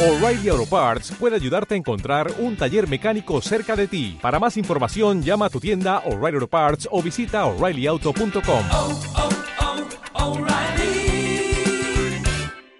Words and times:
O'Reilly 0.00 0.48
Auto 0.48 0.64
Parts 0.64 1.10
puede 1.18 1.34
ayudarte 1.34 1.74
a 1.74 1.76
encontrar 1.76 2.32
un 2.38 2.56
taller 2.56 2.88
mecánico 2.88 3.40
cerca 3.40 3.74
de 3.74 3.88
ti. 3.88 4.16
Para 4.22 4.38
más 4.38 4.56
información, 4.56 5.24
llama 5.24 5.46
a 5.46 5.50
tu 5.50 5.58
tienda 5.58 6.04
O'Reilly 6.06 6.36
Auto 6.36 6.46
Parts 6.46 6.88
o 6.92 7.02
visita 7.02 7.44
oreillyauto.com. 7.46 8.64
oh, 8.72 9.00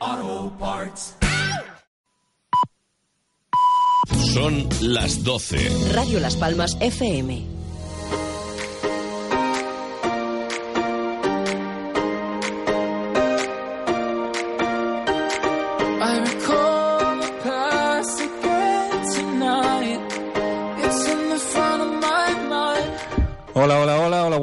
oh, 0.04 0.52
Parts. 0.60 1.16
Son 4.32 4.68
las 4.80 5.24
12. 5.24 5.94
Radio 5.94 6.20
Las 6.20 6.36
Palmas 6.36 6.76
FM. 6.80 7.57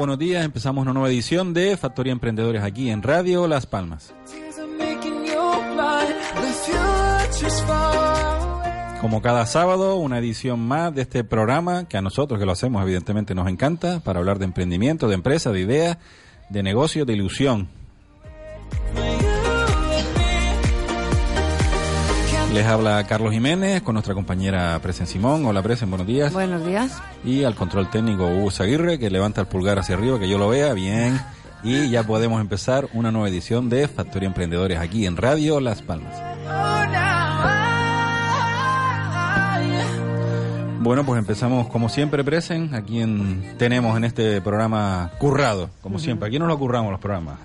Buenos 0.05 0.19
días. 0.19 0.45
Empezamos 0.45 0.83
una 0.83 0.93
nueva 0.93 1.09
edición 1.09 1.51
de 1.55 1.75
Factoría 1.77 2.13
Emprendedores 2.13 2.61
aquí 2.61 2.91
en 2.91 3.01
Radio 3.01 3.47
Las 3.47 3.65
Palmas. 3.65 4.13
Como 9.01 9.23
cada 9.23 9.47
sábado, 9.47 9.95
una 9.95 10.19
edición 10.19 10.59
más 10.59 10.93
de 10.93 11.01
este 11.01 11.23
programa 11.23 11.87
que 11.87 11.97
a 11.97 12.03
nosotros 12.03 12.39
que 12.39 12.45
lo 12.45 12.51
hacemos 12.51 12.83
evidentemente 12.83 13.33
nos 13.33 13.49
encanta 13.49 13.99
para 14.01 14.19
hablar 14.19 14.37
de 14.37 14.45
emprendimiento, 14.45 15.07
de 15.07 15.15
empresa, 15.15 15.51
de 15.51 15.61
ideas, 15.61 15.97
de 16.49 16.61
negocio, 16.61 17.05
de 17.05 17.13
ilusión. 17.13 17.67
Les 22.55 22.65
habla 22.65 23.03
Carlos 23.03 23.33
Jiménez 23.33 23.81
con 23.81 23.95
nuestra 23.95 24.13
compañera 24.13 24.79
Presen 24.81 25.07
Simón. 25.07 25.45
Hola 25.45 25.61
Presen, 25.61 25.89
buenos 25.89 26.07
días. 26.07 26.31
Buenos 26.31 26.65
días. 26.65 27.01
Y 27.25 27.43
al 27.43 27.53
control 27.53 27.89
técnico 27.89 28.29
Hugo 28.29 28.49
Aguirre 28.59 28.97
que 28.97 29.09
levanta 29.09 29.41
el 29.41 29.47
pulgar 29.47 29.77
hacia 29.77 29.95
arriba, 29.95 30.19
que 30.19 30.29
yo 30.29 30.37
lo 30.37 30.47
vea 30.47 30.71
bien. 30.71 31.19
Y 31.63 31.89
ya 31.89 32.03
podemos 32.03 32.39
empezar 32.39 32.87
una 32.93 33.11
nueva 33.11 33.27
edición 33.27 33.67
de 33.67 33.89
Factoría 33.89 34.27
Emprendedores 34.27 34.79
aquí 34.79 35.05
en 35.05 35.17
Radio 35.17 35.59
Las 35.59 35.81
Palmas. 35.81 36.15
Bueno, 40.79 41.05
pues 41.05 41.19
empezamos 41.19 41.67
como 41.67 41.89
siempre, 41.89 42.23
Presen. 42.23 42.73
Aquí 42.73 43.01
en, 43.01 43.55
tenemos 43.57 43.97
en 43.97 44.05
este 44.05 44.39
programa 44.39 45.11
currado, 45.17 45.71
como 45.81 45.99
siempre. 45.99 46.29
Aquí 46.29 46.39
no 46.39 46.47
lo 46.47 46.57
curramos 46.57 46.89
los 46.89 47.01
programas. 47.01 47.35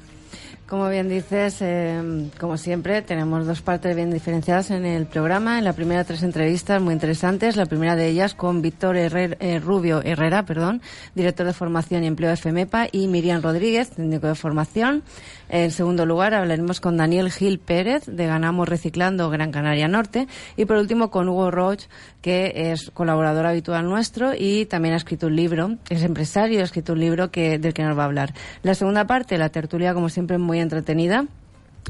Como 0.71 0.89
bien 0.89 1.09
dices, 1.09 1.57
eh, 1.63 2.31
como 2.39 2.57
siempre, 2.57 3.03
tenemos 3.03 3.45
dos 3.45 3.61
partes 3.61 3.97
bien 3.97 4.13
diferenciadas 4.13 4.71
en 4.71 4.87
el 4.87 5.07
programa. 5.07 5.59
En 5.59 5.65
la 5.65 5.73
primera, 5.73 6.05
tres 6.05 6.23
entrevistas 6.23 6.81
muy 6.81 6.95
interesantes. 6.95 7.57
La 7.57 7.67
primera 7.67 7.97
de 7.97 8.07
ellas 8.07 8.35
con 8.35 8.63
Víctor 8.63 8.95
Herrer- 8.95 9.37
eh, 9.41 9.59
Rubio 9.59 10.01
Herrera, 10.01 10.45
perdón, 10.45 10.81
director 11.17 11.45
de 11.45 11.55
formación 11.55 12.05
y 12.05 12.07
empleo 12.07 12.31
de 12.31 12.37
FEMEPA, 12.37 12.87
y 12.93 13.09
Miriam 13.09 13.43
Rodríguez, 13.43 13.91
técnico 13.91 14.29
de 14.29 14.37
formación. 14.37 15.03
En 15.49 15.73
segundo 15.73 16.07
lugar, 16.07 16.35
hablaremos 16.35 16.81
con 16.81 16.97
Daniel 16.97 17.33
Gil 17.33 17.59
Pérez, 17.59 18.07
de 18.07 18.27
Ganamos 18.27 18.69
Reciclando 18.69 19.29
Gran 19.29 19.51
Canaria 19.51 19.89
Norte. 19.89 20.29
Y 20.57 20.67
por 20.67 20.77
último, 20.77 21.11
con 21.11 21.29
Hugo 21.29 21.51
Roch, 21.51 21.83
que 22.21 22.71
es 22.71 22.93
colaborador 22.93 23.47
habitual 23.47 23.89
nuestro 23.89 24.35
y 24.39 24.67
también 24.67 24.95
ha 24.95 24.99
escrito 24.99 25.27
un 25.27 25.35
libro, 25.35 25.79
es 25.89 26.05
empresario, 26.05 26.61
ha 26.61 26.65
escrito 26.65 26.93
un 26.93 27.01
libro 27.01 27.33
que, 27.33 27.59
del 27.59 27.75
que 27.75 27.83
nos 27.83 27.99
va 27.99 28.03
a 28.03 28.07
hablar. 28.07 28.35
La 28.63 28.77
segunda 28.77 29.09
parte, 29.09 29.37
la 29.37 29.49
tertulia, 29.49 29.95
como 29.95 30.09
siempre, 30.09 30.39
muy 30.39 30.60
entretenida, 30.63 31.27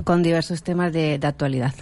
con 0.05 0.23
diversos 0.23 0.63
temas 0.63 0.93
de, 0.93 1.19
de 1.19 1.27
actualidad. 1.27 1.75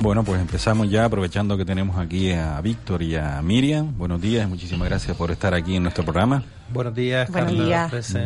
Bueno, 0.00 0.22
pues 0.22 0.40
empezamos 0.40 0.90
ya 0.90 1.04
aprovechando 1.06 1.56
que 1.56 1.64
tenemos 1.64 1.98
aquí 1.98 2.30
a 2.30 2.60
Víctor 2.60 3.02
y 3.02 3.16
a 3.16 3.40
Miriam. 3.42 3.96
Buenos 3.98 4.20
días, 4.20 4.48
muchísimas 4.48 4.88
gracias 4.88 5.16
por 5.16 5.30
estar 5.30 5.52
aquí 5.54 5.76
en 5.76 5.82
nuestro 5.82 6.04
programa. 6.04 6.44
Buenos 6.72 6.94
días, 6.94 7.30
Buenos 7.30 7.50
Carlos. 7.50 7.66
días. 7.66 8.16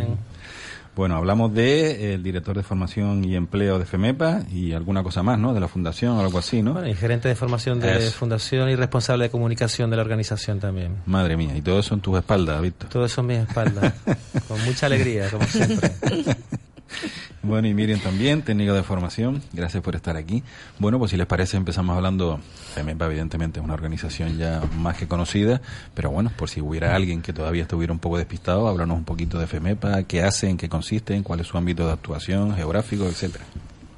Bueno, 0.97 1.17
hablamos 1.17 1.55
de 1.55 1.91
eh, 1.91 2.15
el 2.15 2.23
director 2.23 2.57
de 2.57 2.63
formación 2.63 3.25
y 3.25 3.37
empleo 3.37 3.79
de 3.79 3.87
FEMEPA 3.87 4.43
y 4.53 4.73
alguna 4.73 5.03
cosa 5.03 5.23
más, 5.23 5.39
¿no? 5.39 5.55
De 5.55 5.61
la 5.61 5.69
fundación 5.69 6.17
o 6.17 6.21
algo 6.21 6.39
así, 6.39 6.63
¿no? 6.63 6.73
Bueno, 6.73 6.89
y 6.89 6.95
gerente 6.95 7.29
de 7.29 7.35
formación 7.37 7.81
de 7.81 7.97
Eso. 7.97 8.13
fundación 8.13 8.69
y 8.71 8.77
responsable 8.77 9.25
de 9.25 9.31
comunicación 9.31 9.91
de 9.91 9.97
la 9.97 10.03
organización 10.03 10.59
también. 10.61 10.97
Madre 11.07 11.37
mía, 11.37 11.57
y 11.57 11.63
todo 11.63 11.79
eso 11.79 11.95
en 11.95 12.01
tus 12.01 12.19
espaldas, 12.19 12.61
Víctor. 12.61 12.91
Todo 12.91 13.05
eso 13.05 13.21
en 13.21 13.27
mis 13.29 13.39
espaldas. 13.39 13.95
con 14.49 14.63
mucha 14.65 14.87
alegría, 14.87 15.29
como 15.31 15.45
siempre. 15.45 15.93
Bueno, 17.43 17.69
y 17.69 17.75
Miriam 17.75 18.01
también, 18.01 18.43
técnico 18.43 18.75
de 18.75 18.83
formación. 18.83 19.43
Gracias 19.53 19.83
por 19.83 19.97
estar 19.97 20.17
aquí. 20.17 20.43
Bueno, 20.79 20.99
pues 20.99 21.11
si 21.11 21.17
les 21.17 21.27
parece, 21.27 21.57
empezamos 21.57 21.97
hablando. 21.97 22.39
FEMEPA, 22.75 23.07
evidentemente, 23.07 23.61
es 23.61 23.65
una 23.65 23.75
organización 23.75 24.37
ya 24.37 24.63
más 24.77 24.97
que 24.97 25.09
conocida, 25.09 25.61
pero 25.95 26.11
bueno, 26.11 26.31
por 26.37 26.51
si 26.51 26.61
hubiera 26.61 26.95
alguien 26.95 27.23
que 27.23 27.33
todavía 27.33 27.63
estuviera 27.63 27.93
un 27.93 27.99
poco 27.99 28.19
despistado, 28.19 28.69
háblanos 28.69 28.99
un 28.99 29.05
poquito 29.05 29.39
de 29.39 29.47
FEMEPA, 29.47 30.03
qué 30.05 30.23
hace, 30.23 30.49
en 30.49 30.57
qué 30.57 30.69
consiste, 30.69 31.15
en 31.15 31.23
cuál 31.23 31.41
es 31.41 31.47
su 31.47 31.57
ámbito 31.57 31.87
de 31.87 31.93
actuación, 31.93 32.55
geográfico, 32.55 33.07
etcétera. 33.07 33.45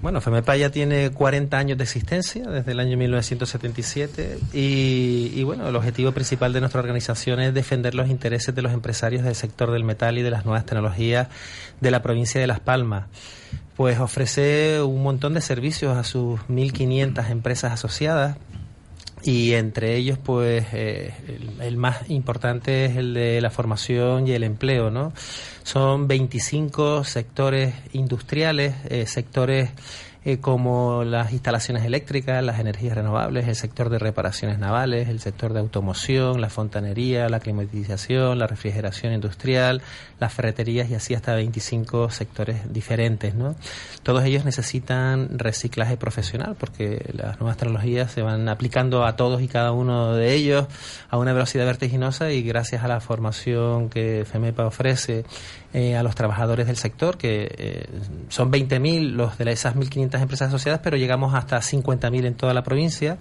Bueno, 0.02 0.20
FEMEPA 0.20 0.56
ya 0.56 0.70
tiene 0.70 1.10
40 1.10 1.56
años 1.56 1.78
de 1.78 1.84
existencia, 1.84 2.44
desde 2.50 2.72
el 2.72 2.80
año 2.80 2.96
1977, 2.96 4.36
y, 4.52 5.30
y 5.32 5.44
bueno, 5.44 5.68
el 5.68 5.76
objetivo 5.76 6.10
principal 6.10 6.52
de 6.52 6.58
nuestra 6.58 6.80
organización 6.80 7.38
es 7.38 7.54
defender 7.54 7.94
los 7.94 8.10
intereses 8.10 8.52
de 8.52 8.62
los 8.62 8.72
empresarios 8.72 9.22
del 9.22 9.36
sector 9.36 9.70
del 9.70 9.84
metal 9.84 10.18
y 10.18 10.22
de 10.22 10.30
las 10.32 10.44
nuevas 10.44 10.66
tecnologías 10.66 11.28
de 11.80 11.90
la 11.92 12.02
provincia 12.02 12.40
de 12.40 12.48
Las 12.48 12.58
Palmas. 12.58 13.04
Pues 13.76 14.00
ofrece 14.00 14.82
un 14.82 15.04
montón 15.04 15.34
de 15.34 15.40
servicios 15.40 15.96
a 15.96 16.02
sus 16.02 16.40
1.500 16.48 17.30
empresas 17.30 17.70
asociadas, 17.70 18.38
y 19.24 19.54
entre 19.54 19.96
ellos 19.96 20.18
pues 20.18 20.66
eh, 20.72 21.14
el, 21.28 21.60
el 21.60 21.76
más 21.76 22.10
importante 22.10 22.86
es 22.86 22.96
el 22.96 23.14
de 23.14 23.40
la 23.40 23.50
formación 23.50 24.26
y 24.26 24.32
el 24.32 24.42
empleo 24.42 24.90
no 24.90 25.12
son 25.62 26.08
25 26.08 27.04
sectores 27.04 27.74
industriales 27.92 28.74
eh, 28.88 29.06
sectores 29.06 29.70
eh, 30.24 30.38
como 30.38 31.02
las 31.02 31.32
instalaciones 31.32 31.84
eléctricas, 31.84 32.44
las 32.44 32.60
energías 32.60 32.94
renovables, 32.94 33.48
el 33.48 33.56
sector 33.56 33.90
de 33.90 33.98
reparaciones 33.98 34.58
navales, 34.58 35.08
el 35.08 35.18
sector 35.18 35.52
de 35.52 35.58
automoción, 35.58 36.40
la 36.40 36.48
fontanería, 36.48 37.28
la 37.28 37.40
climatización, 37.40 38.38
la 38.38 38.46
refrigeración 38.46 39.12
industrial, 39.12 39.82
las 40.20 40.32
ferreterías 40.32 40.88
y 40.90 40.94
así 40.94 41.14
hasta 41.14 41.34
25 41.34 42.10
sectores 42.10 42.72
diferentes. 42.72 43.34
¿no? 43.34 43.56
Todos 44.04 44.22
ellos 44.24 44.44
necesitan 44.44 45.38
reciclaje 45.38 45.96
profesional 45.96 46.54
porque 46.58 47.04
las 47.12 47.40
nuevas 47.40 47.56
tecnologías 47.56 48.12
se 48.12 48.22
van 48.22 48.48
aplicando 48.48 49.04
a 49.04 49.16
todos 49.16 49.42
y 49.42 49.48
cada 49.48 49.72
uno 49.72 50.14
de 50.14 50.34
ellos 50.34 50.66
a 51.10 51.18
una 51.18 51.32
velocidad 51.32 51.66
vertiginosa 51.66 52.30
y 52.30 52.42
gracias 52.42 52.84
a 52.84 52.88
la 52.88 53.00
formación 53.00 53.90
que 53.90 54.24
FEMEPA 54.24 54.66
ofrece 54.66 55.24
eh, 55.74 55.96
a 55.96 56.02
los 56.02 56.14
trabajadores 56.14 56.66
del 56.66 56.76
sector, 56.76 57.16
que 57.16 57.48
eh, 57.56 57.86
son 58.28 58.52
20.000 58.52 59.12
los 59.12 59.38
de 59.38 59.50
esas 59.50 59.74
1.500 59.74 60.11
empresas 60.20 60.48
asociadas, 60.48 60.80
pero 60.82 60.96
llegamos 60.96 61.34
hasta 61.34 61.58
50.000 61.58 62.26
en 62.26 62.34
toda 62.34 62.52
la 62.52 62.62
provincia, 62.62 63.18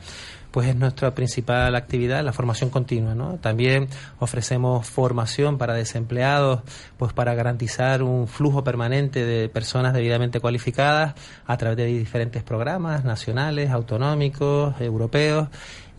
pues 0.52 0.68
es 0.68 0.76
nuestra 0.76 1.16
principal 1.16 1.76
actividad, 1.76 2.24
la 2.24 2.34
formación 2.34 2.70
continua. 2.70 3.16
¿no? 3.16 3.38
También 3.38 3.88
ofrecemos 4.20 4.86
formación 4.88 5.58
para 5.58 5.74
desempleados, 5.74 6.62
pues 6.98 7.14
para 7.14 7.34
garantizar 7.34 8.04
un 8.04 8.28
flujo 8.28 8.64
permanente 8.64 9.26
de 9.26 9.48
personas 9.48 9.94
debidamente 9.94 10.40
cualificadas 10.40 11.16
a 11.46 11.58
través 11.58 11.78
de 11.78 11.86
diferentes 11.86 12.44
programas 12.44 13.06
nacionales, 13.06 13.70
autonómicos, 13.70 14.80
europeos. 14.82 15.48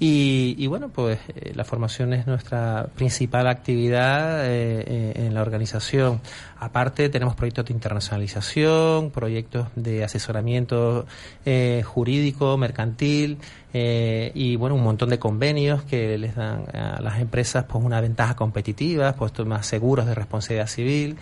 Y, 0.04 0.56
y 0.58 0.66
bueno, 0.66 0.88
pues 0.88 1.20
eh, 1.28 1.52
la 1.54 1.62
formación 1.62 2.12
es 2.12 2.26
nuestra 2.26 2.88
principal 2.96 3.46
actividad 3.46 4.44
eh, 4.46 4.82
eh, 4.84 5.12
en 5.26 5.32
la 5.32 5.42
organización. 5.42 6.20
Aparte, 6.58 7.08
tenemos 7.08 7.36
proyectos 7.36 7.66
de 7.66 7.74
internacionalización, 7.74 9.12
proyectos 9.12 9.68
de 9.76 10.02
asesoramiento 10.02 11.06
eh, 11.44 11.84
jurídico, 11.84 12.56
mercantil 12.58 13.38
eh, 13.72 14.32
y 14.34 14.56
bueno, 14.56 14.74
un 14.74 14.82
montón 14.82 15.08
de 15.08 15.20
convenios 15.20 15.84
que 15.84 16.18
les 16.18 16.34
dan 16.34 16.64
a 16.74 17.00
las 17.00 17.20
empresas 17.20 17.64
pues 17.68 17.84
una 17.84 18.00
ventaja 18.00 18.34
competitiva, 18.34 19.12
puestos 19.12 19.46
más 19.46 19.66
seguros 19.66 20.04
de 20.06 20.16
responsabilidad 20.16 20.66
civil. 20.66 21.16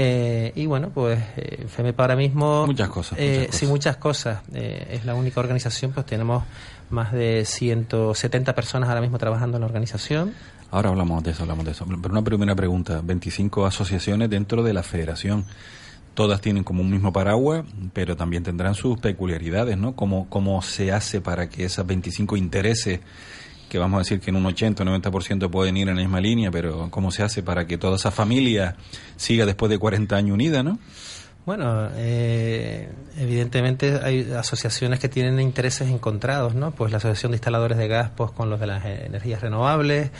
Eh, 0.00 0.52
y 0.54 0.66
bueno, 0.66 0.90
pues 0.90 1.18
eh, 1.36 1.64
FEMEPA 1.66 2.04
ahora 2.04 2.14
mismo... 2.14 2.66
Muchas 2.66 2.88
cosas, 2.88 3.18
muchas 3.18 3.36
Sí, 3.36 3.46
cosas. 3.48 3.68
muchas 3.68 3.96
cosas. 3.96 4.42
Eh, 4.54 4.86
es 4.92 5.04
la 5.04 5.14
única 5.16 5.40
organización, 5.40 5.90
pues 5.92 6.06
tenemos 6.06 6.44
más 6.90 7.12
de 7.12 7.44
170 7.44 8.54
personas 8.54 8.88
ahora 8.88 9.00
mismo 9.00 9.18
trabajando 9.18 9.56
en 9.56 9.62
la 9.62 9.66
organización. 9.66 10.34
Ahora 10.70 10.90
hablamos 10.90 11.22
de 11.22 11.30
eso, 11.30 11.42
hablamos 11.42 11.64
de 11.64 11.72
eso. 11.72 11.86
Pero 11.86 12.12
una 12.12 12.22
primera 12.22 12.54
pregunta, 12.54 13.00
25 13.02 13.66
asociaciones 13.66 14.28
dentro 14.28 14.62
de 14.62 14.72
la 14.72 14.82
federación. 14.82 15.44
Todas 16.14 16.40
tienen 16.40 16.64
como 16.64 16.82
un 16.82 16.90
mismo 16.90 17.12
paraguas, 17.12 17.64
pero 17.92 18.16
también 18.16 18.42
tendrán 18.42 18.74
sus 18.74 18.98
peculiaridades, 18.98 19.78
¿no? 19.78 19.94
¿Cómo, 19.94 20.28
cómo 20.28 20.60
se 20.62 20.92
hace 20.92 21.20
para 21.20 21.48
que 21.48 21.64
esas 21.64 21.86
25 21.86 22.36
intereses, 22.36 23.00
que 23.68 23.78
vamos 23.78 23.96
a 23.96 24.00
decir 24.00 24.20
que 24.20 24.30
en 24.30 24.36
un 24.36 24.46
80 24.46 24.82
o 24.82 24.86
90% 24.86 25.48
pueden 25.48 25.76
ir 25.76 25.88
en 25.88 25.96
la 25.96 26.02
misma 26.02 26.20
línea, 26.20 26.50
pero 26.50 26.90
cómo 26.90 27.12
se 27.12 27.22
hace 27.22 27.42
para 27.42 27.66
que 27.66 27.78
toda 27.78 27.96
esa 27.96 28.10
familia 28.10 28.76
siga 29.16 29.46
después 29.46 29.70
de 29.70 29.78
40 29.78 30.16
años 30.16 30.34
unida, 30.34 30.62
¿no? 30.62 30.78
Bueno, 31.48 31.88
eh, 31.96 32.90
evidentemente 33.16 33.98
hay 34.02 34.32
asociaciones 34.32 35.00
que 35.00 35.08
tienen 35.08 35.40
intereses 35.40 35.88
encontrados, 35.88 36.54
¿no? 36.54 36.72
Pues 36.72 36.92
la 36.92 36.98
Asociación 36.98 37.32
de 37.32 37.36
Instaladores 37.36 37.78
de 37.78 37.88
Gas, 37.88 38.10
pues 38.14 38.32
con 38.32 38.50
los 38.50 38.60
de 38.60 38.66
las 38.66 38.84
energías 38.84 39.40
renovables, 39.40 40.10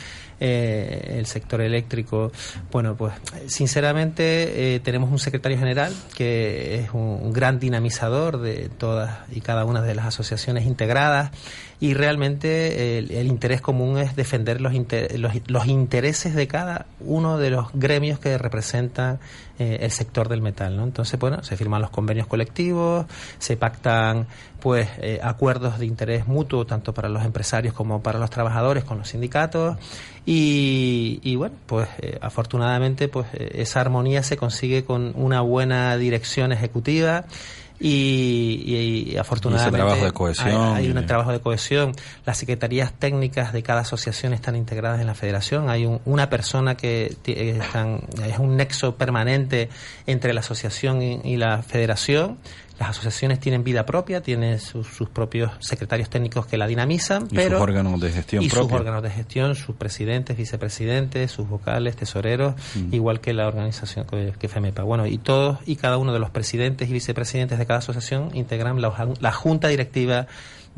eh, 0.41 1.17
el 1.19 1.27
sector 1.27 1.61
eléctrico. 1.61 2.33
Bueno, 2.73 2.97
pues 2.97 3.13
sinceramente 3.47 4.77
eh, 4.77 4.81
tenemos 4.81 5.11
un 5.11 5.19
secretario 5.19 5.59
general 5.59 5.93
que 6.17 6.77
es 6.77 6.95
un, 6.95 7.19
un 7.21 7.33
gran 7.35 7.59
dinamizador 7.59 8.41
de 8.41 8.71
todas 8.71 9.19
y 9.31 9.43
cada 9.43 9.67
una 9.67 9.83
de 9.83 9.95
las 9.95 10.07
asociaciones 10.07 10.65
integradas 10.65 11.31
y 11.81 11.95
realmente 11.95 12.99
el, 12.99 13.13
el 13.13 13.29
interés 13.29 13.61
común 13.61 13.99
es 13.99 14.17
defender 14.17 14.61
los, 14.61 14.75
inter- 14.75 15.17
los, 15.47 15.67
intereses 15.67 16.35
de 16.35 16.49
cada 16.49 16.87
uno 16.99 17.39
de 17.39 17.51
los 17.51 17.69
gremios 17.73 18.19
que 18.19 18.37
representan 18.37 19.21
eh, 19.61 19.79
el 19.83 19.91
sector 19.93 20.29
del 20.29 20.43
metal. 20.43 20.77
¿no? 20.77 20.83
Entonces, 20.83 21.19
bueno, 21.21 21.43
se 21.45 21.57
firman 21.57 21.81
los 21.81 21.91
convenios 21.91 22.27
colectivos, 22.27 23.07
se 23.39 23.57
pactan 23.57 24.27
pues 24.59 24.89
eh, 24.99 25.21
acuerdos 25.23 25.79
de 25.79 25.87
interés 25.87 26.27
mutuo 26.27 26.67
tanto 26.67 26.93
para 26.93 27.09
los 27.09 27.25
empresarios 27.25 27.75
como 27.75 28.03
para 28.03 28.19
los 28.19 28.29
trabajadores 28.31 28.83
con 28.83 28.99
los 28.99 29.09
sindicatos 29.09 29.77
y, 30.27 31.21
y 31.23 31.37
bueno, 31.37 31.55
pues 31.67 31.89
eh, 32.01 32.19
afortunadamente 32.21 33.07
pues 33.07 33.29
eh, 33.35 33.51
esa 33.55 33.81
armonía 33.81 34.25
se 34.25 34.37
consigue 34.37 34.85
con 34.85 35.13
una 35.15 35.43
buena 35.43 35.97
dirección 35.97 36.51
ejecutiva 36.51 37.25
y, 37.81 38.63
y- 38.67 39.13
y 39.13 39.17
afortunadamente 39.17 39.77
trabajo 39.79 40.05
de 40.05 40.13
cohesión 40.13 40.49
hay, 40.49 40.85
hay 40.85 40.91
un 40.91 40.99
y- 40.99 41.07
trabajo 41.07 41.33
de 41.33 41.41
cohesión. 41.41 41.93
Las 42.27 42.39
secretarías 42.39 42.93
técnicas 42.93 43.53
de 43.53 43.63
cada 43.63 43.81
asociación 43.83 44.33
están 44.33 44.57
integradas 44.57 45.01
en 45.01 45.07
la 45.07 45.15
federación. 45.15 45.71
Hay 45.71 45.87
un- 45.87 46.01
una 46.05 46.29
persona 46.29 46.77
que 46.77 47.17
eh, 47.27 47.59
están- 47.61 48.01
es 48.29 48.39
un 48.39 48.57
nexo 48.57 48.97
permanente 48.97 49.69
entre 50.07 50.33
la 50.35 50.41
asociación 50.41 51.03
y, 51.03 51.21
y 51.25 51.37
la 51.37 51.63
federación. 51.63 52.39
Las 52.79 52.91
asociaciones 52.91 53.41
tienen 53.41 53.65
vida 53.65 53.85
propia, 53.85 54.21
tienen 54.23 54.61
sus, 54.61 54.87
sus 54.87 55.09
propios 55.09 55.51
secretarios 55.59 56.09
técnicos 56.11 56.47
que 56.47 56.57
la 56.57 56.67
dinamizan, 56.67 57.27
Y 57.31 57.35
pero 57.35 57.57
sus 57.59 57.63
órganos 57.63 58.01
de 58.01 58.13
gestión 58.13 58.43
y 58.45 58.51
sus 58.51 58.71
órganos 58.71 59.03
de 59.03 59.11
gestión, 59.11 59.55
sus 59.57 59.75
presidentes, 59.75 60.37
vicepresidentes, 60.37 61.31
sus 61.31 61.49
vocales, 61.49 61.97
tesoreros, 61.97 62.55
Mm. 62.77 62.95
igual 62.95 63.21
que 63.21 63.33
la 63.33 63.49
organización 63.49 64.07
que, 64.07 64.33
que 64.39 64.49
FEMEPA. 64.49 64.83
Bueno, 64.85 65.07
y 65.07 65.19
todos 65.19 65.59
y 65.67 65.77
cada 65.77 65.97
uno 65.99 66.13
de 66.13 66.19
los 66.19 66.31
presidentes 66.31 66.89
y 66.89 66.93
vicepresidentes 66.93 67.59
de 67.59 67.67
cada 67.67 67.81
asociación 67.81 68.31
integran 68.35 68.81
la, 68.81 68.93
la 69.21 69.33
junta 69.33 69.69
directiva 69.69 70.27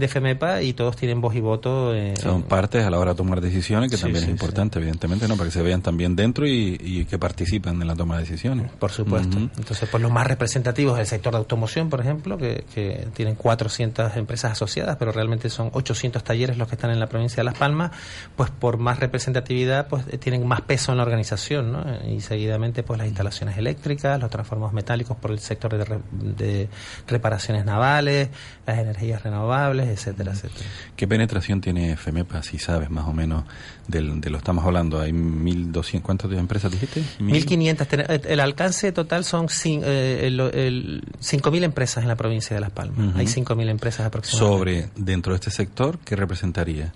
de 0.01 0.09
FEMEPA 0.09 0.63
y 0.63 0.73
todos 0.73 0.97
tienen 0.97 1.21
voz 1.21 1.35
y 1.37 1.41
voto. 1.41 1.95
eh, 1.95 2.15
Son 2.21 2.43
partes 2.43 2.85
a 2.85 2.91
la 2.91 2.99
hora 2.99 3.13
de 3.13 3.17
tomar 3.17 3.41
decisiones, 3.41 3.91
que 3.91 3.97
Sí, 3.97 4.03
también 4.03 4.25
sí, 4.25 4.31
es 4.31 4.33
importante, 4.33 4.79
evidentemente, 4.79 5.29
¿no? 5.29 5.37
Para 5.37 5.49
que 5.49 5.53
se 5.53 5.63
vean 5.63 5.83
también 5.83 6.17
dentro 6.17 6.47
y, 6.47 6.77
y 6.83 7.05
que 7.05 7.19
participen 7.19 7.81
en 7.81 7.87
la 7.87 7.95
toma 7.95 8.17
de 8.17 8.23
decisiones. 8.23 8.71
Por 8.73 8.91
supuesto. 8.91 9.37
Entonces, 9.39 9.89
pues 9.91 10.03
los 10.03 10.11
más 10.13 10.27
representativos 10.27 10.97
del 10.97 11.07
sector 11.07 11.33
de 11.33 11.39
automoción, 11.39 11.89
por 11.91 12.01
ejemplo, 12.01 12.37
que, 12.39 12.65
que 12.75 13.07
tienen 13.15 13.35
400 13.37 14.17
empresas 14.17 14.53
asociadas, 14.53 14.97
pero 14.97 15.13
realmente 15.13 15.51
son 15.51 15.71
800 15.73 16.25
talleres 16.25 16.57
los 16.57 16.67
que 16.69 16.75
están 16.75 16.91
en 16.91 16.99
la 17.01 17.07
provincia 17.09 17.37
de 17.37 17.45
Las 17.45 17.55
Palmas, 17.59 17.91
pues 18.37 18.51
por 18.51 18.79
más 18.79 18.99
representatividad, 18.99 19.87
pues 19.89 20.05
eh, 20.11 20.19
tienen 20.19 20.47
más 20.47 20.63
peso 20.63 20.93
en 20.93 20.99
la 20.99 21.05
organización, 21.05 21.73
¿no? 21.73 21.85
Y 22.09 22.21
seguidamente, 22.21 22.83
pues 22.83 22.99
las 22.99 23.07
instalaciones 23.07 23.59
eléctricas, 23.59 24.19
los 24.21 24.31
transformadores 24.31 24.75
metálicos 24.75 25.17
por 25.17 25.31
el 25.31 25.39
sector 25.41 25.77
de, 25.77 25.85
re- 25.85 25.99
de 26.13 26.69
reparaciones 27.07 27.65
navales, 27.65 28.29
las 28.67 28.79
energías 28.79 29.23
renovables, 29.23 29.89
etcétera, 29.93 30.33
etcétera. 30.33 30.65
¿Qué 30.97 31.07
penetración 31.09 31.61
tiene 31.61 31.97
FEMEPA, 31.97 32.43
si 32.43 32.59
sabes 32.59 32.91
más 32.91 33.07
o 33.07 33.13
menos 33.13 33.45
del- 33.89 34.21
de 34.21 34.31
lo 34.31 34.39
estamos 34.39 34.65
hablando? 34.65 35.01
¿Hay 35.01 35.13
1.200, 35.13 36.03
cuántas 36.03 36.31
empresas 36.33 36.71
dijiste? 36.73 37.03
1.500. 37.21 37.87
ten- 37.89 38.01
eh, 38.09 38.21
El 38.25 38.41
alcance 38.41 38.93
total 38.93 39.25
son 39.25 39.47
cin- 39.49 39.83
eh, 39.85 40.27
el- 40.27 40.41
el 40.41 41.03
5.000 41.21 41.65
empresas 41.65 42.03
en 42.03 42.09
la 42.09 42.17
provincia 42.17 42.55
de 42.55 42.61
Las 42.61 42.71
Palmas. 42.71 42.99
Ujú. 43.11 43.19
Hay 43.19 43.27
5.000 43.27 43.69
empresas 43.69 44.07
aproximadamente. 44.07 44.57
Sobre, 44.57 44.89
dentro 44.97 45.33
de 45.33 45.37
este 45.37 45.51
sector, 45.51 45.99
¿qué 46.05 46.17
representaría? 46.17 46.93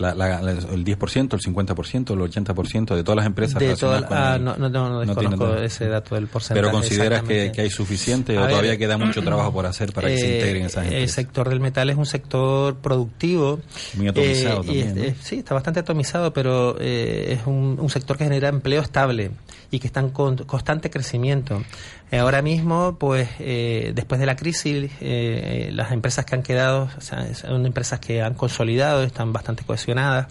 La, 0.00 0.14
la- 0.14 0.40
la- 0.40 0.50
¿El 0.52 0.84
10%, 0.84 1.34
el 1.34 1.40
50%, 1.40 2.14
el 2.14 2.20
80% 2.20 2.94
de 2.96 3.04
todas 3.04 3.16
las 3.16 3.26
empresas 3.26 3.54
de 3.58 3.66
relacionadas 3.66 4.00
toda- 4.00 4.08
con 4.08 4.16
ah, 4.18 4.36
el- 4.36 4.44
no, 4.44 4.56
no, 4.56 4.68
no, 4.70 4.88
no 4.88 5.04
no 5.04 5.14
desconozco 5.14 5.56
ese 5.56 5.88
dato 5.88 6.14
del 6.14 6.26
porcentaje. 6.26 6.60
Pero 6.60 6.72
consideras 6.72 7.22
que, 7.22 7.52
hay 7.56 7.70
suficiente 7.70 8.36
A 8.36 8.40
o 8.40 8.42
ver, 8.42 8.50
todavía 8.50 8.76
queda 8.78 8.96
mucho 8.96 9.22
trabajo 9.22 9.52
por 9.52 9.66
hacer 9.66 9.92
para 9.92 10.08
que 10.08 10.16
se 10.18 10.26
Eh, 10.32 10.38
integren 10.38 10.64
esas 10.66 10.86
El 10.86 10.92
empresas? 10.94 11.14
sector 11.14 11.48
del 11.50 11.60
metal 11.60 11.90
es 11.90 11.96
un 11.96 12.06
sector 12.06 12.76
productivo. 12.76 13.60
Muy 13.94 14.08
atomizado 14.08 14.62
Eh, 14.62 14.64
también, 14.66 14.88
es- 14.88 14.94
¿no? 14.96 15.02
es- 15.04 15.16
sí, 15.22 15.36
está 15.38 15.54
bastante 15.54 15.80
atomizado, 15.80 16.32
pero 16.32 16.76
eh, 16.80 17.36
es 17.38 17.46
un, 17.46 17.76
un 17.80 17.90
sector 17.90 18.16
que 18.16 18.24
genera 18.24 18.48
empleo 18.48 18.80
estable 18.82 19.30
y 19.70 19.78
que 19.78 19.86
está 19.86 20.00
en 20.00 20.10
con- 20.10 20.36
constante 20.38 20.88
crecimiento. 20.90 21.62
Eh, 22.12 22.18
ahora 22.18 22.42
mismo, 22.42 22.96
pues, 22.98 23.28
eh, 23.38 23.92
después 23.94 24.18
de 24.20 24.26
la 24.26 24.36
crisis, 24.36 24.90
eh, 25.00 25.70
las 25.72 25.92
empresas 25.92 26.24
que 26.24 26.34
han 26.34 26.42
quedado 26.42 26.88
son 27.00 27.66
empresas 27.66 28.00
que 28.00 28.20
han 28.22 28.34
consolidado, 28.34 29.02
están 29.04 29.32
bastante 29.32 29.64
cohesionadas. 29.64 30.26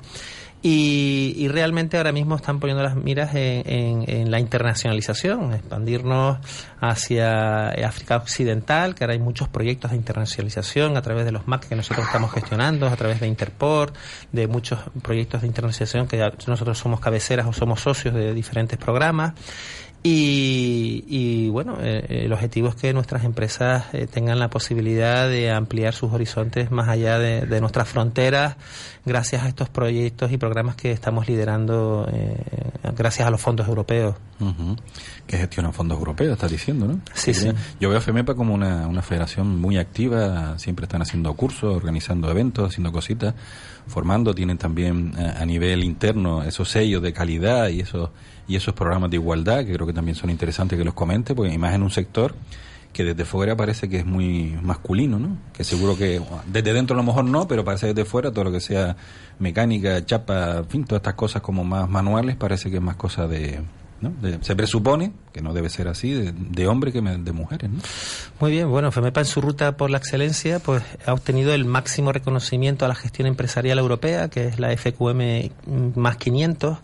Y, 0.61 1.35
y 1.37 1.47
realmente 1.47 1.95
ahora 1.95 2.11
mismo 2.11 2.35
están 2.35 2.59
poniendo 2.59 2.83
las 2.83 2.93
miras 2.97 3.33
en, 3.33 4.03
en- 4.09 4.29
la 4.29 4.41
internacionalización, 4.41 5.53
expandirnos 5.53 6.39
hacia 6.81 7.69
África 7.87 8.17
Occidental, 8.17 8.93
que 8.93 9.05
ahora 9.05 9.13
hay 9.13 9.19
muchos 9.21 9.47
proyectos 9.47 9.91
de 9.91 9.97
internacionalización 9.97 10.97
a 10.97 11.01
través 11.01 11.23
de 11.23 11.31
los 11.31 11.47
MAC 11.47 11.69
que 11.69 11.75
nosotros 11.77 12.05
estamos 12.07 12.33
gestionando, 12.33 12.87
a 12.87 12.95
través 12.97 13.21
de 13.21 13.27
Interport, 13.27 13.95
de 14.33 14.47
muchos 14.47 14.79
proyectos 15.01 15.39
de 15.41 15.47
internacionalización 15.47 16.07
que 16.07 16.29
nosotros 16.47 16.77
somos 16.77 16.99
cabeceras 16.99 17.47
o 17.47 17.53
somos 17.53 17.79
socios 17.79 18.13
de 18.13 18.33
diferentes 18.33 18.77
programas. 18.77 19.35
Y, 20.01 21.03
y, 21.07 21.49
bueno, 21.49 21.77
eh, 21.81 22.23
el 22.23 22.31
objetivo 22.31 22.69
es 22.69 22.75
que 22.75 22.93
nuestras 22.93 23.25
empresas 23.25 23.93
eh, 23.93 24.07
tengan 24.07 24.39
la 24.39 24.49
posibilidad 24.49 25.27
de 25.27 25.51
ampliar 25.51 25.93
sus 25.93 26.13
horizontes 26.13 26.71
más 26.71 26.87
allá 26.87 27.19
de, 27.19 27.41
de 27.41 27.59
nuestras 27.59 27.89
fronteras 27.89 28.55
gracias 29.05 29.43
a 29.43 29.47
estos 29.47 29.69
proyectos 29.69 30.31
y 30.31 30.37
programas 30.37 30.75
que 30.75 30.91
estamos 30.91 31.27
liderando 31.27 32.07
eh, 32.11 32.35
gracias 32.95 33.27
a 33.27 33.31
los 33.31 33.41
fondos 33.41 33.67
europeos. 33.67 34.15
Ujú. 34.39 34.75
Que 35.27 35.37
gestionan 35.37 35.73
fondos 35.73 35.97
europeos, 35.97 36.33
estás 36.33 36.51
diciendo, 36.51 36.87
¿no? 36.87 36.99
Sí, 37.13 37.33
sí. 37.33 37.49
Yo 37.79 37.89
veo 37.89 37.97
a 37.97 38.01
FEMEPA 38.01 38.35
como 38.35 38.53
una, 38.53 38.87
una 38.87 39.01
federación 39.01 39.59
muy 39.59 39.77
activa, 39.77 40.57
siempre 40.57 40.83
están 40.85 41.01
haciendo 41.01 41.33
cursos, 41.33 41.75
organizando 41.75 42.29
eventos, 42.29 42.69
haciendo 42.69 42.91
cositas, 42.91 43.33
formando, 43.87 44.33
tienen 44.33 44.57
también 44.57 45.13
eh, 45.17 45.33
a, 45.37 45.41
a 45.41 45.45
nivel 45.45 45.83
interno 45.83 46.43
esos 46.43 46.69
sellos 46.69 47.01
de 47.01 47.13
calidad 47.13 47.69
y 47.69 47.81
esos, 47.81 48.09
y 48.47 48.55
esos 48.55 48.73
programas 48.73 49.09
de 49.09 49.17
igualdad, 49.17 49.65
que 49.65 49.73
creo 49.73 49.87
que 49.87 49.93
también 49.93 50.15
son 50.15 50.29
interesantes 50.29 50.77
que 50.77 50.85
los 50.85 50.93
comente, 50.93 51.35
porque 51.35 51.57
más 51.57 51.73
en 51.73 51.83
un 51.83 51.91
sector 51.91 52.35
que 52.94 53.03
desde 53.03 53.24
fuera 53.25 53.56
parece 53.56 53.88
que 53.88 53.97
es 54.00 54.06
muy 54.06 54.57
masculino, 54.62 55.19
¿no? 55.19 55.38
Que 55.53 55.63
seguro 55.63 55.95
que 55.97 56.21
desde 56.47 56.73
dentro 56.73 56.95
a 56.95 56.97
lo 56.97 57.04
mejor 57.04 57.23
no, 57.25 57.47
pero 57.47 57.63
parece 57.63 57.87
desde 57.87 58.04
fuera 58.06 58.31
todo 58.31 58.45
lo 58.45 58.52
que 58.52 58.59
sea 58.59 58.95
mecánica, 59.40 60.04
chapa, 60.06 60.57
en 60.57 60.66
fin, 60.68 60.83
todas 60.85 60.99
estas 60.99 61.13
cosas 61.13 61.42
como 61.42 61.63
más 61.63 61.90
manuales 61.90 62.35
parece 62.35 62.69
que 62.69 62.78
es 62.78 62.81
más 62.81 62.95
cosa 62.95 63.28
de, 63.28 63.61
¿no? 64.02 64.11
De- 64.21 64.40
se 64.44 64.56
presupone 64.56 65.11
que 65.31 65.42
no 65.42 65.54
debe 65.54 65.69
ser 65.69 65.87
así 65.87 66.11
de, 66.11 66.33
de 66.33 66.68
hombre 66.68 66.92
que 66.92 66.99
de 67.02 67.31
mujeres, 67.31 67.69
¿no? 67.69 67.80
Muy 68.40 68.52
bien, 68.52 68.69
bueno, 68.69 68.92
FEMEPA 68.92 69.21
en 69.21 69.25
su 69.28 69.40
ruta 69.40 69.78
por 69.78 69.90
la 69.92 69.97
excelencia 69.99 70.59
pues 70.59 70.81
ha 71.06 71.13
obtenido 71.13 71.54
el 71.54 71.66
máximo 71.66 72.11
reconocimiento 72.11 72.85
a 72.85 72.87
la 72.87 72.95
gestión 72.95 73.28
empresarial 73.28 73.78
europea, 73.80 74.30
que 74.30 74.47
es 74.47 74.59
la 74.59 74.75
FQM 74.75 75.52
más 75.95 76.18
500. 76.18 76.80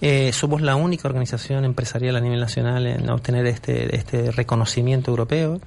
Eh, 0.00 0.32
somos 0.32 0.60
la 0.60 0.76
única 0.76 1.08
organización 1.08 1.64
empresarial 1.64 2.16
a 2.16 2.20
nivel 2.20 2.40
nacional 2.40 2.86
en 2.86 3.08
obtener 3.10 3.46
este, 3.46 3.96
este 3.96 4.30
reconocimiento 4.30 5.10
europeo. 5.10 5.60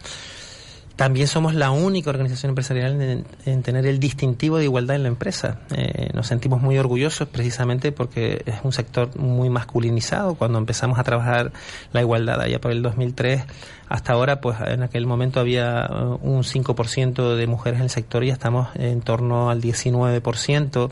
También 0.95 1.27
somos 1.27 1.55
la 1.55 1.71
única 1.71 2.11
organización 2.11 2.51
empresarial 2.51 3.01
en, 3.01 3.25
en 3.45 3.63
tener 3.63 3.88
el 3.88 4.00
distintivo 4.00 4.57
de 4.57 4.65
igualdad 4.65 4.95
en 4.97 5.03
la 5.03 5.07
empresa. 5.09 5.59
Eh, 5.75 6.09
nos 6.13 6.27
sentimos 6.27 6.61
muy 6.61 6.77
orgullosos 6.77 7.27
precisamente 7.27 7.91
porque 7.91 8.43
es 8.45 8.55
un 8.63 8.71
sector 8.71 9.17
muy 9.17 9.50
masculinizado. 9.50 10.35
Cuando 10.35 10.59
empezamos 10.59 11.00
a 11.00 11.03
trabajar 11.03 11.51
la 11.91 12.01
igualdad 12.01 12.39
allá 12.41 12.61
por 12.61 12.71
el 12.71 12.83
2003, 12.83 13.43
hasta 13.91 14.13
ahora, 14.13 14.39
pues 14.39 14.57
en 14.65 14.83
aquel 14.83 15.05
momento 15.05 15.41
había 15.41 15.86
uh, 15.91 16.17
un 16.21 16.43
5% 16.43 17.36
de 17.36 17.45
mujeres 17.45 17.79
en 17.79 17.83
el 17.83 17.89
sector 17.89 18.24
y 18.24 18.27
ya 18.27 18.33
estamos 18.33 18.69
en 18.75 19.01
torno 19.01 19.50
al 19.50 19.62
19%. 19.62 20.91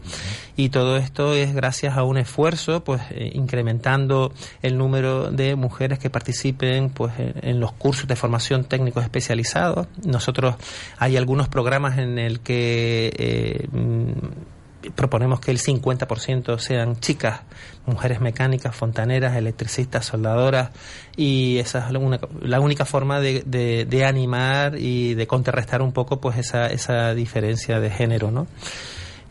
Y 0.58 0.68
todo 0.68 0.98
esto 0.98 1.34
es 1.34 1.56
gracias 1.56 1.96
a 1.96 2.04
un 2.04 2.18
esfuerzo, 2.18 2.84
pues 2.84 3.02
eh, 3.12 3.32
incrementando 3.34 4.34
el 4.62 4.78
número 4.78 5.32
de 5.32 5.56
mujeres 5.56 5.98
que 5.98 6.10
participen 6.10 6.90
pues 6.90 7.18
en, 7.18 7.36
en 7.42 7.60
los 7.62 7.72
cursos 7.72 8.06
de 8.06 8.18
formación 8.18 8.66
técnicos 8.66 9.06
especializados. 9.06 9.88
Nosotros 10.04 10.56
hay 10.98 11.16
algunos 11.16 11.48
programas 11.48 11.98
en 12.00 12.20
el 12.20 12.42
que 12.42 13.14
eh, 13.16 13.68
mm, 13.72 14.59
proponemos 14.96 15.40
que 15.40 15.52
el 15.52 15.60
50% 15.60 16.58
sean 16.60 17.00
chicas, 17.00 17.42
mujeres 17.86 18.22
mecánicas, 18.22 18.76
fontaneras, 18.76 19.36
electricistas, 19.36 20.06
soldadoras, 20.06 20.70
y 21.18 21.58
esa 21.58 21.88
es 21.88 21.94
la, 22.42 22.60
única 22.60 22.86
forma 22.86 23.20
de, 23.20 23.44
de- 23.46 23.86
de 23.86 24.06
animar 24.06 24.78
y 24.78 25.16
de 25.16 25.28
contrarrestar 25.28 25.82
un 25.82 25.92
poco 25.92 26.22
pues 26.22 26.38
esa, 26.38 26.68
esa 26.68 27.14
diferencia 27.14 27.80
de 27.80 27.90
género, 27.90 28.32
¿no? 28.32 28.48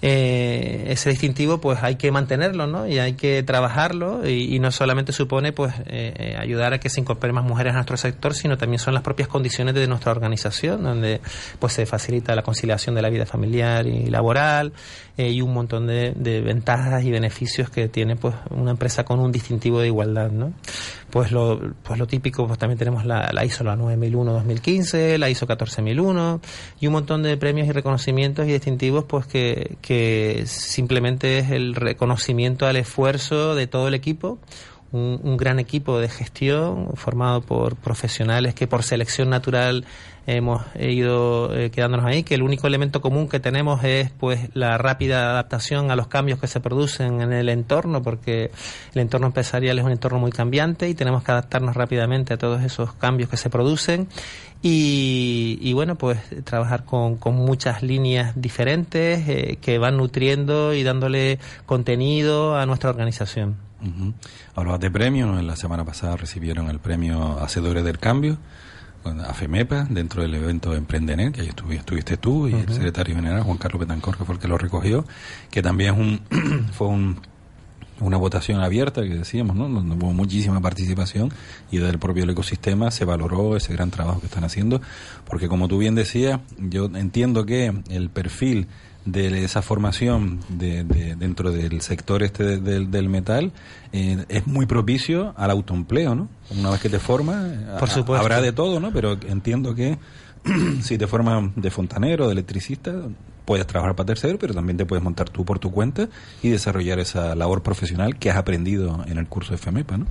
Eh, 0.00 0.84
ese 0.88 1.10
distintivo 1.10 1.60
pues 1.60 1.82
hay 1.82 1.96
que 1.96 2.12
mantenerlo 2.12 2.68
¿no? 2.68 2.86
y 2.86 3.00
hay 3.00 3.14
que 3.14 3.42
trabajarlo 3.42 4.28
y, 4.28 4.54
y 4.54 4.60
no 4.60 4.70
solamente 4.70 5.12
supone 5.12 5.52
pues 5.52 5.74
eh, 5.86 6.14
eh, 6.16 6.36
ayudar 6.38 6.72
a 6.72 6.78
que 6.78 6.88
se 6.88 7.00
incorporen 7.00 7.34
más 7.34 7.44
mujeres 7.44 7.72
a 7.72 7.76
nuestro 7.76 7.96
sector 7.96 8.34
sino 8.34 8.56
también 8.56 8.78
son 8.78 8.94
las 8.94 9.02
propias 9.02 9.28
condiciones 9.28 9.74
de 9.74 9.88
nuestra 9.88 10.12
organización 10.12 10.84
donde 10.84 11.20
pues 11.58 11.72
se 11.72 11.84
facilita 11.84 12.36
la 12.36 12.42
conciliación 12.42 12.94
de 12.94 13.02
la 13.02 13.10
vida 13.10 13.26
familiar 13.26 13.88
y 13.88 14.06
laboral 14.06 14.72
eh, 15.16 15.30
y 15.30 15.42
un 15.42 15.52
montón 15.52 15.88
de, 15.88 16.12
de 16.14 16.42
ventajas 16.42 17.02
y 17.02 17.10
beneficios 17.10 17.68
que 17.68 17.88
tiene 17.88 18.14
pues 18.14 18.36
una 18.50 18.70
empresa 18.70 19.04
con 19.04 19.18
un 19.18 19.32
distintivo 19.32 19.80
de 19.80 19.88
igualdad 19.88 20.30
¿no? 20.30 20.52
Pues 21.10 21.32
lo 21.32 21.58
pues 21.82 21.98
lo 21.98 22.06
típico 22.06 22.46
pues 22.46 22.58
también 22.58 22.78
tenemos 22.78 23.04
la, 23.04 23.30
la 23.32 23.44
ISO 23.44 23.64
la 23.64 23.76
9001 23.76 24.32
2015 24.32 25.18
la 25.18 25.30
ISO 25.30 25.46
14001 25.46 26.40
y 26.80 26.86
un 26.86 26.92
montón 26.92 27.22
de 27.22 27.36
premios 27.36 27.66
y 27.66 27.72
reconocimientos 27.72 28.46
y 28.46 28.52
distintivos 28.52 29.04
pues 29.04 29.26
que, 29.26 29.76
que 29.80 30.44
simplemente 30.46 31.38
es 31.38 31.50
el 31.50 31.74
reconocimiento 31.74 32.66
al 32.66 32.76
esfuerzo 32.76 33.54
de 33.54 33.66
todo 33.66 33.88
el 33.88 33.94
equipo 33.94 34.38
un, 34.92 35.36
gran 35.36 35.58
equipo 35.58 35.98
de 35.98 36.08
gestión 36.08 36.90
formado 36.94 37.42
por 37.42 37.76
profesionales 37.76 38.54
que 38.54 38.66
por 38.66 38.82
selección 38.82 39.28
natural 39.28 39.84
hemos 40.26 40.62
ido 40.78 41.54
eh, 41.54 41.70
quedándonos 41.70 42.06
ahí, 42.06 42.22
que 42.22 42.34
el 42.34 42.42
único 42.42 42.66
elemento 42.66 43.00
común 43.00 43.28
que 43.28 43.40
tenemos 43.40 43.82
es 43.84 44.10
pues 44.10 44.50
la 44.54 44.76
rápida 44.76 45.30
adaptación 45.30 45.90
a 45.90 45.96
los 45.96 46.08
cambios 46.08 46.38
que 46.38 46.46
se 46.46 46.60
producen 46.60 47.22
en 47.22 47.32
el 47.32 47.48
entorno, 47.48 48.02
porque 48.02 48.50
el 48.94 49.00
entorno 49.00 49.28
empresarial 49.28 49.78
es 49.78 49.84
un 49.84 49.92
entorno 49.92 50.18
muy 50.18 50.30
cambiante 50.30 50.88
y 50.88 50.94
tenemos 50.94 51.22
que 51.22 51.32
adaptarnos 51.32 51.74
rápidamente 51.76 52.34
a 52.34 52.36
todos 52.36 52.62
esos 52.62 52.92
cambios 52.92 53.30
que 53.30 53.38
se 53.38 53.48
producen 53.48 54.08
y, 54.60 55.58
y 55.62 55.72
bueno, 55.72 55.96
pues 55.96 56.18
trabajar 56.44 56.84
con, 56.84 57.16
con 57.16 57.34
muchas 57.34 57.82
líneas 57.82 58.32
diferentes 58.36 59.26
eh, 59.28 59.58
que 59.60 59.78
van 59.78 59.96
nutriendo 59.96 60.74
y 60.74 60.82
dándole 60.82 61.38
contenido 61.64 62.56
a 62.56 62.66
nuestra 62.66 62.90
organización. 62.90 63.68
Hablabas 64.58 64.80
de 64.80 64.90
premios, 64.90 65.40
la 65.44 65.54
semana 65.54 65.84
pasada 65.84 66.16
recibieron 66.16 66.68
el 66.68 66.80
premio 66.80 67.38
Hacedores 67.38 67.84
del 67.84 67.98
Cambio 68.00 68.38
con 69.04 69.20
AFEMEPA 69.20 69.84
dentro 69.88 70.22
del 70.22 70.34
evento 70.34 70.74
Emprendener, 70.74 71.30
que 71.30 71.42
ahí 71.42 71.48
estuvi- 71.48 71.76
estuviste 71.78 72.16
tú 72.16 72.48
y 72.48 72.54
el 72.54 72.68
secretario 72.72 73.14
general 73.14 73.42
Juan 73.44 73.56
Carlos 73.56 73.78
Betancor, 73.78 74.16
que 74.18 74.24
fue 74.24 74.34
el 74.34 74.40
que 74.40 74.48
lo 74.48 74.58
recogió, 74.58 75.04
que 75.52 75.62
también 75.62 75.94
es 75.94 76.00
un, 76.00 76.66
fue 76.72 76.88
un, 76.88 77.20
una 78.00 78.16
votación 78.16 78.60
abierta 78.60 79.02
que 79.02 79.14
decíamos, 79.14 79.54
¿no? 79.54 79.68
Donde 79.68 79.94
hubo 79.94 80.12
muchísima 80.12 80.60
participación 80.60 81.32
y 81.70 81.76
desde 81.78 81.92
el 81.92 82.00
propio 82.00 82.28
ecosistema 82.28 82.90
se 82.90 83.04
valoró 83.04 83.56
ese 83.56 83.72
gran 83.72 83.92
trabajo 83.92 84.18
que 84.18 84.26
están 84.26 84.42
haciendo, 84.42 84.80
porque 85.24 85.46
como 85.46 85.68
tú 85.68 85.78
bien 85.78 85.94
decías, 85.94 86.40
yo 86.58 86.86
entiendo 86.86 87.46
que 87.46 87.72
el 87.90 88.10
perfil 88.10 88.66
de 89.12 89.44
esa 89.44 89.62
formación 89.62 90.40
de, 90.48 90.84
de- 90.84 91.16
dentro 91.16 91.50
del 91.52 91.80
sector 91.80 92.22
este 92.22 92.44
de- 92.44 92.58
del- 92.60 92.90
del 92.90 93.08
metal 93.08 93.52
eh, 93.92 94.24
es 94.28 94.46
muy 94.46 94.66
propicio 94.66 95.34
al 95.36 95.50
autoempleo, 95.50 96.14
¿no? 96.14 96.28
Una 96.58 96.70
vez 96.70 96.80
que 96.80 96.88
te 96.88 96.98
formas, 96.98 97.46
Por 97.78 97.88
supuesto. 97.88 98.16
habrá 98.22 98.40
de 98.40 98.52
todo, 98.52 98.80
¿no? 98.80 98.92
Pero 98.92 99.18
entiendo 99.28 99.74
que 99.74 99.98
si 100.82 100.98
te 100.98 101.06
formas 101.06 101.50
de 101.56 101.70
fontanero, 101.70 102.26
de 102.26 102.32
electricista, 102.32 102.92
puedes 103.44 103.66
trabajar 103.66 103.96
para 103.96 104.08
tercero, 104.08 104.38
pero 104.38 104.52
también 104.52 104.76
te 104.76 104.84
puedes 104.84 105.02
montar 105.02 105.30
tú 105.30 105.42
por 105.44 105.58
tu 105.58 105.70
cuenta 105.72 106.08
y 106.42 106.50
desarrollar 106.50 106.98
esa 106.98 107.34
labor 107.34 107.62
profesional 107.62 108.18
que 108.18 108.30
has 108.30 108.36
aprendido 108.36 109.02
en 109.08 109.16
el 109.16 109.26
curso 109.26 109.52
de 109.52 109.56
FMEPA, 109.58 109.96
¿no? 109.96 110.06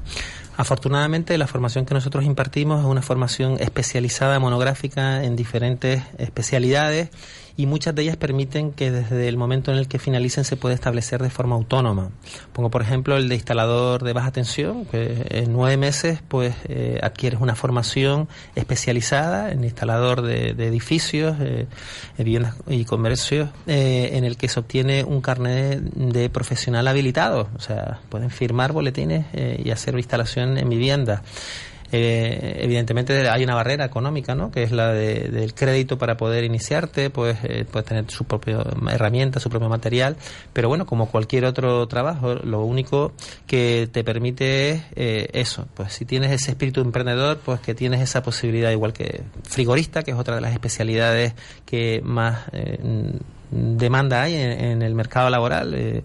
Afortunadamente, 0.58 1.38
la 1.38 1.46
formación 1.46 1.86
que 1.86 1.94
nosotros 1.94 2.26
impartimos 2.26 2.80
es 2.80 2.86
una 2.88 3.04
formación 3.04 3.58
especializada, 3.60 4.40
monográfica, 4.40 5.24
en 5.24 5.36
diferentes 5.36 6.02
especialidades 6.18 7.10
y 7.58 7.66
muchas 7.66 7.96
de 7.96 8.04
ellas 8.04 8.18
permiten 8.18 8.72
que 8.72 8.92
desde 8.92 9.28
el 9.28 9.36
momento 9.36 9.72
en 9.72 9.80
el 9.80 9.88
que 9.88 9.98
finalicen 9.98 10.46
se 10.46 10.56
puede 10.56 10.76
establecer 10.76 11.22
de 11.22 11.32
forma 11.32 11.56
autónoma. 11.56 12.12
Pongo, 12.54 12.70
por 12.70 12.84
ejemplo, 12.84 13.18
el 13.18 13.28
de 13.28 13.36
instalador 13.36 14.04
de 14.04 14.14
baja 14.14 14.32
tensión, 14.32 14.86
que 14.86 15.26
en 15.32 15.52
nueve 15.52 15.76
meses 15.76 16.20
pues 16.28 16.56
eh, 16.70 17.00
adquieres 17.02 17.42
una 17.42 17.56
formación 17.56 18.30
especializada 18.56 19.52
en 19.52 19.64
instalador 19.64 20.22
de, 20.22 20.50
edificios, 20.50 21.36
eh, 21.40 21.66
viviendas 22.18 22.56
y 22.68 22.86
comercios, 22.86 23.50
eh, 23.66 24.12
en 24.14 24.24
el 24.24 24.38
que 24.38 24.48
se 24.50 24.60
obtiene 24.60 25.04
un 25.04 25.22
carnet 25.22 25.80
de 25.80 26.30
profesional 26.30 26.88
habilitado. 26.88 27.50
O 27.56 27.60
sea, 27.60 28.00
pueden 28.10 28.30
firmar 28.30 28.72
boletines 28.72 29.26
eh, 29.34 29.62
y 29.64 29.72
hacer 29.72 29.96
instalación 29.98 30.58
en 30.58 30.70
vivienda. 30.70 31.24
Eh, 31.92 32.60
evidentemente 32.62 33.30
hay 33.30 33.44
una 33.44 33.56
barrera 33.56 33.86
económica, 33.86 34.36
¿no? 34.36 34.52
Que 34.52 34.64
es 34.64 34.72
la 34.72 34.92
de- 34.92 35.30
del 35.30 35.54
crédito 35.54 35.98
para 35.98 36.18
poder 36.18 36.44
iniciarte, 36.44 37.10
pues 37.10 37.38
eh, 37.44 37.66
puedes 37.72 37.88
tener 37.88 38.10
su 38.12 38.26
propia 38.26 38.60
herramienta, 38.92 39.40
su 39.40 39.50
propio 39.50 39.70
material, 39.70 40.18
pero 40.52 40.68
bueno, 40.68 40.86
como 40.86 41.10
cualquier 41.10 41.46
otro 41.46 41.88
trabajo, 41.88 42.36
lo 42.36 42.62
único 42.66 43.14
que 43.46 43.88
te 43.92 44.04
permite 44.04 44.72
es 44.72 44.82
eh, 44.96 45.30
eso, 45.34 45.68
pues 45.76 45.94
si 45.94 46.04
tienes 46.06 46.32
ese 46.32 46.52
espíritu 46.52 46.82
emprendedor, 46.82 47.38
pues 47.44 47.62
que 47.62 47.74
tienes 47.74 48.02
esa 48.02 48.22
posibilidad, 48.22 48.72
igual 48.72 48.92
que 48.92 49.22
frigorista, 49.44 50.04
que 50.04 50.12
es 50.12 50.18
otra 50.18 50.36
de 50.36 50.42
las 50.42 50.52
especialidades 50.54 51.34
que 51.66 52.02
más 52.04 52.40
eh, 52.52 52.78
demanda 53.50 54.24
hay 54.24 54.36
en, 54.36 54.82
el 54.82 54.94
mercado 54.94 55.30
laboral. 55.30 55.74
eh, 55.76 56.04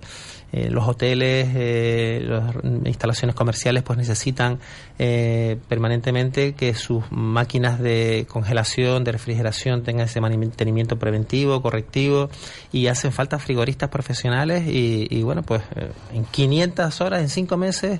los 0.52 0.86
hoteles, 0.86 1.48
eh, 1.54 2.20
las 2.26 2.54
instalaciones 2.84 3.34
comerciales, 3.34 3.82
pues 3.82 3.96
necesitan 3.98 4.58
eh, 5.04 5.59
permanentemente 5.68 6.52
que 6.52 6.75
sus 6.75 7.02
máquinas 7.11 7.80
de 7.80 8.25
congelación, 8.28 9.02
de 9.02 9.11
refrigeración 9.11 9.82
tengan 9.82 10.06
ese 10.06 10.21
mantenimiento 10.21 10.97
preventivo, 10.97 11.61
correctivo, 11.61 12.30
y 12.71 12.87
hacen 12.87 13.11
falta 13.11 13.40
frigoristas 13.40 13.88
profesionales 13.88 14.62
y, 14.68 15.09
y 15.11 15.25
bueno, 15.25 15.42
pues 15.42 15.62
eh, 15.75 15.90
en 16.14 16.25
500 16.25 17.00
horas, 17.00 17.21
en 17.21 17.30
5 17.30 17.56
meses, 17.56 17.99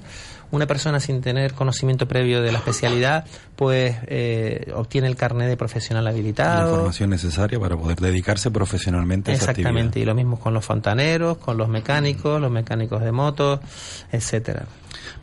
una 0.53 0.67
persona 0.67 1.01
sin 1.01 1.21
tener 1.23 1.55
conocimiento 1.55 2.07
previo 2.07 2.41
de 2.41 2.53
la 2.53 2.59
especialidad, 2.59 3.25
pues 3.57 3.97
eh, 4.07 4.71
obtiene 4.73 5.09
el 5.09 5.17
carnet 5.17 5.49
de 5.49 5.57
profesional 5.57 6.05
La 6.05 6.11
habilitado. 6.11 6.71
información 6.71 7.11
necesaria 7.11 7.59
para 7.59 7.77
poder 7.77 7.99
dedicarse 7.99 8.53
profesionalmente 8.53 9.33
a 9.33 9.35
esa 9.35 9.51
actividad. 9.51 9.71
Exactamente, 9.71 9.99
y 9.99 10.05
lo 10.05 10.15
mismo 10.15 10.39
con 10.39 10.55
los 10.55 10.65
fontaneros, 10.65 11.39
con 11.39 11.57
los 11.57 11.69
mecánicos, 11.69 12.41
los 12.41 12.53
mecánicos 12.53 13.03
de 13.03 13.11
motos, 13.11 13.59
etcétera. 14.13 14.67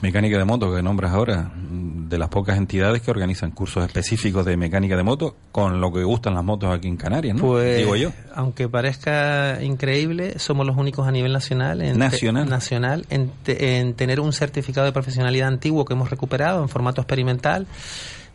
Mecánica 0.02 0.38
de 0.38 0.46
moto 0.46 0.74
que 0.74 0.82
nombras 0.82 1.12
ahora, 1.12 1.52
de 1.56 2.18
las 2.18 2.30
pocas 2.30 2.58
entidades 2.58 3.02
que 3.02 3.12
organizan 3.12 3.52
cursos 3.52 3.86
específicos 3.86 4.46
de 4.46 4.56
mecánica 4.56 4.96
de 4.96 5.04
moto 5.04 5.36
con 5.52 5.82
lo 5.82 5.92
que 5.92 6.04
gustan 6.06 6.34
las 6.36 6.44
motos 6.44 6.74
aquí 6.74 6.88
en 6.88 6.96
Canarias, 6.96 7.36
¿no? 7.36 7.42
Pues, 7.44 7.78
Digo 7.80 7.96
yo. 7.98 8.12
aunque 8.34 8.70
parezca 8.70 9.62
increíble, 9.62 10.40
somos 10.40 10.66
los 10.66 10.78
únicos 10.78 11.06
a 11.06 11.12
nivel 11.12 11.34
nacional 11.34 11.82
en, 11.82 11.94
te- 11.94 11.98
Nacional. 12.00 12.50
nacional 12.50 13.06
en, 13.10 13.30
te- 13.44 13.78
en 13.80 13.94
tener 13.94 14.22
un 14.22 14.32
certificado 14.32 14.86
de 14.86 14.94
profesionalidad 14.94 15.50
antiguo 15.50 15.84
que 15.84 15.94
hemos 15.94 16.10
recuperado 16.10 16.62
en 16.64 16.70
formato 16.70 17.02
experimental 17.02 17.68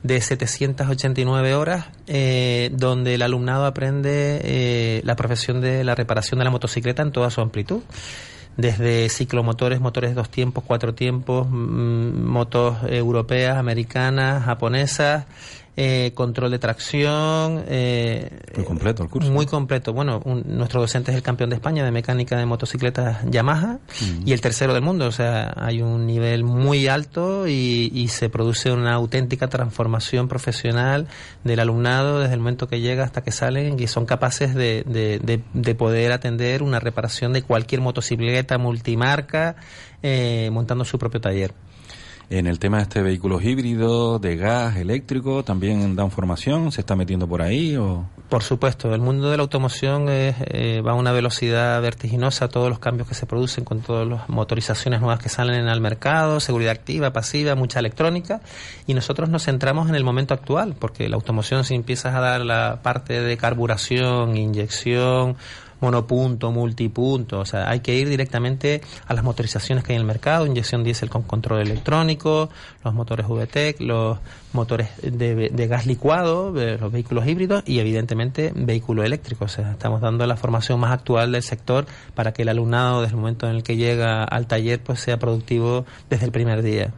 de 0.03 0.21
789 0.21 1.55
horas, 1.55 1.87
eh, 2.09 2.69
donde 2.75 3.15
el 3.15 3.23
alumnado 3.23 3.65
aprende 3.65 4.39
eh, 4.45 5.01
la 5.03 5.17
profesión 5.17 5.63
de 5.63 5.83
la 5.83 5.95
reparación 5.95 6.39
de 6.41 6.45
la 6.45 6.51
motocicleta 6.51 7.03
en 7.03 7.11
toda 7.11 7.31
su 7.31 7.41
amplitud. 7.41 7.81
Desde 8.57 9.09
ciclomotores, 9.09 9.81
motores 9.81 10.11
de 10.11 10.15
dos 10.15 10.29
tiempos, 10.31 10.63
cuatro 10.65 10.95
tiempos, 10.95 11.49
mm, 11.51 12.25
motos 12.25 12.77
europeas, 12.89 13.57
americanas, 13.57 14.45
japonesas, 14.45 15.25
eh, 15.77 16.13
control 16.15 16.51
de 16.53 16.59
tracción. 16.61 17.65
eh, 17.67 18.31
Muy 18.57 18.65
completo 18.65 19.03
el 19.03 19.09
curso. 19.11 19.31
Muy 19.33 19.47
completo. 19.47 19.93
Bueno, 19.93 20.21
un- 20.25 20.45
nuestro 20.47 20.81
docente 20.81 21.11
es 21.11 21.17
el 21.17 21.23
campeón 21.23 21.51
de 21.51 21.57
España 21.57 21.85
de 21.85 21.91
mecánica 21.91 22.37
de 22.39 22.47
motocicletas 22.47 23.19
Yamaha 23.29 23.79
y 24.25 24.33
el 24.33 24.41
tercero 24.41 24.73
del 24.73 24.83
mundo. 24.83 25.07
O 25.07 25.13
sea, 25.13 25.53
hay 25.57 25.83
un 25.83 26.07
nivel 26.07 26.45
muy 26.45 26.87
alto 26.87 27.49
y, 27.49 27.91
y 27.93 28.09
se 28.09 28.29
produce 28.29 28.71
una 28.71 28.95
auténtica 28.95 29.49
transformación 29.49 30.29
profesional 30.29 31.09
del 31.43 31.59
alumnado 31.61 32.21
desde 32.21 32.35
el 32.35 32.41
momento 32.41 32.69
que 32.69 32.81
llega 32.81 33.03
hasta 33.05 33.23
que 33.25 33.33
salen 33.33 33.79
y 33.81 33.87
son 33.89 34.07
capaces 34.07 34.55
de, 34.55 34.85
de- 34.87 35.19
de- 35.19 35.43
de 35.55 35.75
poder 35.75 36.13
atender 36.13 36.63
una 36.63 36.79
reparación 36.79 37.33
de 37.33 37.43
cualquier 37.43 37.81
motocicleta 37.81 38.59
multimarca 38.59 39.57
eh, 40.03 40.51
montando 40.53 40.85
su 40.85 40.99
propio 40.99 41.21
taller. 41.21 41.53
En 42.31 42.47
el 42.47 42.59
tema 42.59 42.79
de 42.79 42.85
este 42.85 43.03
vehículos 43.03 43.45
híbridos, 43.45 44.21
de 44.21 44.37
gas, 44.37 44.77
eléctrico, 44.77 45.45
también 45.45 45.95
dan 45.95 46.11
formación, 46.11 46.73
se 46.73 46.81
está 46.81 46.97
metiendo 46.97 47.29
por 47.29 47.43
ahí 47.43 47.77
o 47.77 48.07
Por 48.31 48.43
supuesto, 48.43 48.95
el 48.95 49.01
mundo 49.01 49.31
de 49.31 49.37
la 49.37 49.43
automoción 49.43 50.09
es, 50.09 50.37
eh, 50.47 50.81
va 50.81 50.93
a 50.93 50.95
una 50.95 51.13
velocidad 51.13 51.81
vertiginosa, 51.83 52.49
todos 52.49 52.71
los 52.71 52.79
cambios 52.79 53.09
que 53.09 53.15
se 53.15 53.27
producen 53.27 53.65
con 53.65 53.81
todas 53.81 54.09
las 54.09 54.29
motorizaciones 54.29 55.01
nuevas 55.01 55.21
que 55.21 55.29
salen 55.29 55.69
al 55.69 55.81
mercado, 55.83 56.41
seguridad 56.41 56.73
activa, 56.73 57.13
pasiva, 57.13 57.55
mucha 57.55 57.79
electrónica, 57.79 58.41
y 58.87 58.95
nosotros 58.95 59.29
nos 59.29 59.45
centramos 59.45 59.91
en 59.91 59.95
el 59.95 60.05
momento 60.05 60.33
actual, 60.33 60.75
porque 60.79 61.09
la 61.09 61.17
automoción 61.17 61.65
si 61.65 61.75
empiezas 61.75 62.15
a 62.15 62.21
dar 62.21 62.41
la 62.41 62.81
parte 62.83 63.21
de 63.21 63.37
carburación, 63.37 64.37
inyección, 64.37 65.37
monopunto, 65.81 66.51
multipunto, 66.53 67.41
o 67.41 67.45
sea, 67.45 67.69
hay 67.69 67.81
que 67.81 67.95
ir 67.95 68.09
directamente 68.09 68.81
a 69.07 69.15
las 69.15 69.25
motorizaciones 69.25 69.85
que 69.85 69.93
hay 69.93 69.97
en 69.97 70.03
el 70.03 70.07
mercado, 70.07 70.47
inyección 70.47 70.85
diésel 70.85 71.11
con 71.11 71.23
control 71.23 71.61
electrónico, 71.61 72.49
los 72.85 72.95
motores 72.95 73.27
VTEC, 73.29 73.81
los 73.81 74.19
motores 74.53 74.89
de, 75.03 75.67
gas 75.67 75.87
licuado, 75.87 76.53
los 76.53 76.93
vehículos 76.93 77.27
híbridos 77.27 77.63
y 77.67 77.79
evidentemente 77.79 78.53
vehículo 78.55 79.03
eléctrico, 79.03 79.47
o 79.47 79.49
sea, 79.49 79.73
estamos 79.73 80.01
dando 80.01 80.27
la 80.27 80.37
formación 80.37 80.81
más 80.81 80.93
actual 80.93 81.33
del 81.33 81.43
sector 81.43 81.87
para 82.15 82.33
que 82.33 82.43
el 82.43 82.49
alumnado 82.49 83.03
desde 83.03 83.15
el 83.15 83.21
momento 83.21 83.49
en 83.49 83.57
el 83.57 83.63
que 83.63 83.77
llega 83.77 84.25
al 84.25 84.47
taller 84.47 84.81
pues 84.83 85.01
sea 85.01 85.19
productivo 85.19 85.85
desde 86.09 86.27
el 86.27 86.33
primer 86.33 86.63
día. 86.63 86.93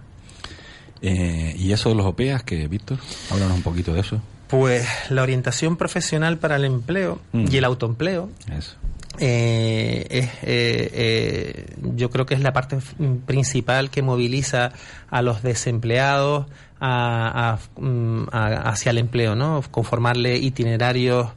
Eh, 1.02 1.54
y 1.58 1.72
eso 1.72 1.90
de 1.90 1.94
los 1.94 2.06
OPEAS, 2.06 2.42
que 2.42 2.68
Víctor, 2.68 2.98
háblanos 3.30 3.56
un 3.56 3.62
poquito 3.62 3.92
de 3.92 4.00
eso. 4.00 4.20
Pues 4.48 4.86
la 5.10 5.22
orientación 5.22 5.76
profesional 5.76 6.38
para 6.38 6.56
el 6.56 6.64
empleo 6.64 7.18
Mm. 7.32 7.46
y 7.50 7.56
el 7.56 7.64
autoempleo 7.64 8.28
Eso. 8.56 8.76
eh, 9.18 10.06
es, 10.10 10.26
eh, 10.42 10.90
eh, 10.92 11.74
yo 11.96 12.10
creo 12.10 12.26
que 12.26 12.34
es 12.34 12.40
la 12.40 12.52
parte 12.52 12.76
f- 12.76 12.94
principal 13.26 13.90
que 13.90 14.02
moviliza 14.02 14.72
a 15.10 15.22
los 15.22 15.42
desempleados 15.42 16.46
a- 16.80 17.58
a- 17.76 17.80
mm, 17.80 18.26
a- 18.32 18.68
hacia 18.70 18.90
el 18.90 18.98
empleo, 18.98 19.34
¿no? 19.34 19.62
Conformarle 19.70 20.36
itinerarios 20.36 21.28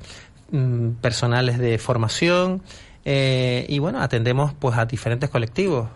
mm, 0.52 0.94
personales 1.02 1.58
de 1.60 1.78
formación 1.78 2.62
eh, 3.06 3.66
y 3.70 3.80
bueno, 3.80 4.02
atendemos 4.02 4.54
pues 4.58 4.78
a 4.78 4.86
diferentes 4.86 5.30
colectivos. 5.30 5.88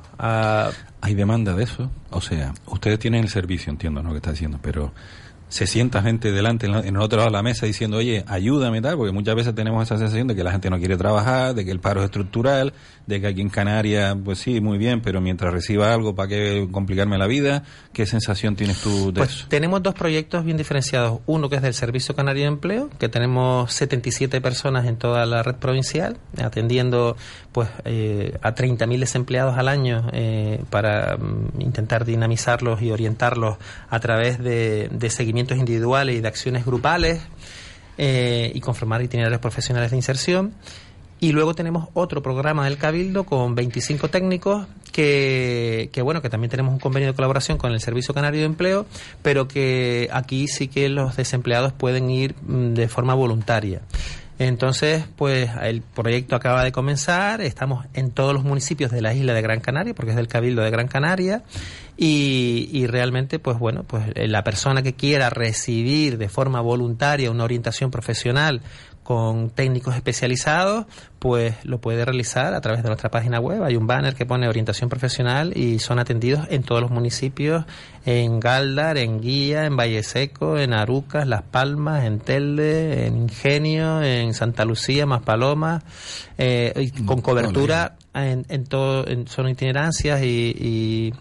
¿Hay 1.01 1.13
demanda 1.15 1.53
de 1.53 1.63
eso? 1.65 1.91
O 2.11 2.21
sea, 2.21 2.53
ustedes 2.67 2.97
tienen 2.99 3.23
el 3.23 3.29
servicio, 3.29 3.71
entiendo, 3.71 4.01
¿no? 4.01 4.11
Que 4.11 4.17
está 4.17 4.31
diciendo, 4.31 4.59
pero 4.61 4.93
se 5.53 5.67
sienta 5.67 6.01
gente 6.01 6.31
delante, 6.31 6.65
en 6.65 6.71
la- 6.71 6.79
en 6.79 6.95
el 6.95 7.01
otro 7.01 7.17
lado 7.17 7.29
de 7.29 7.33
la 7.33 7.43
mesa, 7.43 7.67
diciendo, 7.67 7.97
oye, 7.97 8.23
ayúdame, 8.27 8.81
tal, 8.81 8.97
porque 8.97 9.11
muchas 9.11 9.35
veces 9.35 9.53
tenemos 9.53 9.83
esa 9.83 9.99
sensación 9.99 10.25
de 10.27 10.35
que 10.35 10.43
la 10.43 10.51
gente 10.51 10.67
no 10.71 10.79
quiere 10.79 10.97
trabajar, 10.97 11.53
de 11.53 11.63
que 11.63 11.69
el 11.69 11.79
paro 11.79 11.99
es 12.01 12.05
estructural, 12.05 12.73
de 13.05 13.21
que 13.21 13.27
aquí 13.27 13.41
en 13.41 13.49
Canarias, 13.49 14.15
pues 14.25 14.39
sí, 14.39 14.61
muy 14.61 14.79
bien, 14.79 15.01
pero 15.01 15.21
mientras 15.21 15.53
reciba 15.53 15.93
algo, 15.93 16.15
¿para 16.15 16.29
qué 16.29 16.67
complicarme 16.71 17.19
la 17.19 17.27
vida? 17.27 17.61
¿Qué 17.93 18.07
sensación 18.07 18.55
tienes 18.55 18.81
tú 18.81 19.11
de 19.13 19.19
Pues 19.19 19.29
eso? 19.29 19.45
tenemos 19.47 19.83
dos 19.83 19.93
proyectos 19.93 20.43
bien 20.43 20.57
diferenciados. 20.57 21.19
Uno 21.27 21.49
que 21.49 21.57
es 21.57 21.61
del 21.61 21.75
Servicio 21.75 22.15
Canario 22.15 22.41
de 22.43 22.47
Empleo, 22.47 22.89
que 22.97 23.07
tenemos 23.07 23.71
77 23.73 24.41
personas 24.41 24.87
en 24.87 24.95
toda 24.97 25.23
la 25.27 25.43
red 25.43 25.55
provincial, 25.57 26.17
atendiendo 26.41 27.15
pues 27.51 27.69
eh, 27.85 28.37
a 28.41 28.55
30.000 28.55 28.99
desempleados 28.99 29.55
al 29.57 29.67
año 29.67 30.07
eh, 30.13 30.63
para 30.71 31.17
mm, 31.17 31.61
intentar 31.61 32.05
dinamizarlos 32.05 32.81
y 32.81 32.89
orientarlos 32.91 33.57
a 33.89 33.99
través 33.99 34.39
de, 34.39 34.89
de 34.91 35.09
individuales 35.51 36.15
y 36.15 36.21
de 36.21 36.27
acciones 36.27 36.65
grupales 36.65 37.21
eh, 37.97 38.51
y 38.53 38.59
conformar 38.59 39.01
itinerarios 39.01 39.41
profesionales 39.41 39.91
de 39.91 39.97
inserción. 39.97 40.53
Y 41.19 41.31
luego 41.31 41.53
tenemos 41.53 41.87
otro 41.93 42.21
programa 42.21 42.65
del 42.65 42.77
Cabildo 42.77 43.23
con 43.23 43.55
25 43.55 44.09
técnicos 44.09 44.67
que, 44.91 45.89
que, 45.93 46.01
bueno, 46.01 46.21
que 46.21 46.29
también 46.29 46.51
tenemos 46.51 46.73
un 46.73 46.79
convenio 46.79 47.07
de 47.09 47.15
colaboración 47.15 47.57
con 47.57 47.71
el 47.71 47.79
Servicio 47.79 48.13
Canario 48.13 48.41
de 48.41 48.45
Empleo, 48.47 48.85
pero 49.21 49.47
que 49.47 50.09
aquí 50.11 50.47
sí 50.47 50.67
que 50.67 50.89
los 50.89 51.15
desempleados 51.15 51.71
pueden 51.71 52.09
ir 52.09 52.35
mm, 52.41 52.73
de 52.73 52.89
forma 52.89 53.13
voluntaria. 53.13 53.81
Entonces, 54.47 55.05
pues 55.15 55.49
el 55.61 55.81
proyecto 55.81 56.35
acaba 56.35 56.65
de 56.65 56.73
comenzar, 56.73 57.39
estamos 57.39 57.85
en 57.93 58.11
todos 58.11 58.33
los 58.33 58.43
municipios 58.43 58.91
de 58.91 59.01
la 59.01 59.13
isla 59.13 59.33
de 59.33 59.41
Gran 59.41 59.61
Canaria, 59.61 59.93
porque 59.93 60.11
es 60.11 60.17
del 60.17 60.27
Cabildo 60.27 60.61
de 60.63 60.69
Gran 60.69 60.89
Canaria, 60.89 61.43
y, 61.95 62.85
realmente, 62.87 63.39
pues 63.39 63.57
bueno, 63.57 63.83
pues 63.83 64.03
eh, 64.15 64.27
la 64.27 64.43
persona 64.43 64.81
que 64.81 64.93
quiera 64.93 65.29
recibir 65.29 66.17
de 66.17 66.27
forma 66.27 66.59
voluntaria 66.59 67.31
una 67.31 67.45
orientación 67.45 67.89
profesional 67.89 68.61
con 69.03 69.49
técnicos 69.49 69.95
especializados, 69.95 70.85
pues 71.19 71.55
lo 71.63 71.79
puede 71.79 72.03
realizar 72.03 72.53
a 72.53 72.61
través 72.61 72.83
de 72.83 72.89
nuestra 72.89 73.09
página 73.09 73.39
web. 73.39 73.63
Hay 73.63 73.75
un 73.75 73.87
banner 73.87 74.15
que 74.15 74.25
pone 74.25 74.47
orientación 74.47 74.89
profesional 74.89 75.55
y 75.55 75.79
son 75.79 75.99
atendidos 75.99 76.47
en 76.49 76.63
todos 76.63 76.81
los 76.81 76.91
municipios, 76.91 77.65
en 78.05 78.39
Galdar, 78.39 78.97
en 78.97 79.21
Guía, 79.21 79.65
en 79.65 79.77
Valle 79.77 80.03
Seco, 80.03 80.57
en 80.57 80.73
Arucas, 80.73 81.27
Las 81.27 81.43
Palmas, 81.43 82.05
en 82.05 82.19
Telde, 82.19 83.07
en 83.07 83.23
Ingenio, 83.23 84.01
en 84.01 84.33
Santa 84.33 84.65
Lucía, 84.65 85.05
Maspalomas, 85.05 85.83
eh, 86.37 86.73
y 86.77 87.03
con 87.03 87.21
cobertura 87.21 87.95
en, 88.13 88.45
en 88.49 88.65
todo, 88.65 89.07
en, 89.07 89.27
son 89.27 89.49
itinerancias 89.49 90.21
y, 90.21 90.55
y, 90.57 91.13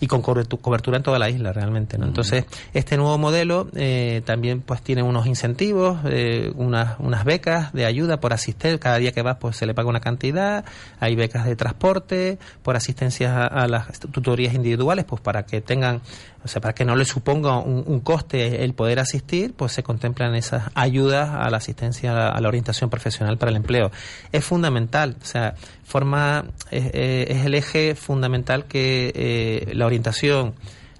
y 0.00 0.06
con 0.06 0.22
cobertu- 0.22 0.60
cobertura 0.60 0.96
en 0.96 1.02
toda 1.02 1.18
la 1.18 1.30
isla 1.30 1.52
realmente. 1.52 1.98
¿no? 1.98 2.06
Entonces, 2.06 2.44
este 2.74 2.96
nuevo 2.96 3.18
modelo 3.18 3.68
eh, 3.74 4.22
también 4.24 4.60
pues 4.60 4.82
tiene 4.82 5.02
unos 5.02 5.26
incentivos, 5.26 5.98
eh, 6.06 6.52
unas, 6.56 6.98
unas 6.98 7.24
becas 7.24 7.72
de 7.72 7.86
ayuda 7.86 8.20
por 8.20 8.32
asistir. 8.32 8.78
Cada 8.78 8.98
día 8.98 9.12
que 9.12 9.22
vas 9.22 9.36
pues 9.38 9.56
se 9.56 9.66
le 9.66 9.74
paga 9.74 9.88
una 9.88 10.00
cantidad. 10.00 10.64
Hay 11.00 11.16
becas 11.16 11.44
de 11.46 11.56
transporte, 11.56 12.38
por 12.62 12.76
asistencia 12.76 13.44
a, 13.44 13.46
a 13.46 13.68
las 13.68 13.98
tutorías 14.00 14.54
individuales, 14.54 15.04
pues 15.04 15.20
para 15.20 15.44
que 15.44 15.60
tengan, 15.60 16.00
o 16.44 16.48
sea, 16.48 16.60
para 16.60 16.74
que 16.74 16.84
no 16.84 16.96
les 16.96 17.08
suponga 17.08 17.58
un, 17.58 17.84
un 17.86 18.00
coste 18.00 18.64
el 18.64 18.74
poder 18.74 18.98
asistir, 19.00 19.54
pues 19.54 19.72
se 19.72 19.82
contemplan 19.82 20.34
esas 20.34 20.70
ayudas 20.74 21.30
a 21.30 21.48
la 21.50 21.56
asistencia 21.58 22.12
a 22.12 22.14
la, 22.14 22.28
a 22.28 22.40
la 22.40 22.48
orientación 22.48 22.90
profesional 22.90 23.38
para 23.38 23.50
el 23.50 23.56
empleo. 23.56 23.90
Es 24.32 24.44
fundamental, 24.44 25.16
o 25.20 25.24
sea, 25.24 25.54
forma 25.84 26.44
es, 26.70 26.90
es 26.92 27.46
el 27.46 27.54
eje 27.54 27.94
fundamental 27.94 28.64
que 28.64 29.12
eh, 29.14 29.55
la 29.72 29.86
orientación, 29.86 30.54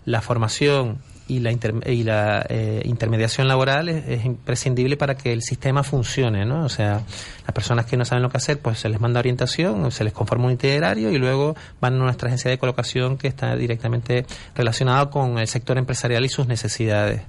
la 0.04 0.20
formación 0.20 0.98
y 1.28 1.40
la, 1.40 1.50
inter- 1.50 1.74
y 1.90 2.04
la 2.04 2.46
eh, 2.48 2.82
intermediación 2.84 3.48
laboral 3.48 3.88
es, 3.88 4.06
es 4.08 4.24
imprescindible 4.24 4.96
para 4.96 5.16
que 5.16 5.32
el 5.32 5.42
sistema 5.42 5.82
funcione, 5.82 6.44
¿no? 6.46 6.64
O 6.64 6.68
sea, 6.68 7.02
las 7.44 7.52
personas 7.52 7.86
que 7.86 7.96
no 7.96 8.04
saben 8.04 8.22
lo 8.22 8.30
que 8.30 8.36
hacer, 8.36 8.60
pues 8.60 8.78
se 8.78 8.88
les 8.88 9.00
manda 9.00 9.18
orientación, 9.18 9.90
se 9.90 10.04
les 10.04 10.12
conforma 10.12 10.46
un 10.46 10.52
itinerario 10.52 11.10
y 11.10 11.18
luego 11.18 11.56
van 11.80 11.94
a 11.94 11.96
nuestra 11.98 12.28
agencia 12.28 12.48
de 12.48 12.58
colocación 12.58 13.18
que 13.18 13.26
está 13.26 13.56
directamente 13.56 14.24
relacionada 14.54 15.10
con 15.10 15.38
el 15.38 15.48
sector 15.48 15.78
empresarial 15.78 16.24
y 16.24 16.28
sus 16.28 16.46
necesidades. 16.46 17.22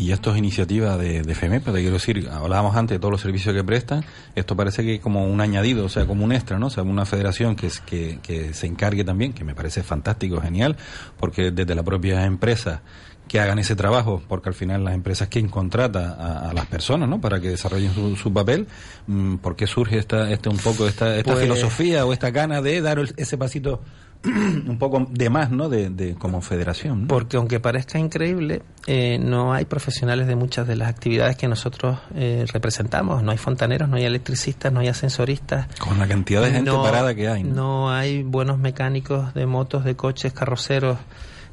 Y 0.00 0.12
esto 0.12 0.30
es 0.32 0.38
iniciativa 0.38 0.96
de, 0.96 1.20
de 1.20 1.34
FEMEPA, 1.34 1.72
te 1.72 1.80
quiero 1.80 1.92
decir, 1.92 2.26
hablábamos 2.32 2.74
antes 2.74 2.94
de 2.94 2.98
todos 3.00 3.12
los 3.12 3.20
servicios 3.20 3.54
que 3.54 3.62
prestan, 3.62 4.02
esto 4.34 4.56
parece 4.56 4.82
que 4.82 4.98
como 4.98 5.26
un 5.26 5.42
añadido, 5.42 5.84
o 5.84 5.88
sea, 5.90 6.06
como 6.06 6.24
un 6.24 6.32
extra, 6.32 6.58
¿no? 6.58 6.68
O 6.68 6.70
sea, 6.70 6.82
una 6.84 7.04
federación 7.04 7.54
que, 7.54 7.66
es- 7.66 7.80
que, 7.80 8.18
que 8.22 8.54
se 8.54 8.66
encargue 8.66 9.04
también, 9.04 9.34
que 9.34 9.44
me 9.44 9.54
parece 9.54 9.82
fantástico, 9.82 10.40
genial, 10.40 10.76
porque 11.18 11.50
desde 11.50 11.74
la 11.74 11.82
propia 11.82 12.24
empresa 12.24 12.80
que 13.28 13.40
hagan 13.40 13.58
ese 13.58 13.76
trabajo, 13.76 14.22
porque 14.26 14.48
al 14.48 14.54
final 14.54 14.84
las 14.84 14.94
empresas 14.94 15.28
quien 15.28 15.48
contrata 15.48 16.14
a, 16.18 16.48
a 16.50 16.52
las 16.54 16.64
personas, 16.66 17.06
¿no? 17.08 17.20
Para 17.20 17.38
que 17.38 17.50
desarrollen 17.50 17.92
su, 17.94 18.16
su 18.16 18.32
papel, 18.32 18.66
mm, 19.06 19.36
¿por 19.36 19.54
qué 19.54 19.66
surge 19.66 19.98
esta, 19.98 20.30
este 20.32 20.48
un 20.48 20.56
poco 20.56 20.88
esta, 20.88 21.14
esta 21.16 21.32
Pues- 21.34 21.44
filosofía 21.44 22.06
o 22.06 22.12
esta 22.14 22.30
gana 22.30 22.62
de 22.62 22.80
dar 22.80 22.98
ese 23.18 23.36
pasito 23.36 23.82
un 24.24 24.78
poco 24.78 25.06
de 25.10 25.30
más, 25.30 25.50
¿no? 25.50 25.68
De, 25.68 25.88
de 25.88 26.14
como 26.14 26.42
federación. 26.42 27.02
¿no? 27.02 27.08
Porque 27.08 27.36
aunque 27.36 27.58
parezca 27.58 27.98
increíble, 27.98 28.62
eh, 28.86 29.18
no 29.18 29.52
hay 29.52 29.64
profesionales 29.64 30.26
de 30.26 30.36
muchas 30.36 30.66
de 30.66 30.76
las 30.76 30.88
actividades 30.88 31.36
que 31.36 31.48
nosotros 31.48 31.98
eh, 32.14 32.44
representamos. 32.52 33.22
No 33.22 33.30
hay 33.30 33.38
fontaneros, 33.38 33.88
no 33.88 33.96
hay 33.96 34.04
electricistas, 34.04 34.72
no 34.72 34.80
hay 34.80 34.88
ascensoristas. 34.88 35.66
Con 35.78 35.98
la 35.98 36.06
cantidad 36.06 36.42
de 36.42 36.50
gente 36.50 36.70
no, 36.70 36.82
parada 36.82 37.14
que 37.14 37.28
hay. 37.28 37.44
¿no? 37.44 37.54
no 37.54 37.90
hay 37.90 38.22
buenos 38.22 38.58
mecánicos 38.58 39.32
de 39.32 39.46
motos, 39.46 39.84
de 39.84 39.96
coches, 39.96 40.32
carroceros, 40.32 40.98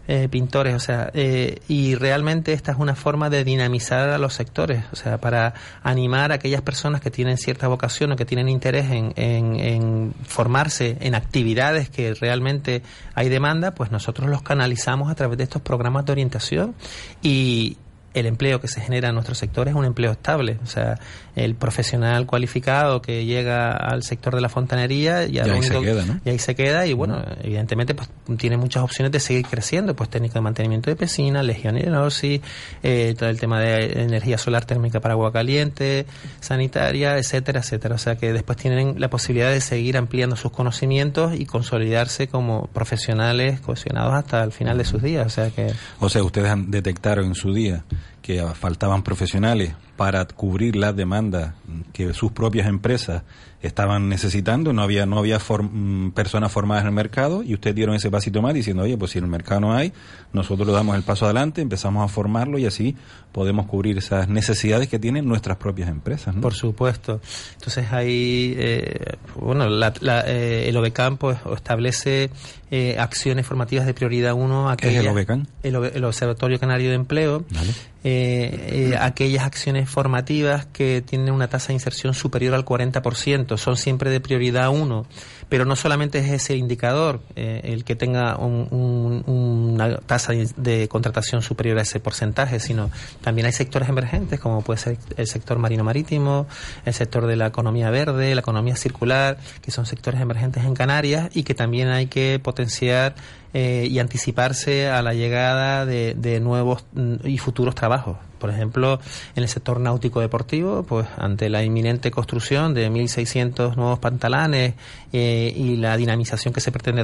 eh, 0.08 0.28
pintores, 0.30 0.74
o 0.76 0.80
sea, 0.80 1.12
eh, 1.14 1.60
y 1.68 1.96
realmente 1.96 2.54
esta 2.54 2.72
es 2.72 2.78
una 2.78 2.96
forma 2.96 3.30
de 3.30 3.44
dinamizar 3.44 4.10
a 4.10 4.18
los 4.18 4.34
sectores, 4.34 4.86
o 4.92 4.96
sea, 4.96 5.18
para 5.18 5.54
animar 5.84 6.32
a 6.32 6.36
aquellas 6.36 6.62
personas 6.62 7.02
que 7.02 7.12
tienen 7.12 7.38
cierta 7.38 7.68
vocación 7.68 8.12
o 8.12 8.16
que 8.16 8.26
tienen 8.26 8.50
interés 8.50 8.90
en, 8.90 9.14
en, 9.16 9.60
en 9.60 10.14
formarse 10.24 10.98
en 11.02 11.16
actividades 11.16 11.90
que 11.90 12.14
realmente 12.14 12.84
hay 13.16 13.30
demanda, 13.30 13.72
pues 13.72 13.92
nosotros 13.92 14.30
los 14.30 14.42
canalizamos 14.42 15.12
a 15.12 15.16
través 15.16 15.38
de 15.38 15.44
estos 15.44 15.62
programas 15.62 16.06
de 16.06 16.12
orientación 16.14 16.76
y 17.22 17.78
el 18.20 18.26
empleo 18.26 18.60
que 18.60 18.68
se 18.68 18.82
genera 18.82 19.10
en 19.10 19.16
nuestro 19.16 19.36
sector 19.36 19.68
es 19.68 19.76
un 19.76 19.86
empleo 19.86 20.12
estable. 20.12 20.60
O 20.64 20.68
sea, 20.68 21.00
el 21.36 21.56
profesional 21.56 22.26
cualificado 22.26 23.02
que 23.02 23.26
llega 23.26 23.72
al 23.72 24.04
sector 24.04 24.34
de 24.34 24.42
la 24.42 24.50
fontanería 24.50 25.26
Y 25.26 25.34
lo 25.34 25.54
ahí 25.54 25.64
se 25.64 25.80
queda, 25.80 26.06
¿no? 26.06 26.20
y 26.26 26.30
ahí 26.30 26.40
se 26.40 26.56
queda 26.56 26.86
y 26.88 26.94
bueno, 26.94 27.24
evidentemente 27.44 27.94
pues 27.94 28.10
tiene 28.38 28.58
muchas 28.58 28.84
opciones 28.84 29.12
de 29.12 29.20
seguir 29.20 29.46
creciendo, 29.46 29.96
pues 29.96 30.10
técnico 30.10 30.36
de 30.36 30.42
mantenimiento 30.42 30.90
de 30.90 30.96
piscina, 30.96 31.44
legionellosis, 31.44 32.42
eh, 32.84 33.16
todo 33.18 33.30
el 33.30 33.40
tema 33.40 33.60
de 33.60 34.02
energía 34.02 34.38
solar 34.38 34.66
térmica 34.66 35.00
para 35.00 35.14
agua 35.14 35.32
caliente, 35.32 36.06
sanitaria, 36.40 37.18
etcétera, 37.18 37.60
etcétera. 37.60 37.96
O 37.96 38.00
sea 38.00 38.16
que 38.16 38.34
después 38.34 38.58
tienen 38.58 39.00
la 39.00 39.10
posibilidad 39.10 39.52
de 39.52 39.62
seguir 39.62 39.98
ampliando 39.98 40.36
sus 40.36 40.52
conocimientos 40.52 41.36
y 41.36 41.46
consolidarse 41.46 42.28
como 42.28 42.68
profesionales 42.68 43.60
cohesionados 43.60 44.14
hasta 44.14 44.44
el 44.44 44.52
final 44.52 44.78
de 44.78 44.86
sus 44.86 45.02
días. 45.02 45.26
O 45.26 45.30
sea 45.30 45.50
que 45.52 45.72
O 46.00 46.10
sea, 46.10 46.24
ustedes 46.24 46.50
han 46.50 46.72
detectaron 46.72 47.26
en 47.26 47.36
su 47.36 47.54
día 47.54 47.84
que 48.22 48.44
faltaban 48.56 49.04
profesionales 49.04 49.74
para 49.96 50.26
cubrir 50.26 50.76
las 50.76 50.96
demandas 50.96 51.54
que 51.94 52.14
sus 52.14 52.32
propias 52.32 52.68
empresas 52.68 53.24
estaban 53.62 54.08
necesitando, 54.10 54.72
no 54.72 54.84
había 54.84 55.08
no 55.08 55.18
había 55.18 55.40
form- 55.40 55.70
mm, 55.72 56.12
personas 56.12 56.52
formadas 56.52 56.84
en 56.84 56.90
el 56.90 56.94
mercado 56.94 57.42
y 57.42 57.56
ustedes 57.56 57.76
dieron 57.76 57.96
ese 57.96 58.12
pasito 58.12 58.42
más 58.42 58.54
diciendo, 58.54 58.84
oye, 58.84 58.96
pues 58.98 59.12
si 59.12 59.18
en 59.18 59.24
el 59.24 59.32
mercado 59.32 59.62
no 59.62 59.74
hay, 59.74 59.94
nosotros 60.34 60.68
damos 60.72 60.96
el 60.96 61.02
paso 61.02 61.26
adelante, 61.26 61.62
empezamos 61.62 62.06
a 62.06 62.08
formarlo 62.14 62.60
y 62.60 62.68
así 62.68 62.96
podemos 63.32 63.66
cubrir 63.66 63.98
esas 63.98 64.28
necesidades 64.30 64.88
que 64.90 65.00
tienen 65.00 65.26
nuestras 65.28 65.58
propias 65.58 65.90
empresas. 65.90 66.36
¿no? 66.36 66.42
Por 66.42 66.54
supuesto. 66.54 67.20
Entonces 67.56 67.92
ahí, 67.92 68.54
eh, 68.58 69.16
bueno, 69.36 69.68
la- 69.70 69.94
la, 70.02 70.22
eh, 70.28 70.70
el 70.70 70.78
OBECAM 70.78 71.18
pues, 71.18 71.40
establece 71.56 72.30
eh, 72.70 72.98
acciones 73.00 73.46
formativas 73.48 73.86
de 73.88 73.94
prioridad 73.94 74.34
1. 74.34 74.76
¿Qué 74.78 74.90
es 74.90 74.96
el 74.98 75.08
OBECAM? 75.08 75.46
El, 75.64 76.04
Observatorio 76.06 76.60
Canario 76.60 76.90
de 76.90 76.96
Empleo. 76.96 77.46
Vale. 77.50 77.72
Eh, 78.10 78.92
eh, 78.94 78.98
aquellas 78.98 79.44
acciones 79.44 79.90
formativas 79.90 80.66
que 80.68 81.02
tienen 81.02 81.34
una 81.34 81.50
tasa 81.50 81.68
de 81.68 81.74
inserción 81.74 82.14
superior 82.14 82.54
al 82.54 82.64
40%, 82.64 83.58
son 83.58 83.76
siempre 83.76 84.10
de 84.10 84.22
prioridad 84.22 84.70
1, 84.70 85.06
pero 85.50 85.66
no 85.66 85.76
solamente 85.76 86.20
es 86.20 86.30
ese 86.32 86.56
indicador 86.56 87.20
eh, 87.36 87.60
el 87.66 87.84
que 87.84 87.98
tenga 87.98 88.38
un- 88.38 88.68
un- 88.72 89.24
una 89.28 89.98
tasa 89.98 90.32
de, 90.32 90.48
de 90.56 90.88
contratación 90.88 91.42
superior 91.42 91.78
a 91.80 91.82
ese 91.82 92.00
porcentaje, 92.00 92.62
sino 92.62 92.90
también 93.22 93.46
hay 93.46 93.52
sectores 93.54 93.90
emergentes 93.90 94.40
como 94.40 94.62
puede 94.62 94.80
ser 94.80 94.98
el 95.18 95.28
sector 95.28 95.60
marino-marítimo, 95.60 96.48
el 96.86 96.94
sector 96.94 97.28
de 97.28 97.36
la 97.36 97.48
economía 97.48 97.90
verde, 97.90 98.34
la 98.36 98.40
economía 98.42 98.78
circular, 98.78 99.38
que 99.62 99.72
son 99.72 99.86
sectores 99.86 100.22
emergentes 100.22 100.64
en 100.64 100.74
Canarias 100.76 101.30
y 101.34 101.44
que 101.44 101.54
también 101.56 101.90
hay 101.90 102.08
que 102.08 102.40
potenciar 102.42 103.16
eh, 103.54 103.88
y 103.90 104.00
anticiparse 104.00 104.90
a 104.90 105.02
la 105.02 105.14
llegada 105.14 105.86
de, 105.86 106.14
de 106.16 106.40
nuevos 106.40 106.86
mm, 106.94 107.26
y 107.26 107.38
futuros 107.38 107.76
trabajos. 107.76 108.18
Por 108.38 108.50
ejemplo, 108.50 109.00
en 109.36 109.44
el 109.44 109.50
sector 109.50 109.80
náutico 109.80 110.22
deportivo, 110.22 110.84
pues 110.84 111.08
ante 111.18 111.50
la 111.50 111.64
inminente 111.64 112.12
construcción 112.12 112.74
de 112.74 112.90
1.600 112.90 113.76
nuevos 113.76 114.00
pantalanes 114.00 114.76
eh, 115.12 115.54
y 115.56 115.78
la 115.78 115.98
dinamización 115.98 116.54
que 116.54 116.62
se 116.62 116.72
pretende 116.72 117.02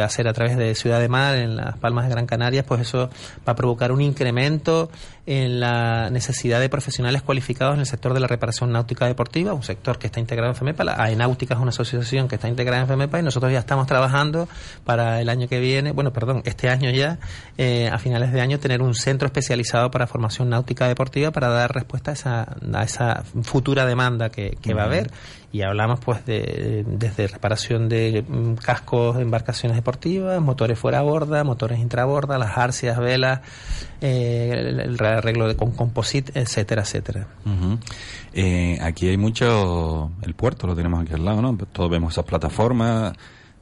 hacer 0.00 0.28
a 0.28 0.32
través 0.32 0.56
de 0.56 0.74
Ciudad 0.74 1.00
de 1.00 1.08
Mar 1.08 1.36
en 1.36 1.56
las 1.56 1.76
Palmas 1.76 2.06
de 2.06 2.12
Gran 2.12 2.26
Canaria, 2.26 2.64
pues 2.64 2.80
eso 2.82 3.10
va 3.46 3.52
a 3.52 3.56
provocar 3.56 3.92
un 3.92 4.00
incremento 4.00 4.90
en 5.32 5.60
la 5.60 6.10
necesidad 6.10 6.58
de 6.58 6.68
profesionales 6.68 7.22
cualificados 7.22 7.74
en 7.74 7.80
el 7.80 7.86
sector 7.86 8.14
de 8.14 8.18
la 8.18 8.26
reparación 8.26 8.72
náutica 8.72 9.06
deportiva, 9.06 9.54
un 9.54 9.62
sector 9.62 9.96
que 9.96 10.08
está 10.08 10.18
integrado 10.18 10.50
en 10.50 10.56
FEMEPA. 10.56 10.82
La 10.82 11.00
AENáutica 11.00 11.54
es 11.54 11.60
una 11.60 11.68
asociación 11.68 12.26
que 12.26 12.34
está 12.34 12.48
integrada 12.48 12.82
en 12.82 12.88
FEMEPA 12.88 13.20
y 13.20 13.22
nosotros 13.22 13.52
ya 13.52 13.60
estamos 13.60 13.86
trabajando 13.86 14.48
para 14.84 15.20
el 15.20 15.28
año 15.28 15.46
que 15.46 15.60
viene, 15.60 15.92
bueno, 15.92 16.12
perdón, 16.12 16.42
este 16.46 16.68
año 16.68 16.90
ya, 16.90 17.20
eh, 17.58 17.88
a 17.92 17.98
finales 17.98 18.32
de 18.32 18.40
año, 18.40 18.58
tener 18.58 18.82
un 18.82 18.96
centro 18.96 19.26
especializado 19.26 19.92
para 19.92 20.08
formación 20.08 20.50
náutica 20.50 20.88
deportiva 20.88 21.30
para 21.30 21.48
dar 21.48 21.72
respuesta 21.72 22.10
a 22.10 22.14
esa, 22.14 22.56
a 22.74 22.82
esa 22.82 23.22
futura 23.42 23.86
demanda 23.86 24.30
que, 24.30 24.58
que 24.60 24.74
va 24.74 24.82
a 24.82 24.86
haber. 24.86 25.12
Y 25.52 25.62
hablamos 25.62 25.98
pues 25.98 26.24
de 26.26 26.84
desde 26.86 27.26
reparación 27.26 27.88
de 27.88 28.24
mm, 28.26 28.54
cascos 28.54 29.18
embarcaciones 29.18 29.76
deportivas, 29.76 30.40
motores 30.40 30.78
fuera 30.78 31.02
borda, 31.02 31.42
motores 31.42 31.80
intraborda, 31.80 32.38
las 32.38 32.56
arcias, 32.56 32.98
velas, 32.98 33.40
eh, 34.00 34.84
el, 34.84 35.04
arreglo 35.04 35.48
de, 35.48 35.56
con 35.56 35.72
composite, 35.72 36.38
etcétera, 36.38 36.82
etcétera. 36.82 37.26
Eh, 38.32 38.78
aquí 38.80 39.08
hay 39.08 39.16
mucho, 39.16 40.12
el 40.22 40.34
puerto 40.34 40.68
lo 40.68 40.76
tenemos 40.76 41.02
aquí 41.02 41.14
al 41.14 41.24
lado, 41.24 41.42
¿no? 41.42 41.56
Todos 41.72 41.90
vemos 41.90 42.12
esas 42.12 42.24
plataformas, 42.24 43.12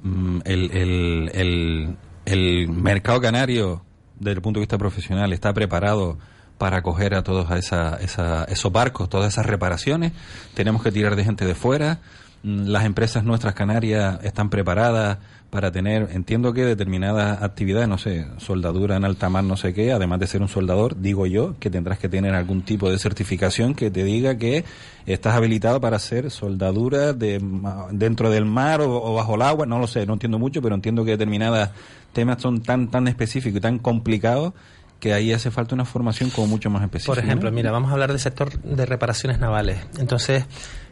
mm, 0.03 0.41
el, 0.45 1.31
el, 1.33 1.97
el 2.27 2.69
mercado 2.69 3.21
canario, 3.23 3.83
desde 4.21 4.37
el 4.37 4.43
punto 4.43 4.61
de 4.61 4.63
vista 4.65 4.77
profesional, 4.77 5.33
está 5.33 5.55
preparado 5.55 6.19
para 6.59 6.79
acoger 6.79 7.15
a 7.15 7.23
todos 7.23 7.51
a 7.51 7.57
esa, 7.57 7.97
esa, 7.97 8.45
esos 8.45 8.71
barcos, 8.73 9.09
todas 9.09 9.33
esas 9.33 9.47
reparaciones. 9.47 10.13
Tenemos 10.55 10.83
que 10.83 10.93
tirar 10.93 11.17
de 11.17 11.25
gente 11.25 11.47
de 11.47 11.55
fuera. 11.55 12.01
Mm, 12.43 12.67
Las 12.67 12.85
empresas 12.85 13.25
nuestras 13.25 13.55
canarias 13.55 14.19
están 14.25 14.51
preparadas 14.51 15.19
para 15.51 15.73
tener, 15.73 16.11
entiendo 16.13 16.53
que 16.53 16.65
determinadas 16.65 17.43
actividades, 17.43 17.89
no 17.89 17.97
sé, 17.97 18.27
soldadura 18.37 18.97
en 18.97 19.07
alta 19.07 19.31
mar, 19.31 19.45
no 19.45 19.57
sé 19.57 19.73
qué, 19.73 19.93
además 19.93 20.21
de 20.21 20.27
ser 20.27 20.43
un 20.43 20.49
soldador, 20.49 21.01
digo 21.01 21.27
yo, 21.27 21.55
que 21.59 21.71
tendrás 21.71 21.99
que 21.99 22.11
tener 22.11 22.35
algún 22.35 22.61
tipo 22.63 22.91
de 22.91 22.99
certificación 22.99 23.75
que 23.75 23.91
te 23.91 24.05
diga 24.05 24.37
que 24.37 24.67
estás 25.07 25.35
habilitado 25.35 25.81
para 25.81 25.97
hacer 25.97 26.31
soldadura 26.31 27.15
de, 27.15 27.41
dentro 27.93 28.29
del 28.29 28.45
mar 28.45 28.83
o, 28.83 29.03
o 29.03 29.15
bajo 29.15 29.37
el 29.37 29.43
agua, 29.43 29.65
no 29.65 29.79
lo 29.79 29.87
sé, 29.87 30.05
no 30.05 30.13
entiendo 30.13 30.39
mucho, 30.39 30.61
pero 30.61 30.75
entiendo 30.75 31.03
que 31.03 31.13
determinados 31.13 31.71
temas 32.13 32.43
son 32.43 32.61
tan, 32.61 32.89
tan 32.89 33.09
específicos 33.09 33.57
y 33.57 33.61
tan 33.61 33.79
complicados 33.79 34.53
que 35.01 35.13
ahí 35.13 35.33
hace 35.33 35.51
falta 35.51 35.75
una 35.75 35.85
formación 35.85 36.31
como 36.31 36.47
mucho 36.47 36.71
más 36.71 36.83
específica. 36.83 37.15
Por 37.15 37.23
ejemplo, 37.23 37.51
¿no? 37.51 37.55
mira, 37.55 37.71
vamos 37.71 37.91
a 37.91 37.93
hablar 37.93 38.11
del 38.11 38.21
sector 38.21 38.61
de 38.61 38.87
reparaciones 38.87 39.39
navales. 39.39 39.79
Entonces, 39.99 40.45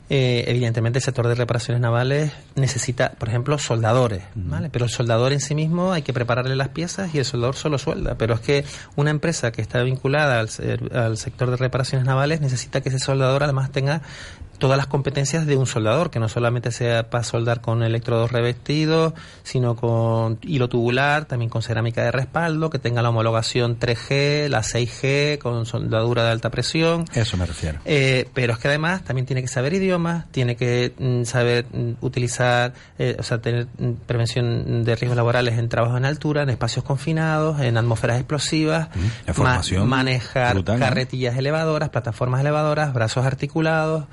eh, 0.09 0.45
evidentemente 0.47 1.01
el 1.01 1.03
sector 1.03 1.27
de 1.27 1.35
reparaciones 1.35 1.81
navales 1.81 2.33
necesita, 2.55 3.11
por 3.19 3.29
ejemplo, 3.29 3.59
soldadores, 3.59 4.23
¿vale? 4.37 4.71
Pero 4.71 4.85
el 4.85 4.91
soldador 4.91 5.33
en 5.33 5.41
sí 5.41 5.57
mismo 5.57 5.93
hay 5.93 6.03
que 6.03 6.13
prepararle 6.13 6.55
las 6.55 6.69
piezas 6.69 7.13
y 7.13 7.19
el 7.19 7.25
soldador 7.25 7.57
solo 7.57 7.77
suelda. 7.79 8.15
Pero 8.17 8.35
es 8.35 8.41
que 8.41 8.65
una 8.95 9.11
empresa 9.11 9.51
que 9.51 9.63
está 9.63 9.83
vinculada 9.83 10.39
al, 10.39 10.49
al 10.93 11.17
sector 11.17 11.51
de 11.51 11.57
reparaciones 11.57 12.07
navales 12.07 12.41
necesita 12.41 12.81
que 12.81 12.91
ese 12.91 13.01
soldador 13.01 13.43
además 13.43 13.73
tenga 13.73 14.03
todas 14.59 14.77
las 14.77 14.87
competencias 14.87 15.47
de 15.47 15.57
un 15.57 15.67
soldador, 15.67 16.11
que 16.11 16.19
no 16.19 16.29
solamente 16.29 16.71
sea 16.71 17.11
para 17.11 17.25
soldar 17.25 17.61
con 17.61 17.83
electrodos 17.83 18.33
revestidos, 18.33 19.15
sino 19.43 19.77
con 19.77 20.39
hilo 20.43 20.69
tubular, 20.69 21.25
también 21.25 21.51
con 21.51 21.63
cerámica 21.63 22.03
de 22.03 22.13
respaldo, 22.13 22.71
que 22.71 22.79
tenga 22.79 23.03
la 23.03 23.11
homologación 23.11 23.79
3G, 23.79 24.49
la 24.49 24.63
6G, 24.63 25.39
con 25.39 25.67
soldadura 25.67 26.25
de 26.25 26.31
alta 26.31 26.51
presión. 26.51 27.05
Eso 27.15 27.37
me 27.37 27.47
refiero. 27.47 27.81
Eh, 27.85 28.29
pero 28.35 28.55
es 28.55 28.59
que 28.59 28.69
además 28.69 29.05
también 29.05 29.27
tiene 29.27 29.43
que 29.43 29.49
saber 29.49 29.75
idiomas, 29.75 30.27
tiene 30.31 30.57
que 30.57 30.93
mm, 30.99 31.25
saber 31.25 31.67
mm, 31.73 31.93
utilizar, 32.01 32.73
eh, 32.99 33.17
o 33.19 33.23
sea, 33.23 33.39
tener 33.41 33.67
mm, 33.79 33.93
prevención 34.07 34.85
de 34.85 34.97
riesgos 34.97 35.17
laborales 35.17 35.59
en 35.59 35.69
trabajos 35.69 35.97
en 35.97 36.05
altura, 36.05 36.43
en 36.43 36.51
espacios 36.51 36.85
confinados, 36.85 37.61
en 37.61 37.77
atmósferas 37.77 38.19
explosivas, 38.19 38.89
la 39.27 39.35
formación 39.35 39.89
manejar 39.89 40.55
brutal, 40.55 40.79
¿no? 40.79 40.85
carretillas 40.85 41.37
elevadoras, 41.37 41.89
plataformas 41.91 42.41
elevadoras, 42.41 42.93
brazos 42.93 43.25
articulados, 43.25 44.05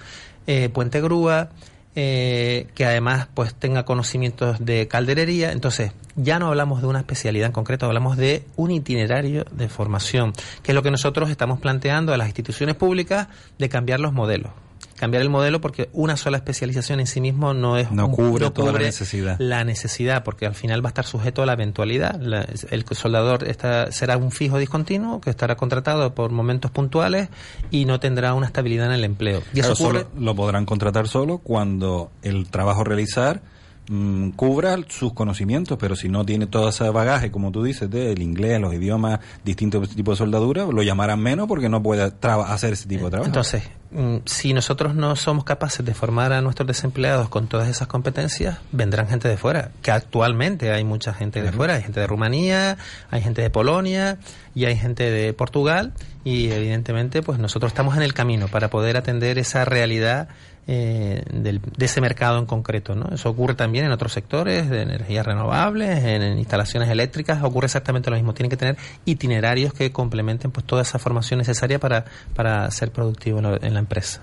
eh, 0.47 0.69
puente 0.69 1.01
grúa, 1.01 1.49
eh, 1.95 2.67
que 2.73 2.86
además 2.86 3.27
pues 3.34 3.53
tenga 3.53 3.86
conocimientos 3.86 4.63
de 4.63 4.88
calderería. 4.88 5.51
Entonces, 5.51 5.91
ya 6.15 6.39
no 6.39 6.47
hablamos 6.47 6.82
de 6.82 6.88
una 6.88 6.99
especialidad 6.99 7.47
en 7.47 7.53
concreto, 7.53 7.86
hablamos 7.86 8.17
de 8.17 8.45
un 8.56 8.71
itinerario 8.71 9.45
de 9.51 9.69
formación, 9.69 10.34
que 10.63 10.71
es 10.71 10.75
lo 10.75 10.82
que 10.82 10.91
nosotros 10.91 11.29
estamos 11.29 11.60
planteando 11.60 12.13
a 12.13 12.17
las 12.17 12.27
instituciones 12.27 12.75
públicas 12.75 13.27
de 13.60 13.69
cambiar 13.69 13.99
los 13.99 14.13
modelos. 14.13 14.51
Cambiar 14.96 15.22
el 15.24 15.30
modelo 15.30 15.60
porque 15.62 15.89
una 15.93 16.15
sola 16.17 16.38
especialización 16.38 17.00
en 17.00 17.08
sí 17.08 17.19
mismo 17.22 17.54
no 17.54 17.78
es 17.78 17.91
No 17.91 18.10
cubre 18.12 18.50
toda 18.52 18.72
la 18.72 18.80
necesidad. 18.80 19.36
la 19.39 19.63
necesidad, 19.63 20.24
porque 20.24 20.46
al 20.46 20.56
final 20.56 20.84
va 20.84 20.89
a 20.89 20.91
estar 20.91 21.06
sujeto 21.06 21.41
a 21.43 21.46
la 21.46 21.54
eventualidad. 21.54 22.19
La- 22.22 22.46
el 22.72 22.86
soldador 22.91 23.48
está, 23.48 23.91
será 23.91 24.17
un 24.17 24.32
fijo 24.32 24.58
discontinuo 24.58 25.19
que 25.22 25.30
estará 25.30 25.56
contratado 25.56 26.13
por 26.15 26.32
momentos 26.32 26.72
puntuales 26.72 27.30
y 27.72 27.86
no 27.86 28.00
tendrá 28.00 28.34
una 28.34 28.46
estabilidad 28.48 28.88
en 28.88 28.93
el 28.93 29.04
empleo. 29.04 29.41
Y 29.54 29.60
Claro, 29.60 29.74
eso 29.74 29.84
ocurre. 29.84 30.00
solo 30.04 30.12
lo 30.26 30.36
podrán 30.36 30.65
contratar 30.65 31.08
solo 31.08 31.38
cuando 31.39 32.12
el 32.22 32.50
trabajo 32.50 32.84
realizar 32.84 33.41
mm, 33.89 34.30
cubra 34.32 34.78
sus 34.88 35.13
conocimientos, 35.13 35.78
pero 35.80 35.96
si 35.96 36.10
no 36.10 36.26
tiene 36.26 36.48
todo 36.48 36.69
ese 36.69 36.89
bagaje, 36.89 37.32
como 37.32 37.52
tú 37.52 37.63
dices, 37.63 37.89
del 37.89 38.22
inglés, 38.22 38.60
los 38.60 38.74
idiomas, 38.74 39.19
distintos 39.43 39.89
tipos 39.89 40.17
de 40.17 40.26
soldadura, 40.26 40.65
lo 40.65 40.84
llamarán 40.84 41.19
menos 41.19 41.48
porque 41.48 41.69
no 41.69 41.82
puede 41.82 42.12
hacer 42.22 42.74
ese 42.74 42.88
tipo 42.88 43.06
de 43.06 43.12
trabajo. 43.12 43.28
Entonces, 43.28 43.63
mm, 43.91 44.17
si 44.26 44.54
nosotros 44.54 44.96
no 44.96 45.15
somos 45.15 45.43
capaces 45.43 45.86
de 45.86 45.93
formar 45.93 46.34
a 46.34 46.41
nuestros 46.41 46.67
desempleados 46.67 47.30
con 47.30 47.48
todas 47.48 47.67
esas 47.67 47.88
competencias, 47.88 48.60
vendrán 48.72 49.08
gente 49.08 49.28
de 49.28 49.38
fuera, 49.38 49.72
que 49.82 49.91
actualmente 49.91 50.72
hay 50.72 50.84
mucha 50.84 51.13
gente 51.13 51.41
de 51.41 51.52
fuera, 51.52 51.76
hay 51.76 51.84
gente 51.84 52.00
de 52.00 52.08
Rumanía, 52.08 52.78
hay 53.10 53.22
gente 53.22 53.41
de 53.41 53.50
Polonia 53.50 54.17
y 54.56 54.65
hay 54.65 54.78
gente 54.78 55.10
de 55.10 55.34
Portugal. 55.34 55.93
Y 56.24 56.52
evidentemente 56.52 57.22
pues 57.22 57.38
nosotros 57.38 57.72
estamos 57.72 57.98
en 57.98 58.04
el 58.04 58.13
camino 58.13 58.48
para 58.48 58.69
poder 58.69 58.96
atender 58.96 59.38
esa 59.38 59.65
realidad 59.65 60.30
eh, 60.67 61.23
del- 61.32 61.60
de 61.62 61.86
ese 61.86 61.99
mercado 62.02 62.39
en 62.39 62.45
concreto. 62.45 62.95
¿no? 62.95 63.13
Eso 63.13 63.30
ocurre 63.30 63.56
también 63.56 63.86
en 63.86 63.91
otros 63.91 64.13
sectores 64.13 64.69
de 64.69 64.82
energías 64.82 65.26
renovables, 65.26 66.04
en, 66.04 66.21
en 66.21 66.38
instalaciones 66.38 66.89
eléctricas, 66.89 67.43
ocurre 67.43 67.65
exactamente 67.65 68.10
lo 68.10 68.15
mismo. 68.15 68.34
Tienen 68.34 68.49
que 68.49 68.58
tener 68.58 68.78
itinerarios 69.06 69.73
que 69.73 69.91
complementen 69.91 70.52
pues 70.52 70.65
toda 70.65 70.82
esa 70.84 70.99
formación 70.99 71.39
necesaria 71.39 71.80
para, 71.80 72.06
para 72.36 72.69
ser 72.71 72.91
productivo 72.91 73.39
en 73.39 73.43
la, 73.52 73.60
en 73.62 73.73
la 73.73 73.80
empresa. 73.80 74.21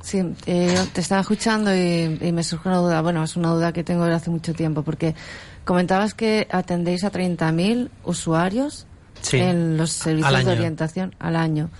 Sí, 0.00 0.22
eh, 0.46 0.76
te 0.92 1.00
estaba 1.00 1.22
escuchando 1.22 1.74
y, 1.74 2.18
y 2.20 2.32
me 2.32 2.44
surge 2.44 2.68
una 2.68 2.78
duda. 2.78 3.00
Bueno, 3.00 3.24
es 3.24 3.36
una 3.36 3.48
duda 3.50 3.72
que 3.72 3.82
tengo 3.82 4.04
desde 4.04 4.16
hace 4.16 4.30
mucho 4.30 4.52
tiempo, 4.52 4.82
porque 4.82 5.14
comentabas 5.64 6.12
que 6.12 6.46
atendéis 6.50 7.04
a 7.04 7.10
30.000 7.10 7.88
usuarios 8.04 8.86
Sí. 9.22 9.38
en 9.38 9.78
los 9.78 9.90
servicios 9.92 10.44
de 10.44 10.52
orientación 10.52 11.14
al 11.18 11.36
año. 11.36 11.70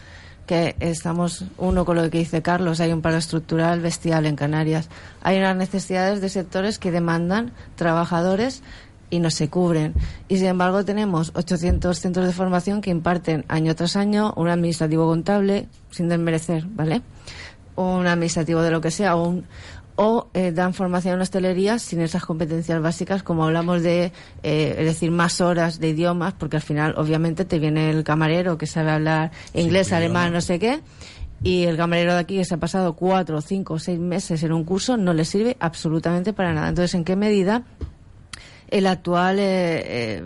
Que 0.47 0.77
estamos, 0.81 1.45
uno 1.57 1.85
con 1.85 1.97
lo 1.97 2.11
que 2.11 2.19
dice 2.19 2.43
Carlos, 2.43 2.81
hay 2.81 2.93
un 2.93 3.01
paro 3.01 3.17
estructural 3.17 3.81
bestial 3.81 4.27
en 4.27 4.37
Canarias. 4.37 4.89
Hay 5.23 5.39
unas 5.39 5.57
necesidades 5.57 6.21
de 6.21 6.29
sectores 6.29 6.79
que 6.79 6.91
demandan 6.91 7.53
trabajadores 7.77 8.63
y 9.11 9.21
no 9.21 9.31
se 9.31 9.49
cubren. 9.49 9.95
Y 10.29 10.39
sin 10.39 10.49
embargo 10.49 10.85
tenemos 10.85 11.33
800 11.35 11.99
centros 11.99 12.27
de 12.27 12.33
formación 12.33 12.81
que 12.81 12.91
imparten 12.91 13.45
año 13.49 13.75
tras 13.75 13.97
año 13.97 14.35
un 14.37 14.49
administrativo 14.49 15.07
contable, 15.07 15.69
sin 15.91 16.09
desmerecer, 16.09 16.67
¿vale? 16.67 17.03
Un 17.77 18.07
administrativo 18.07 18.61
de 18.63 18.71
lo 18.71 18.81
que 18.81 18.91
sea, 18.91 19.17
un, 19.17 19.47
o 19.97 20.29
eh, 20.35 20.53
dan 20.53 20.75
formación 20.75 21.15
en 21.15 21.21
hostelería 21.21 21.79
sin 21.79 22.01
esas 22.01 22.25
competencias 22.25 22.83
básicas, 22.83 23.23
como 23.23 23.45
hablamos 23.45 23.83
de, 23.83 24.13
eh, 24.43 24.75
es 24.79 24.85
decir, 24.85 25.11
más 25.11 25.41
horas 25.41 25.79
de 25.79 25.91
idiomas, 25.91 26.35
porque 26.35 26.57
al 26.57 26.63
final, 26.63 26.95
obviamente, 26.97 27.45
te 27.45 27.59
viene 27.59 27.91
el 27.91 28.03
camarero 28.03 28.59
que 28.59 28.67
sabe 28.67 28.91
hablar 28.91 29.31
inglés, 29.53 29.93
alemán, 29.93 30.33
no 30.33 30.41
sé 30.41 30.59
qué, 30.59 30.81
y 31.43 31.65
el 31.65 31.77
camarero 31.77 32.15
de 32.15 32.21
aquí 32.21 32.39
que 32.39 32.45
se 32.45 32.55
ha 32.55 32.59
pasado 32.59 32.95
cuatro, 32.95 33.41
cinco, 33.41 33.79
seis 33.79 33.99
meses 33.99 34.43
en 34.43 34.53
un 34.53 34.65
curso 34.65 34.97
no 34.97 35.13
le 35.13 35.25
sirve 35.25 35.57
absolutamente 35.61 36.33
para 36.33 36.55
nada. 36.55 36.69
Entonces, 36.69 36.95
¿en 36.95 37.05
qué 37.05 37.17
medida 37.17 37.63
el 38.71 38.87
actual 38.87 39.39
eh, 39.39 39.83
eh, 39.85 40.23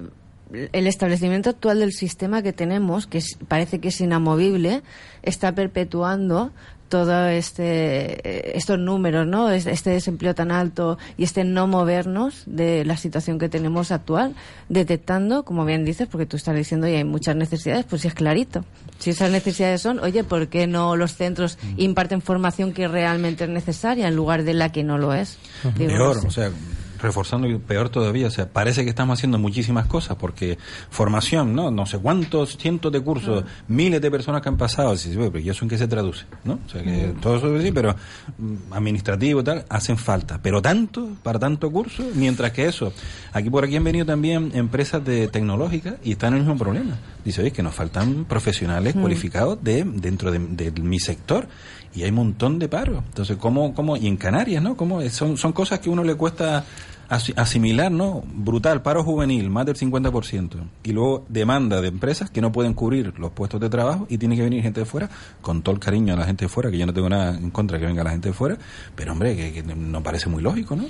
el 0.73 0.87
establecimiento 0.87 1.51
actual 1.51 1.81
del 1.81 1.93
sistema 1.93 2.43
que 2.43 2.53
tenemos, 2.53 3.07
que 3.07 3.23
parece 3.49 3.81
que 3.81 3.89
es 3.89 4.01
inamovible, 4.01 4.83
está 5.23 5.53
perpetuando 5.53 6.53
todo 6.89 7.29
este 7.29 8.29
eh, 8.29 8.53
estos 8.57 8.79
números, 8.79 9.27
¿no? 9.27 9.51
Es- 9.51 9.67
Este 9.67 9.91
desempleo 9.91 10.35
tan 10.35 10.51
alto 10.51 10.99
y 11.17 11.25
este 11.25 11.45
no 11.45 11.67
movernos 11.67 12.43
de 12.47 12.85
la 12.85 12.97
situación 12.97 13.39
que 13.39 13.49
tenemos 13.49 13.93
actual, 13.93 14.35
detectando, 14.69 15.45
como 15.45 15.65
bien 15.65 15.85
dices, 15.85 16.09
porque 16.11 16.27
tú 16.27 16.37
estás 16.37 16.55
diciendo 16.57 16.87
y 16.89 16.95
hay 16.95 17.05
muchas 17.05 17.37
necesidades, 17.37 17.85
pues 17.89 18.03
sí 18.03 18.09
es 18.09 18.15
clarito. 18.15 18.65
Si 18.99 19.11
esas 19.11 19.31
necesidades 19.31 19.81
son, 19.81 19.99
oye, 20.01 20.25
¿por 20.25 20.49
qué 20.49 20.67
no 20.67 20.97
los 20.97 21.15
centros 21.15 21.59
imparten 21.77 22.21
formación 22.23 22.73
que 22.73 22.89
realmente 22.89 23.45
es 23.45 23.51
necesaria 23.51 24.09
en 24.09 24.17
lugar 24.17 24.43
de 24.45 24.55
la 24.55 24.71
que 24.73 24.83
no 24.85 24.99
lo 24.99 25.15
es? 25.15 25.39
Digo, 25.77 25.91
no 25.93 25.97
Peor, 25.97 26.21
sé. 26.21 26.27
o 26.27 26.31
sea, 26.31 26.51
reforzando 27.01 27.49
y 27.49 27.57
peor 27.59 27.89
todavía, 27.89 28.27
o 28.27 28.31
sea, 28.31 28.49
parece 28.49 28.85
que 28.85 28.91
estamos 28.91 29.19
haciendo 29.19 29.39
muchísimas 29.39 29.87
cosas 29.87 30.17
porque 30.17 30.59
formación, 30.91 31.55
¿no? 31.55 31.71
No 31.71 31.87
sé 31.87 31.99
cuántos 31.99 32.57
cientos 32.57 32.93
de 32.93 33.01
cursos, 33.01 33.45
miles 33.69 34.01
de 34.01 34.11
personas 34.11 34.43
que 34.43 34.49
han 34.49 34.57
pasado, 34.57 34.95
"Bueno, 35.15 35.33
pero 35.33 35.39
¿y 35.45 35.49
eso 35.51 35.65
en 35.65 35.69
qué 35.69 35.79
se 35.79 35.89
traduce? 35.89 36.25
¿No? 36.45 36.59
O 36.67 36.71
sea, 36.71 36.83
que 36.83 37.15
todo 37.21 37.37
eso 37.37 37.61
sí, 37.61 37.73
pero 37.73 37.95
mm, 38.39 38.73
administrativo 38.73 39.41
y 39.41 39.45
tal, 39.45 39.65
hacen 39.69 39.97
falta, 39.97 40.41
pero 40.43 40.61
tanto, 40.61 41.09
para 41.23 41.39
tanto 41.39 41.71
curso, 41.71 42.05
mientras 42.15 42.53
que 42.53 42.67
eso, 42.67 42.93
aquí 43.33 43.51
por 43.51 43.65
aquí 43.65 43.77
han 43.77 43.85
venido 43.85 44.07
también 44.07 44.53
empresas 44.55 45.05
de 45.05 45.29
tecnológicas 45.29 45.95
y 46.05 46.13
están 46.13 46.35
en 46.35 46.41
el 46.41 46.47
mismo 46.47 46.59
problema. 46.59 46.99
Dice, 47.25 47.43
oye, 47.43 47.51
que 47.51 47.63
nos 47.63 47.75
faltan 47.75 48.25
profesionales 48.25 48.95
cualificados 48.95 49.63
de 49.63 49.85
dentro 49.85 50.31
de, 50.31 50.39
de 50.39 50.71
mi 50.81 50.99
sector 50.99 51.47
y 51.95 52.03
hay 52.03 52.11
un 52.11 52.17
montón 52.17 52.59
de 52.59 52.69
paro. 52.69 53.03
Entonces, 53.09 53.37
¿cómo, 53.37 53.75
cómo, 53.75 53.97
y 53.97 54.07
en 54.07 54.17
Canarias, 54.17 54.63
¿no? 54.63 54.77
¿Cómo, 54.77 55.03
son, 55.11 55.37
son 55.37 55.53
cosas 55.53 55.81
que 55.81 55.91
uno 55.91 56.05
le 56.05 56.15
cuesta 56.15 56.65
asimilar, 57.09 57.91
¿no? 57.91 58.23
Brutal, 58.27 58.83
paro 58.83 59.03
juvenil, 59.03 59.51
más 59.51 59.67
del 59.67 59.77
50%. 59.77 60.69
Y 60.83 60.93
luego 60.93 61.25
demanda 61.29 61.81
de 61.81 61.89
empresas 61.89 62.31
que 62.31 62.41
no 62.41 62.53
pueden 62.53 62.75
cubrir 62.75 63.19
los 63.19 63.33
puestos 63.33 63.61
de 63.61 63.71
trabajo 63.71 64.07
y 64.09 64.19
tiene 64.19 64.37
que 64.37 64.43
venir 64.43 64.63
gente 64.63 64.81
de 64.81 64.87
fuera, 64.87 65.09
con 65.41 65.63
todo 65.63 65.75
el 65.75 65.81
cariño 65.81 66.15
a 66.15 66.17
la 66.17 66.25
gente 66.25 66.45
de 66.45 66.49
fuera, 66.49 66.71
que 66.71 66.79
yo 66.79 66.87
no 66.87 66.93
tengo 66.93 67.09
nada 67.09 67.37
en 67.37 67.51
contra 67.51 67.79
que 67.79 67.87
venga 67.87 68.05
la 68.05 68.11
gente 68.11 68.29
de 68.29 68.35
fuera, 68.35 68.57
pero 68.95 69.13
hombre, 69.13 69.37
que, 69.37 69.53
que 69.53 69.63
no 69.63 70.03
parece 70.03 70.29
muy 70.29 70.43
lógico, 70.43 70.77
¿no? 70.77 70.85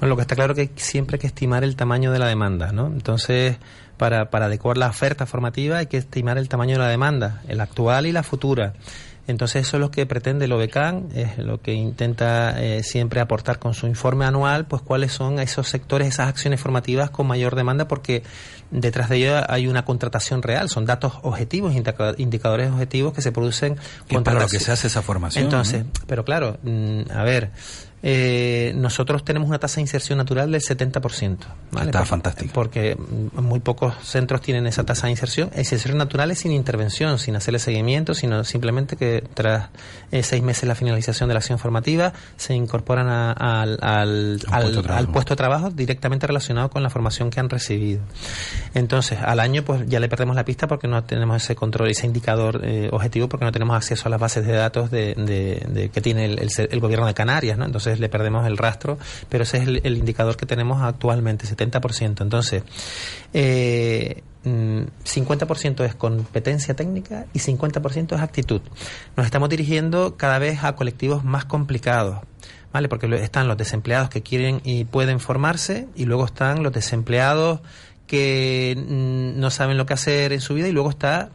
Bueno, 0.00 0.10
lo 0.10 0.16
que 0.16 0.22
está 0.22 0.34
claro 0.34 0.54
que 0.54 0.70
siempre 0.76 1.16
hay 1.16 1.20
que 1.20 1.26
estimar 1.26 1.64
el 1.64 1.76
tamaño 1.76 2.12
de 2.12 2.18
la 2.18 2.26
demanda, 2.26 2.72
¿no? 2.72 2.86
Entonces, 2.86 3.56
para, 3.96 4.30
para 4.30 4.46
adecuar 4.46 4.76
la 4.76 4.88
oferta 4.88 5.26
formativa 5.26 5.78
hay 5.78 5.86
que 5.86 5.96
estimar 5.96 6.38
el 6.38 6.48
tamaño 6.48 6.72
de 6.72 6.78
la 6.78 6.88
demanda, 6.88 7.42
el 7.48 7.60
actual 7.60 8.06
y 8.06 8.12
la 8.12 8.22
futura. 8.22 8.74
Entonces, 9.26 9.66
eso 9.66 9.78
es 9.78 9.80
lo 9.80 9.90
que 9.90 10.04
pretende 10.04 10.44
el 10.44 10.52
OBECAN, 10.52 11.08
es 11.14 11.38
lo 11.38 11.60
que 11.60 11.72
intenta 11.72 12.62
eh, 12.62 12.82
siempre 12.82 13.20
aportar 13.20 13.58
con 13.58 13.72
su 13.72 13.86
informe 13.86 14.26
anual, 14.26 14.66
pues 14.66 14.82
cuáles 14.82 15.12
son 15.12 15.38
esos 15.38 15.66
sectores, 15.68 16.08
esas 16.08 16.28
acciones 16.28 16.60
formativas 16.60 17.08
con 17.10 17.26
mayor 17.26 17.54
demanda, 17.56 17.88
porque 17.88 18.22
detrás 18.70 19.08
de 19.08 19.16
ello 19.16 19.40
hay 19.48 19.66
una 19.66 19.84
contratación 19.84 20.42
real, 20.42 20.68
son 20.68 20.84
datos 20.84 21.14
objetivos, 21.22 21.74
indica- 21.74 22.14
indicadores 22.18 22.70
objetivos 22.70 23.14
que 23.14 23.22
se 23.22 23.32
producen 23.32 23.76
Que 24.08 24.20
para 24.20 24.40
lo 24.40 24.46
que 24.48 24.60
se 24.60 24.72
hace 24.72 24.88
esa 24.88 25.00
formación. 25.00 25.44
Entonces, 25.44 25.84
¿no? 25.84 25.90
pero 26.06 26.24
claro, 26.24 26.58
mm, 26.62 27.02
a 27.14 27.22
ver, 27.22 27.50
eh, 28.06 28.72
nosotros 28.76 29.24
tenemos 29.24 29.48
una 29.48 29.58
tasa 29.58 29.76
de 29.76 29.80
inserción 29.82 30.18
natural 30.18 30.52
del 30.52 30.60
70%. 30.60 31.38
¿vale? 31.72 31.86
Está 31.86 32.00
Por- 32.00 32.06
fantástico. 32.08 32.50
Porque 32.52 32.96
muy 33.32 33.60
pocos 33.60 33.94
centros 34.02 34.42
tienen 34.42 34.66
esa 34.66 34.84
tasa 34.84 35.06
de 35.06 35.12
inserción. 35.12 35.50
Inserción 35.56 35.96
natural 35.96 36.30
es 36.30 36.40
sin 36.40 36.52
intervención, 36.52 37.18
sin 37.18 37.34
hacerle 37.34 37.58
seguimiento, 37.58 38.12
sino 38.12 38.44
simplemente 38.44 38.96
que 38.96 39.24
tras 39.32 39.70
eh, 40.12 40.22
seis 40.22 40.42
meses 40.42 40.62
de 40.62 40.68
la 40.68 40.74
finalización 40.74 41.28
de 41.28 41.34
la 41.34 41.38
acción 41.38 41.58
formativa 41.58 42.12
se 42.36 42.54
incorporan 42.54 43.08
a- 43.08 43.32
al, 43.32 43.78
al, 43.80 44.38
puesto 44.38 44.50
de 44.50 44.54
al- 44.56 44.72
trabajo. 44.82 44.98
al 44.98 45.08
puesto 45.08 45.32
de 45.32 45.36
trabajo 45.36 45.70
directamente 45.70 46.26
relacionado 46.26 46.68
con 46.68 46.82
la 46.82 46.90
formación 46.90 47.30
que 47.30 47.40
han 47.40 47.48
recibido. 47.48 48.02
Entonces, 48.74 49.18
al 49.22 49.40
año 49.40 49.62
pues 49.64 49.88
ya 49.88 49.98
le 49.98 50.08
perdemos 50.10 50.36
la 50.36 50.44
pista 50.44 50.66
porque 50.68 50.88
no 50.88 51.02
tenemos 51.04 51.42
ese 51.42 51.54
control, 51.54 51.88
ese 51.90 52.06
indicador 52.06 52.60
eh, 52.64 52.90
objetivo, 52.92 53.30
porque 53.30 53.46
no 53.46 53.52
tenemos 53.52 53.76
acceso 53.76 54.08
a 54.08 54.10
las 54.10 54.20
bases 54.20 54.46
de 54.46 54.52
datos 54.52 54.90
de, 54.90 55.14
de- 55.14 55.64
de- 55.70 55.88
que 55.88 56.00
tiene 56.02 56.26
el, 56.26 56.38
el 56.38 56.50
el 56.70 56.80
gobierno 56.80 57.06
de 57.06 57.14
Canarias, 57.14 57.56
¿no? 57.58 57.64
Entonces 57.64 57.93
le 58.00 58.08
perdemos 58.08 58.46
el 58.46 58.56
rastro, 58.56 58.98
pero 59.28 59.44
ese 59.44 59.58
es 59.58 59.68
el, 59.68 59.96
indicador 59.96 60.36
que 60.36 60.46
tenemos 60.46 60.82
actualmente, 60.82 61.46
70%. 61.46 62.22
Entonces, 62.22 62.62
eh, 63.32 64.22
mm, 64.44 64.82
50% 65.04 65.84
es 65.84 65.94
competencia 65.94 66.74
técnica 66.74 67.26
y 67.32 67.40
50% 67.40 68.14
es 68.14 68.20
actitud. 68.20 68.60
Nos 69.16 69.26
estamos 69.26 69.48
dirigiendo 69.48 70.16
cada 70.16 70.38
vez 70.38 70.64
a 70.64 70.74
colectivos 70.76 71.24
más 71.24 71.44
complicados. 71.44 72.18
¿Vale? 72.72 72.88
Porque 72.88 73.06
están 73.22 73.46
los 73.46 73.56
desempleados 73.56 74.08
que 74.08 74.22
quieren 74.22 74.60
y 74.64 74.84
pueden 74.84 75.20
formarse 75.20 75.86
y 75.94 76.06
luego 76.06 76.24
están 76.24 76.64
los 76.64 76.72
desempleados 76.72 77.60
que 78.08 78.74
mm, 78.76 79.38
no 79.38 79.50
saben 79.50 79.76
lo 79.76 79.86
que 79.86 79.94
hacer 79.94 80.32
en 80.32 80.40
su 80.40 80.54
vida 80.54 80.66
y 80.66 80.72
luego 80.72 80.90
está 80.90 81.30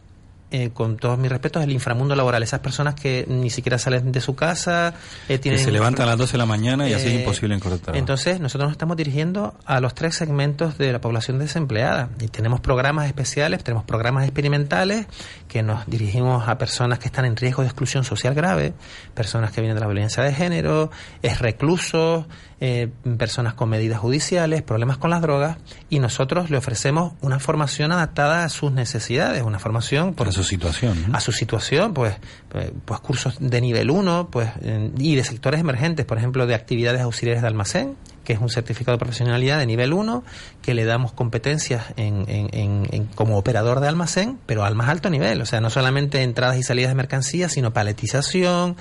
eh, 0.52 0.70
con 0.70 0.96
todos 0.96 1.18
mis 1.18 1.30
respetos 1.30 1.62
el 1.62 1.70
inframundo 1.70 2.16
laboral 2.16 2.42
esas 2.42 2.60
personas 2.60 2.94
que 2.94 3.24
ni 3.28 3.50
siquiera 3.50 3.78
salen 3.78 4.10
de 4.10 4.20
su 4.20 4.34
casa 4.34 4.94
eh, 5.28 5.34
Que 5.34 5.38
tienen 5.38 5.60
se 5.60 5.70
levantan 5.70 6.06
a 6.06 6.10
las 6.10 6.18
12 6.18 6.32
de 6.32 6.38
la 6.38 6.46
mañana 6.46 6.88
y 6.88 6.92
así 6.92 7.06
es 7.06 7.12
eh, 7.12 7.20
imposible 7.20 7.54
encontrar. 7.54 7.96
Entonces, 7.96 8.40
nosotros 8.40 8.68
nos 8.68 8.72
estamos 8.72 8.96
dirigiendo 8.96 9.54
a 9.64 9.80
los 9.80 9.94
tres 9.94 10.16
segmentos 10.16 10.76
de 10.76 10.92
la 10.92 11.00
población 11.00 11.38
desempleada. 11.38 12.10
Y 12.20 12.28
tenemos 12.28 12.60
programas 12.60 13.06
especiales, 13.06 13.62
tenemos 13.62 13.84
programas 13.84 14.24
experimentales 14.24 15.06
que 15.46 15.62
nos 15.62 15.86
dirigimos 15.86 16.48
a 16.48 16.58
personas 16.58 16.98
que 16.98 17.06
están 17.06 17.24
en 17.24 17.36
riesgo 17.36 17.62
de 17.62 17.68
exclusión 17.68 18.04
social 18.04 18.34
grave, 18.34 18.74
personas 19.14 19.52
que 19.52 19.60
vienen 19.60 19.76
de 19.76 19.80
la 19.80 19.86
violencia 19.86 20.22
de 20.22 20.34
género, 20.34 20.90
es 21.22 21.38
reclusos, 21.38 22.26
eh, 22.60 22.88
personas 23.16 23.54
con 23.54 23.68
medidas 23.70 23.98
judiciales, 24.00 24.62
problemas 24.62 24.98
con 24.98 25.10
las 25.10 25.22
drogas, 25.22 25.56
y 25.88 25.98
nosotros 25.98 26.50
le 26.50 26.58
ofrecemos 26.58 27.14
una 27.22 27.38
formación 27.40 27.90
adaptada 27.92 28.44
a 28.44 28.48
sus 28.50 28.70
necesidades, 28.72 29.42
una 29.42 29.58
formación 29.58 30.14
por 30.14 30.28
a 30.28 30.32
su 30.32 30.44
situación. 30.44 31.06
¿no? 31.08 31.16
a 31.16 31.20
su 31.20 31.32
situación, 31.32 31.94
pues, 31.94 32.14
eh, 32.54 32.72
pues 32.84 33.00
cursos 33.00 33.36
de 33.40 33.60
nivel 33.60 33.90
1 33.90 34.28
pues, 34.30 34.50
y 34.98 35.14
de 35.16 35.24
sectores 35.24 35.60
emergentes, 35.60 36.04
por 36.06 36.18
ejemplo, 36.18 36.46
de 36.46 36.54
actividades 36.54 37.00
auxiliares 37.00 37.42
de 37.42 37.48
almacén, 37.48 37.96
que 38.24 38.34
es 38.34 38.38
un 38.40 38.50
certificado 38.50 38.96
de 38.96 39.00
profesionalidad 39.00 39.58
de 39.58 39.64
nivel 39.66 39.92
1, 39.94 40.22
que 40.60 40.74
le 40.74 40.84
damos 40.84 41.12
competencias 41.12 41.84
en, 41.96 42.24
en- 42.28 42.50
en- 42.52 42.88
en- 42.92 43.06
como 43.14 43.38
operador 43.38 43.80
de 43.80 43.88
almacén, 43.88 44.38
pero 44.46 44.64
al 44.64 44.74
más 44.74 44.88
alto 44.90 45.08
nivel, 45.08 45.40
o 45.40 45.46
sea, 45.46 45.60
no 45.62 45.70
solamente 45.70 46.22
entradas 46.22 46.58
y 46.58 46.62
salidas 46.62 46.90
de 46.90 46.94
mercancías, 46.96 47.52
sino 47.52 47.72
paletización 47.72 48.76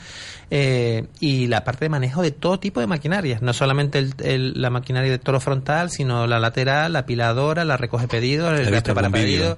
eh, 0.51 1.05
y 1.19 1.47
la 1.47 1.63
parte 1.63 1.85
de 1.85 1.89
manejo 1.89 2.21
de 2.21 2.31
todo 2.31 2.59
tipo 2.59 2.79
de 2.79 2.87
maquinarias, 2.87 3.41
no 3.41 3.53
solamente 3.53 3.99
el- 3.99 4.13
el- 4.23 4.53
la 4.61 4.69
maquinaria 4.69 5.11
de 5.11 5.19
toro 5.19 5.39
frontal, 5.39 5.89
sino 5.91 6.25
la 6.27 6.39
lateral, 6.39 6.93
la 6.93 6.99
apiladora, 6.99 7.65
la 7.65 7.77
recoge 7.77 8.07
pedidos, 8.07 8.51
el 8.59 8.65
visto 8.71 8.93
vídeo, 9.11 9.57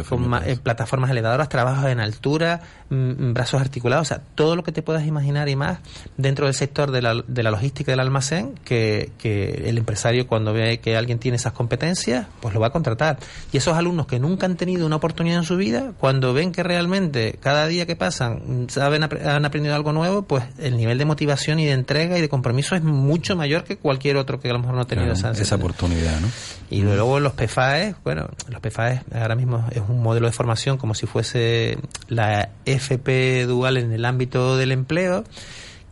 eh, 0.00 0.02
eh, 0.46 0.56
plataformas 0.62 1.10
elevadoras, 1.10 1.48
trabajos 1.48 1.86
en 1.90 2.00
altura, 2.00 2.60
mm, 2.90 3.32
brazos 3.32 3.60
articulados, 3.60 4.08
o 4.08 4.08
sea, 4.14 4.20
todo 4.34 4.56
lo 4.56 4.62
que 4.62 4.72
te 4.72 4.82
puedas 4.82 5.06
imaginar 5.06 5.48
y 5.48 5.56
más 5.56 5.78
dentro 6.16 6.46
del 6.46 6.54
sector 6.54 6.90
de 6.90 7.00
la, 7.02 7.22
de 7.26 7.42
la 7.42 7.50
logística 7.50 7.92
del 7.92 8.00
almacén, 8.00 8.54
que, 8.64 9.12
que 9.18 9.64
el 9.68 9.78
empresario 9.78 10.26
cuando 10.26 10.52
ve 10.52 10.80
que 10.80 10.96
alguien 10.96 11.18
tiene 11.18 11.36
esas 11.36 11.52
competencias, 11.54 12.26
pues 12.40 12.52
lo 12.52 12.60
va 12.60 12.66
a 12.68 12.70
contratar. 12.70 13.18
Y 13.52 13.56
esos 13.56 13.76
alumnos 13.76 14.06
que 14.06 14.18
nunca 14.18 14.44
han 14.46 14.56
tenido 14.56 14.84
una 14.86 14.96
oportunidad 14.96 15.38
en 15.38 15.44
su 15.44 15.56
vida, 15.56 15.92
cuando 15.98 16.34
ven 16.34 16.52
que 16.52 16.62
realmente 16.62 17.38
cada 17.40 17.66
día 17.66 17.86
que 17.86 17.96
pasan 17.96 18.64
mm, 18.64 18.68
saben, 18.68 19.02
han 19.04 19.44
aprendido 19.44 19.74
algo 19.74 19.92
nuevo, 19.92 20.09
pues 20.26 20.44
el 20.58 20.76
nivel 20.76 20.98
de 20.98 21.04
motivación 21.04 21.58
y 21.60 21.66
de 21.66 21.72
entrega 21.72 22.18
y 22.18 22.20
de 22.20 22.28
compromiso 22.28 22.74
es 22.76 22.82
mucho 22.82 23.36
mayor 23.36 23.64
que 23.64 23.76
cualquier 23.76 24.16
otro 24.16 24.40
que 24.40 24.48
a 24.50 24.52
lo 24.52 24.58
mejor 24.58 24.74
no 24.74 24.82
ha 24.82 24.86
tenido 24.86 25.12
Claro, 25.14 25.30
esa, 25.32 25.42
esa 25.42 25.56
oportunidad, 25.56 26.20
¿no? 26.20 26.28
y 26.70 26.82
luego 26.82 27.20
los 27.20 27.32
PFAE, 27.32 27.94
bueno, 28.04 28.28
los 28.48 28.60
PFAE 28.60 29.02
ahora 29.14 29.34
mismo 29.34 29.66
es 29.72 29.82
un 29.88 30.02
modelo 30.02 30.26
de 30.26 30.32
formación 30.32 30.78
como 30.78 30.94
si 30.94 31.06
fuese 31.06 31.78
la 32.08 32.50
FP 32.64 33.46
dual 33.46 33.76
en 33.76 33.92
el 33.92 34.04
ámbito 34.04 34.56
del 34.56 34.72
empleo, 34.72 35.24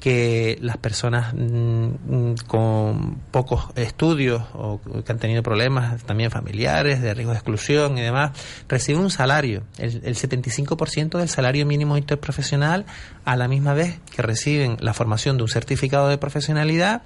que 0.00 0.58
las 0.60 0.76
personas 0.76 1.34
mm, 1.34 1.38
mm, 1.38 2.34
con 2.46 3.16
pocos 3.30 3.68
estudios 3.74 4.42
o 4.54 4.80
que 5.04 5.12
han 5.12 5.18
tenido 5.18 5.42
problemas 5.42 6.02
también 6.04 6.30
familiares, 6.30 7.02
de 7.02 7.14
riesgo 7.14 7.32
de 7.32 7.38
exclusión 7.38 7.98
y 7.98 8.02
demás, 8.02 8.32
reciben 8.68 9.02
un 9.02 9.10
salario, 9.10 9.64
el, 9.78 10.00
el 10.04 10.14
75% 10.14 11.18
del 11.18 11.28
salario 11.28 11.66
mínimo 11.66 11.96
interprofesional, 11.96 12.86
a 13.24 13.36
la 13.36 13.48
misma 13.48 13.74
vez 13.74 13.98
que 14.14 14.22
reciben 14.22 14.76
la 14.80 14.94
formación 14.94 15.36
de 15.36 15.42
un 15.42 15.48
certificado 15.48 16.08
de 16.08 16.18
profesionalidad 16.18 17.02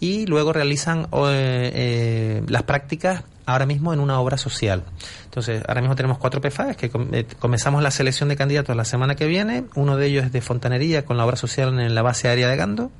y 0.00 0.26
luego 0.26 0.52
realizan 0.52 1.08
eh, 1.12 1.72
eh, 1.74 2.42
las 2.48 2.64
prácticas 2.64 3.24
ahora 3.46 3.66
mismo 3.66 3.92
en 3.92 4.00
una 4.00 4.20
obra 4.20 4.36
social. 4.36 4.84
Entonces, 5.24 5.62
ahora 5.66 5.80
mismo 5.80 5.96
tenemos 5.96 6.18
cuatro 6.18 6.40
PFAs 6.40 6.76
que 6.76 6.90
eh, 7.12 7.26
comenzamos 7.38 7.82
la 7.82 7.90
selección 7.90 8.28
de 8.28 8.36
candidatos 8.36 8.76
la 8.76 8.84
semana 8.84 9.14
que 9.14 9.26
viene. 9.26 9.64
Uno 9.74 9.96
de 9.96 10.06
ellos 10.06 10.24
es 10.24 10.32
de 10.32 10.40
fontanería 10.40 11.04
con 11.04 11.16
la 11.16 11.26
obra 11.26 11.36
social 11.36 11.78
en 11.78 11.94
la 11.94 12.02
base 12.02 12.28
aérea 12.28 12.48
de 12.48 12.56
Gando. 12.56 12.90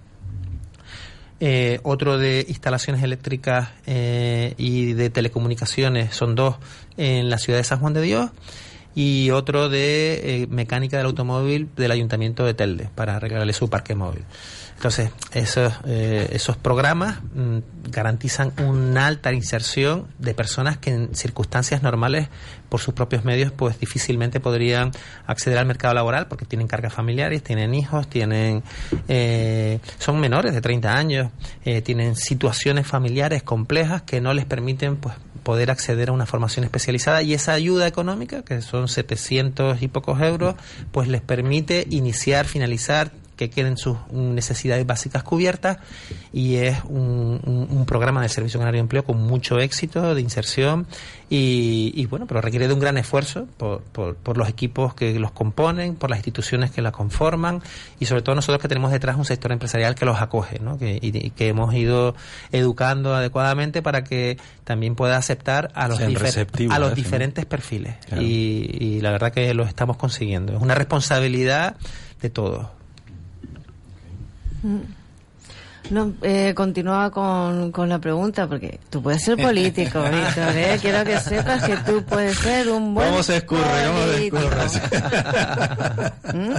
Eh, 1.41 1.81
otro 1.83 2.17
de 2.17 2.47
instalaciones 2.49 3.03
eléctricas 3.03 3.71
eh, 3.87 4.55
y 4.57 4.93
de 4.93 5.11
telecomunicaciones, 5.11 6.15
son 6.15 6.35
dos 6.35 6.57
en 6.97 7.29
la 7.29 7.39
ciudad 7.39 7.59
de 7.59 7.65
San 7.65 7.81
Juan 7.81 7.93
de 7.93 8.03
Dios. 8.03 8.31
Y 8.95 9.31
otro 9.31 9.69
de 9.69 10.43
eh, 10.43 10.47
mecánica 10.49 10.97
del 10.97 11.07
automóvil 11.07 11.69
del 11.75 11.91
ayuntamiento 11.91 12.45
de 12.45 12.55
Telde 12.55 12.89
para 12.95 13.17
arreglarle 13.17 13.53
su 13.53 13.69
parque 13.69 13.97
móvil. 13.97 14.25
Entonces, 14.77 15.11
esos, 15.33 15.73
eh, 15.87 16.29
esos 16.33 16.57
programas 16.57 17.19
mm, 17.35 17.59
garantizan 17.91 18.53
una 18.59 19.07
alta 19.07 19.33
inserción 19.33 20.09
de 20.19 20.35
personas 20.35 20.79
que 20.79 20.91
en 20.91 21.15
circunstancias 21.15 21.83
normales, 21.83 22.29
por 22.69 22.81
sus 22.81 22.93
propios 22.93 23.25
medios, 23.25 23.53
pues 23.53 23.79
difícilmente 23.79 24.41
podrían 24.41 24.91
acceder 25.27 25.59
al 25.59 25.67
mercado 25.67 25.95
laboral 25.95 26.27
porque 26.27 26.45
tienen 26.45 26.67
cargas 26.67 26.93
familiares, 26.93 27.43
tienen 27.43 27.75
hijos, 27.75 28.09
tienen 28.09 28.63
eh, 29.09 29.79
son 29.99 30.19
menores 30.19 30.55
de 30.55 30.61
30 30.61 30.97
años, 30.97 31.31
eh, 31.65 31.83
tienen 31.83 32.17
situaciones 32.17 32.87
familiares 32.87 33.43
complejas 33.43 34.03
que 34.03 34.21
no 34.21 34.35
les 34.35 34.45
permiten 34.45 34.97
pues 34.97 35.15
poder 35.45 35.71
acceder 35.71 36.09
a 36.09 36.13
una 36.13 36.27
formación 36.27 36.65
especializada. 36.65 37.23
Y 37.23 37.35
esa 37.35 37.53
ayuda 37.53 37.87
económica, 37.87 38.43
que 38.43 38.61
son 38.63 38.89
700 38.89 39.81
y 39.83 39.89
pocos 39.89 40.21
euros, 40.21 40.57
pues 40.91 41.07
les 41.07 41.21
permite 41.21 41.87
iniciar, 41.91 42.47
finalizar, 42.47 43.13
que 43.37 43.51
queden 43.51 43.77
sus 43.77 43.97
necesidades 44.13 44.87
básicas 44.87 45.23
cubiertas 45.23 45.79
y 46.33 46.57
es 46.57 46.79
un, 46.85 47.41
un- 47.45 47.67
un 47.71 47.87
programa 47.87 48.23
de 48.23 48.29
Servicio 48.29 48.61
Canario 48.61 48.79
de 48.79 48.83
Empleo 48.83 49.05
con 49.05 49.19
mucho 49.21 49.59
éxito 49.59 50.15
de 50.15 50.21
inserción 50.21 50.87
y, 51.31 51.93
y, 51.97 52.07
bueno, 52.07 52.27
pero 52.27 52.41
requiere 52.41 52.69
de 52.69 52.75
un 52.75 52.81
gran 52.81 52.97
esfuerzo 52.99 53.47
por, 53.57 53.81
por- 53.83 54.15
por 54.17 54.37
los 54.39 54.49
equipos 54.49 54.95
que 54.95 55.19
los 55.19 55.33
componen, 55.33 55.97
por 55.97 56.11
las 56.11 56.19
instituciones 56.19 56.71
que 56.71 56.81
la 56.83 56.93
conforman 56.93 57.63
y 57.99 58.05
sobre 58.07 58.23
todo 58.23 58.35
nosotros 58.37 58.61
que 58.63 58.69
tenemos 58.69 58.93
detrás 58.93 59.17
un 59.17 59.25
sector 59.25 59.51
empresarial 59.53 59.95
que 59.95 60.05
los 60.05 60.21
acoge 60.21 60.59
¿no? 60.61 60.79
que, 60.79 60.99
y, 61.03 61.17
y 61.27 61.31
que 61.31 61.49
hemos 61.49 61.75
ido 61.75 62.15
educando 62.53 63.15
adecuadamente 63.15 63.83
para 63.83 64.05
que 64.05 64.37
también 64.65 64.95
pueda 64.95 65.17
aceptar 65.17 65.71
a 65.75 65.89
los, 65.89 65.99
difer- 66.01 66.71
a 66.71 66.79
los 66.79 66.95
diferentes 66.95 67.47
perfiles 67.47 67.97
Claro. 68.07 68.23
y, 68.23 68.77
y 68.81 69.01
la 69.01 69.11
verdad 69.11 69.33
que 69.33 69.53
lo 69.55 69.65
estamos 69.65 69.97
consiguiendo. 69.97 70.55
Es 70.55 70.63
una 70.63 70.75
responsabilidad 70.75 71.77
de 72.23 72.31
todos. 72.31 72.67
No, 75.91 76.15
eh, 76.23 76.55
continúa 76.55 77.11
con, 77.11 77.71
con 77.71 77.91
la 77.91 77.99
pregunta, 77.99 78.49
porque 78.49 78.81
tú 78.89 79.03
puedes 79.03 79.23
ser 79.23 79.37
político, 79.37 80.03
Víctor, 80.11 80.57
¿eh? 80.57 80.79
Quiero 80.81 81.05
que 81.05 81.19
sepas 81.19 81.63
que 81.63 81.77
tú 81.79 82.03
puedes 82.05 82.39
ser 82.39 82.71
un 82.71 82.95
buen 82.95 83.11
¿Cómo 83.11 83.23
se 83.23 83.37
escurre? 83.37 84.31
¿Cómo 84.31 84.69
se. 84.69 84.81
¿Mm? 86.39 86.55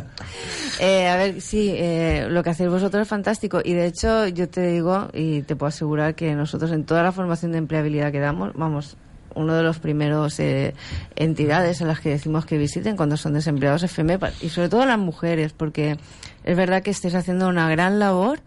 Eh, 0.79 1.07
a 1.07 1.15
ver, 1.15 1.41
sí, 1.41 1.73
eh, 1.75 2.27
lo 2.29 2.43
que 2.43 2.51
hacéis 2.51 2.69
vosotros 2.69 3.01
es 3.01 3.07
fantástico. 3.07 3.61
Y 3.63 3.73
de 3.73 3.87
hecho, 3.87 4.27
yo 4.27 4.47
te 4.47 4.67
digo, 4.67 5.09
y 5.11 5.41
te 5.41 5.55
puedo 5.55 5.69
asegurar 5.69 6.13
que 6.13 6.35
nosotros 6.35 6.71
en 6.71 6.85
toda 6.85 7.01
la 7.01 7.11
formación 7.11 7.51
de 7.51 7.57
empleabilidad 7.57 8.11
que 8.11 8.19
damos, 8.19 8.53
vamos, 8.53 8.95
uno 9.35 9.53
de 9.53 9.63
los 9.63 9.79
primeros 9.79 10.39
eh, 10.39 10.73
entidades 11.15 11.81
a 11.81 11.85
las 11.85 11.99
que 11.99 12.09
decimos 12.09 12.45
que 12.45 12.57
visiten 12.57 12.97
cuando 12.97 13.17
son 13.17 13.33
desempleados 13.33 13.83
es 13.83 13.91
FEMEPA, 13.91 14.31
y 14.41 14.49
sobre 14.49 14.69
todo 14.69 14.85
las 14.85 14.97
mujeres, 14.99 15.53
porque 15.53 15.97
es 16.43 16.57
verdad 16.57 16.81
que 16.81 16.91
estáis 16.91 17.15
haciendo 17.15 17.47
una 17.47 17.69
gran 17.69 17.99
labor 17.99 18.39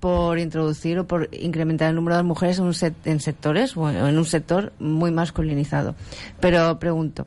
por 0.00 0.38
introducir 0.38 0.98
o 0.98 1.06
por 1.06 1.28
incrementar 1.32 1.90
el 1.90 1.94
número 1.94 2.16
de 2.16 2.22
mujeres 2.22 2.58
en, 2.58 2.64
un 2.64 2.72
sec- 2.72 2.94
en 3.04 3.20
sectores 3.20 3.76
o 3.76 3.90
en 3.90 4.16
un 4.18 4.24
sector 4.24 4.72
muy 4.78 5.10
masculinizado. 5.10 5.94
Pero 6.40 6.78
pregunto, 6.78 7.26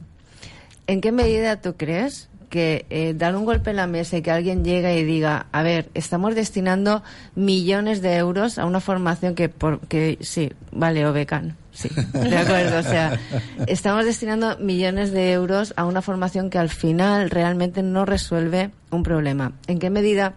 ¿en 0.88 1.00
qué 1.00 1.12
medida 1.12 1.62
tú 1.62 1.76
crees 1.78 2.30
que 2.50 2.86
eh, 2.92 3.14
dar 3.16 3.36
un 3.36 3.46
golpe 3.46 3.72
en 3.72 3.78
la 3.78 3.88
mesa 3.88 4.18
y 4.18 4.22
que 4.22 4.30
alguien 4.30 4.64
llegue 4.64 5.00
y 5.00 5.04
diga, 5.04 5.48
a 5.52 5.64
ver, 5.64 5.90
estamos 5.96 6.36
destinando 6.36 7.02
millones 7.36 8.02
de 8.04 8.16
euros 8.16 8.60
a 8.60 8.66
una 8.66 8.80
formación 8.80 9.34
que, 9.34 9.50
por, 9.50 9.80
que 9.88 10.20
sí, 10.22 10.52
vale, 10.72 11.06
o 11.08 11.14
becan, 11.14 11.56
sí, 11.74 11.90
de 12.14 12.38
acuerdo, 12.38 12.80
o 12.80 12.84
sea, 12.84 13.20
estamos 13.68 14.06
destinando 14.06 14.58
millones 14.60 15.12
de 15.12 15.32
euros 15.32 15.74
a 15.76 15.86
una 15.86 16.02
formación 16.02 16.50
que 16.50 16.58
al 16.58 16.70
final 16.70 17.30
realmente 17.30 17.84
no 17.84 18.06
resuelve 18.06 18.72
un 18.92 19.04
problema? 19.04 19.54
¿En 19.68 19.80
qué 19.80 19.90
medida 19.90 20.36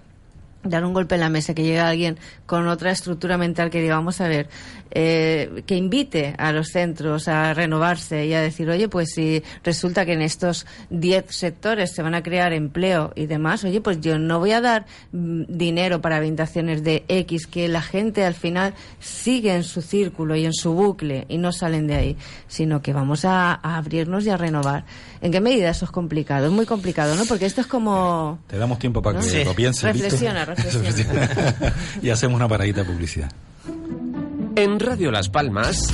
dar 0.69 0.85
un 0.85 0.93
golpe 0.93 1.15
en 1.15 1.21
la 1.21 1.29
mesa, 1.29 1.55
que 1.55 1.63
llegue 1.63 1.81
alguien 1.81 2.19
con 2.47 2.67
otra 2.69 2.91
estructura 2.91 3.39
mental 3.39 3.71
que 3.71 3.81
diga, 3.81 3.97
vamos 3.97 4.21
a 4.21 4.29
ver, 4.29 4.49
eh, 4.91 5.63
que 5.67 5.77
invite 5.77 6.35
a 6.39 6.53
los 6.53 6.69
centros 6.69 7.29
a 7.29 7.53
renovarse 7.55 8.27
y 8.27 8.35
a 8.35 8.41
decir, 8.41 8.71
oye, 8.71 8.89
pues 8.89 9.11
si 9.15 9.43
resulta 9.65 10.07
que 10.07 10.13
en 10.13 10.23
estos 10.23 10.67
10 10.91 11.27
sectores 11.29 11.93
se 11.93 12.03
van 12.03 12.15
a 12.15 12.23
crear 12.23 12.53
empleo 12.53 13.13
y 13.15 13.27
demás, 13.27 13.65
oye, 13.65 13.81
pues 13.81 14.01
yo 14.01 14.19
no 14.19 14.39
voy 14.39 14.53
a 14.53 14.61
dar 14.61 14.87
mm, 15.13 15.45
dinero 15.49 16.01
para 16.01 16.17
habitaciones 16.17 16.83
de 16.85 17.05
X, 17.09 17.47
que 17.47 17.69
la 17.69 17.83
gente 17.83 18.25
al 18.25 18.35
final 18.35 18.75
sigue 19.01 19.55
en 19.55 19.65
su 19.65 19.83
círculo 19.83 20.37
y 20.37 20.45
en 20.45 20.55
su 20.55 20.73
bucle 20.73 21.27
y 21.29 21.39
no 21.39 21.53
salen 21.53 21.87
de 21.87 21.95
ahí, 21.95 22.17
sino 22.47 22.83
que 22.83 22.93
vamos 22.93 23.25
a, 23.25 23.53
a 23.53 23.77
abrirnos 23.77 24.25
y 24.25 24.31
a 24.31 24.37
renovar. 24.37 24.85
¿En 25.21 25.33
qué 25.33 25.41
medida 25.41 25.71
eso 25.71 25.85
es 25.85 25.91
complicado? 25.91 26.47
Es 26.47 26.53
muy 26.53 26.67
complicado, 26.67 27.15
¿no? 27.17 27.25
Porque 27.25 27.47
esto 27.47 27.61
es 27.61 27.67
como... 27.67 28.39
Te 28.47 28.59
damos 28.59 28.79
tiempo 28.79 29.03
para 29.03 29.21
que 29.21 29.45
lo 29.45 29.55
pienses. 29.55 29.83
Reflexiona, 29.83 30.45
y 32.03 32.11
hacemos 32.11 32.37
una 32.37 32.49
paradita 32.49 32.83
de 32.83 32.87
publicidad. 32.87 33.31
En 34.57 34.81
Radio 34.81 35.11
Las 35.11 35.29
Palmas, 35.29 35.93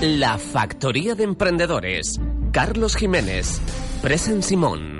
La 0.00 0.38
Factoría 0.38 1.14
de 1.14 1.24
Emprendedores. 1.24 2.18
Carlos 2.52 2.96
Jiménez. 2.96 3.60
Presen 4.02 4.42
Simón. 4.42 4.99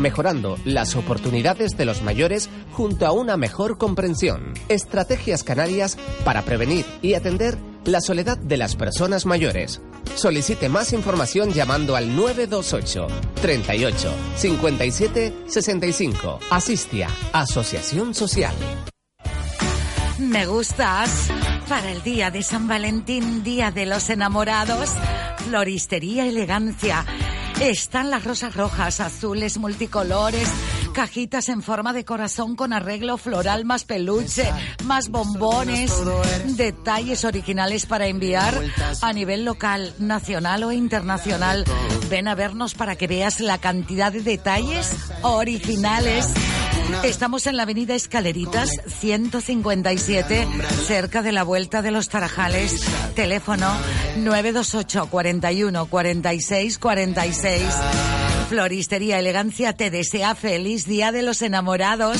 mejorando 0.00 0.58
las 0.64 0.96
oportunidades 0.96 1.76
de 1.76 1.84
los 1.84 2.02
mayores 2.02 2.50
junto 2.72 3.06
a 3.06 3.12
una 3.12 3.36
mejor 3.36 3.78
comprensión. 3.78 4.54
Estrategias 4.68 5.44
canarias 5.44 5.96
para 6.24 6.42
prevenir 6.42 6.84
y 7.02 7.14
atender 7.14 7.58
la 7.84 8.00
soledad 8.00 8.38
de 8.38 8.56
las 8.56 8.76
personas 8.76 9.26
mayores. 9.26 9.80
Solicite 10.14 10.68
más 10.68 10.92
información 10.92 11.52
llamando 11.52 11.96
al 11.96 12.14
928 12.16 13.06
38 13.40 14.14
57 14.36 15.34
65. 15.46 16.40
Asistia, 16.50 17.08
Asociación 17.32 18.14
Social. 18.14 18.54
Me 20.18 20.46
gustas. 20.46 21.28
Para 21.68 21.90
el 21.92 22.02
día 22.02 22.30
de 22.30 22.42
San 22.42 22.68
Valentín, 22.68 23.42
día 23.42 23.70
de 23.70 23.86
los 23.86 24.10
enamorados, 24.10 24.90
floristería 25.48 26.26
elegancia. 26.26 27.06
Están 27.60 28.10
las 28.10 28.24
rosas 28.24 28.54
rojas, 28.56 29.00
azules, 29.00 29.58
multicolores, 29.58 30.48
cajitas 30.94 31.50
en 31.50 31.62
forma 31.62 31.92
de 31.92 32.06
corazón 32.06 32.56
con 32.56 32.72
arreglo 32.72 33.18
floral 33.18 33.66
más 33.66 33.84
peluche, 33.84 34.50
más 34.84 35.10
bombones, 35.10 35.92
detalles 36.56 37.26
originales 37.26 37.84
para 37.84 38.06
enviar 38.06 38.54
a 39.02 39.12
nivel 39.12 39.44
local, 39.44 39.94
nacional 39.98 40.64
o 40.64 40.72
internacional. 40.72 41.64
Ven 42.08 42.28
a 42.28 42.34
vernos 42.34 42.72
para 42.74 42.96
que 42.96 43.06
veas 43.06 43.40
la 43.40 43.58
cantidad 43.58 44.10
de 44.10 44.22
detalles 44.22 44.90
originales. 45.20 46.32
Estamos 47.04 47.46
en 47.46 47.56
la 47.56 47.64
avenida 47.64 47.94
Escaleritas 47.94 48.70
157, 48.86 50.46
cerca 50.86 51.22
de 51.22 51.32
la 51.32 51.42
Vuelta 51.42 51.82
de 51.82 51.90
los 51.90 52.08
Tarajales. 52.08 52.84
Teléfono 53.14 53.72
928 54.18 55.08
41 55.10 55.86
46 55.86 56.78
46. 56.78 57.62
Floristería 58.48 59.18
Elegancia 59.18 59.72
te 59.74 59.90
desea 59.90 60.34
feliz 60.34 60.86
Día 60.86 61.12
de 61.12 61.22
los 61.22 61.42
Enamorados. 61.42 62.18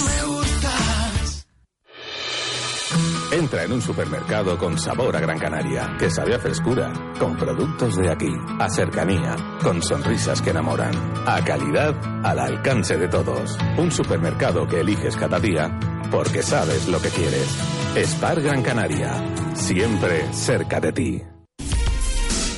Entra 3.40 3.64
en 3.64 3.72
un 3.72 3.80
supermercado 3.80 4.58
con 4.58 4.78
sabor 4.78 5.16
a 5.16 5.20
Gran 5.20 5.38
Canaria, 5.38 5.96
que 5.98 6.10
sabe 6.10 6.34
a 6.34 6.38
frescura, 6.38 6.92
con 7.18 7.38
productos 7.38 7.96
de 7.96 8.10
aquí, 8.10 8.30
a 8.58 8.68
cercanía, 8.68 9.34
con 9.62 9.82
sonrisas 9.82 10.42
que 10.42 10.50
enamoran, 10.50 10.92
a 11.26 11.42
calidad 11.42 11.96
al 12.22 12.38
alcance 12.38 12.98
de 12.98 13.08
todos. 13.08 13.56
Un 13.78 13.90
supermercado 13.90 14.68
que 14.68 14.80
eliges 14.80 15.16
cada 15.16 15.40
día 15.40 15.70
porque 16.10 16.42
sabes 16.42 16.86
lo 16.88 17.00
que 17.00 17.08
quieres. 17.08 17.48
Spar 17.96 18.42
Gran 18.42 18.62
Canaria, 18.62 19.10
siempre 19.54 20.30
cerca 20.34 20.78
de 20.78 20.92
ti. 20.92 21.22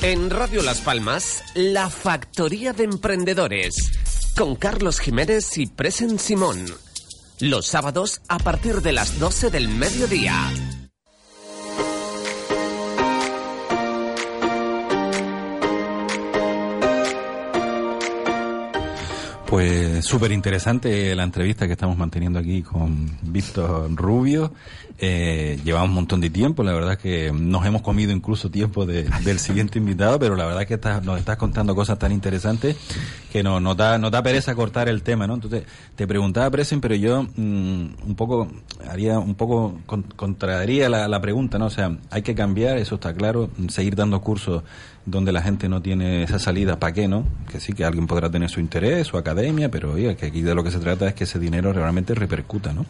En 0.01 0.29
Radio 0.29 0.63
Las 0.63 0.81
Palmas, 0.81 1.45
La 1.55 1.89
Factoría 1.89 2.73
de 2.73 2.83
Emprendedores, 2.83 3.73
con 4.37 4.57
Carlos 4.57 4.99
Jiménez 4.99 5.57
y 5.57 5.67
Presen 5.67 6.19
Simón. 6.19 6.65
Los 7.43 7.65
sábados 7.65 8.21
a 8.29 8.39
partir 8.39 8.75
de 8.75 8.93
las 8.93 9.19
12 9.19 9.49
del 9.49 9.67
mediodía. 9.67 10.49
Pues 19.53 20.03
súper 20.03 20.31
interesante 20.31 21.13
la 21.15 21.21
entrevista 21.21 21.67
que 21.67 21.73
estamos 21.73 21.95
manteniendo 21.95 22.39
aquí 22.39 22.63
con 22.63 23.07
Víctor 23.21 23.93
Rubio. 23.95 24.51
Eh, 24.97 25.59
llevamos 25.63 25.89
un 25.89 25.93
montón 25.95 26.21
de 26.21 26.31
tiempo, 26.31 26.63
la 26.63 26.73
verdad 26.73 26.97
que 26.97 27.31
nos 27.31 27.63
hemos 27.63 27.83
comido 27.83 28.11
incluso 28.11 28.49
tiempo 28.49 28.87
de- 28.87 29.03
del 29.23 29.37
siguiente 29.37 29.77
invitado, 29.77 30.17
pero 30.17 30.35
la 30.35 30.47
verdad 30.47 30.65
que 30.65 30.73
estás- 30.73 31.03
nos 31.03 31.19
estás 31.19 31.37
contando 31.37 31.75
cosas 31.75 31.99
tan 31.99 32.11
interesantes 32.11 32.77
que 33.31 33.43
no, 33.43 33.59
nos, 33.59 33.77
da, 33.77 33.99
nos 33.99 34.09
da 34.09 34.23
pereza 34.23 34.55
cortar 34.55 34.89
el 34.89 35.03
tema, 35.03 35.27
¿no? 35.27 35.35
Entonces, 35.35 35.65
te 35.95 36.07
preguntaba, 36.07 36.49
Presen, 36.49 36.81
pero 36.81 36.95
yo 36.95 37.21
mm, 37.21 37.27
un 38.07 38.15
poco, 38.17 38.47
haría 38.89 39.19
un 39.19 39.35
poco, 39.35 39.77
con- 39.85 40.01
contradaría 40.15 40.89
la, 40.89 41.07
la 41.07 41.21
pregunta, 41.21 41.59
¿no? 41.59 41.67
O 41.67 41.69
sea, 41.71 41.95
hay 42.09 42.23
que 42.23 42.33
cambiar, 42.33 42.79
eso 42.79 42.95
está 42.95 43.13
claro, 43.13 43.51
seguir 43.69 43.95
dando 43.95 44.19
cursos 44.19 44.63
donde 45.05 45.31
la 45.31 45.41
gente 45.41 45.67
no 45.67 45.81
tiene 45.81 46.23
esa 46.23 46.39
salida, 46.39 46.79
¿para 46.79 46.93
qué, 46.93 47.07
no? 47.07 47.25
Que 47.51 47.59
sí, 47.59 47.73
que 47.73 47.83
alguien 47.83 48.07
podrá 48.07 48.29
tener 48.29 48.49
su 48.49 48.59
interés, 48.59 49.07
su 49.07 49.17
academia, 49.17 49.69
pero 49.69 49.93
oiga, 49.93 50.15
que 50.15 50.27
aquí 50.27 50.41
de 50.41 50.55
lo 50.55 50.63
que 50.63 50.71
se 50.71 50.79
trata 50.79 51.07
es 51.07 51.13
que 51.13 51.25
ese 51.25 51.39
dinero 51.39 51.73
realmente 51.73 52.15
repercuta, 52.15 52.73
¿no? 52.73 52.85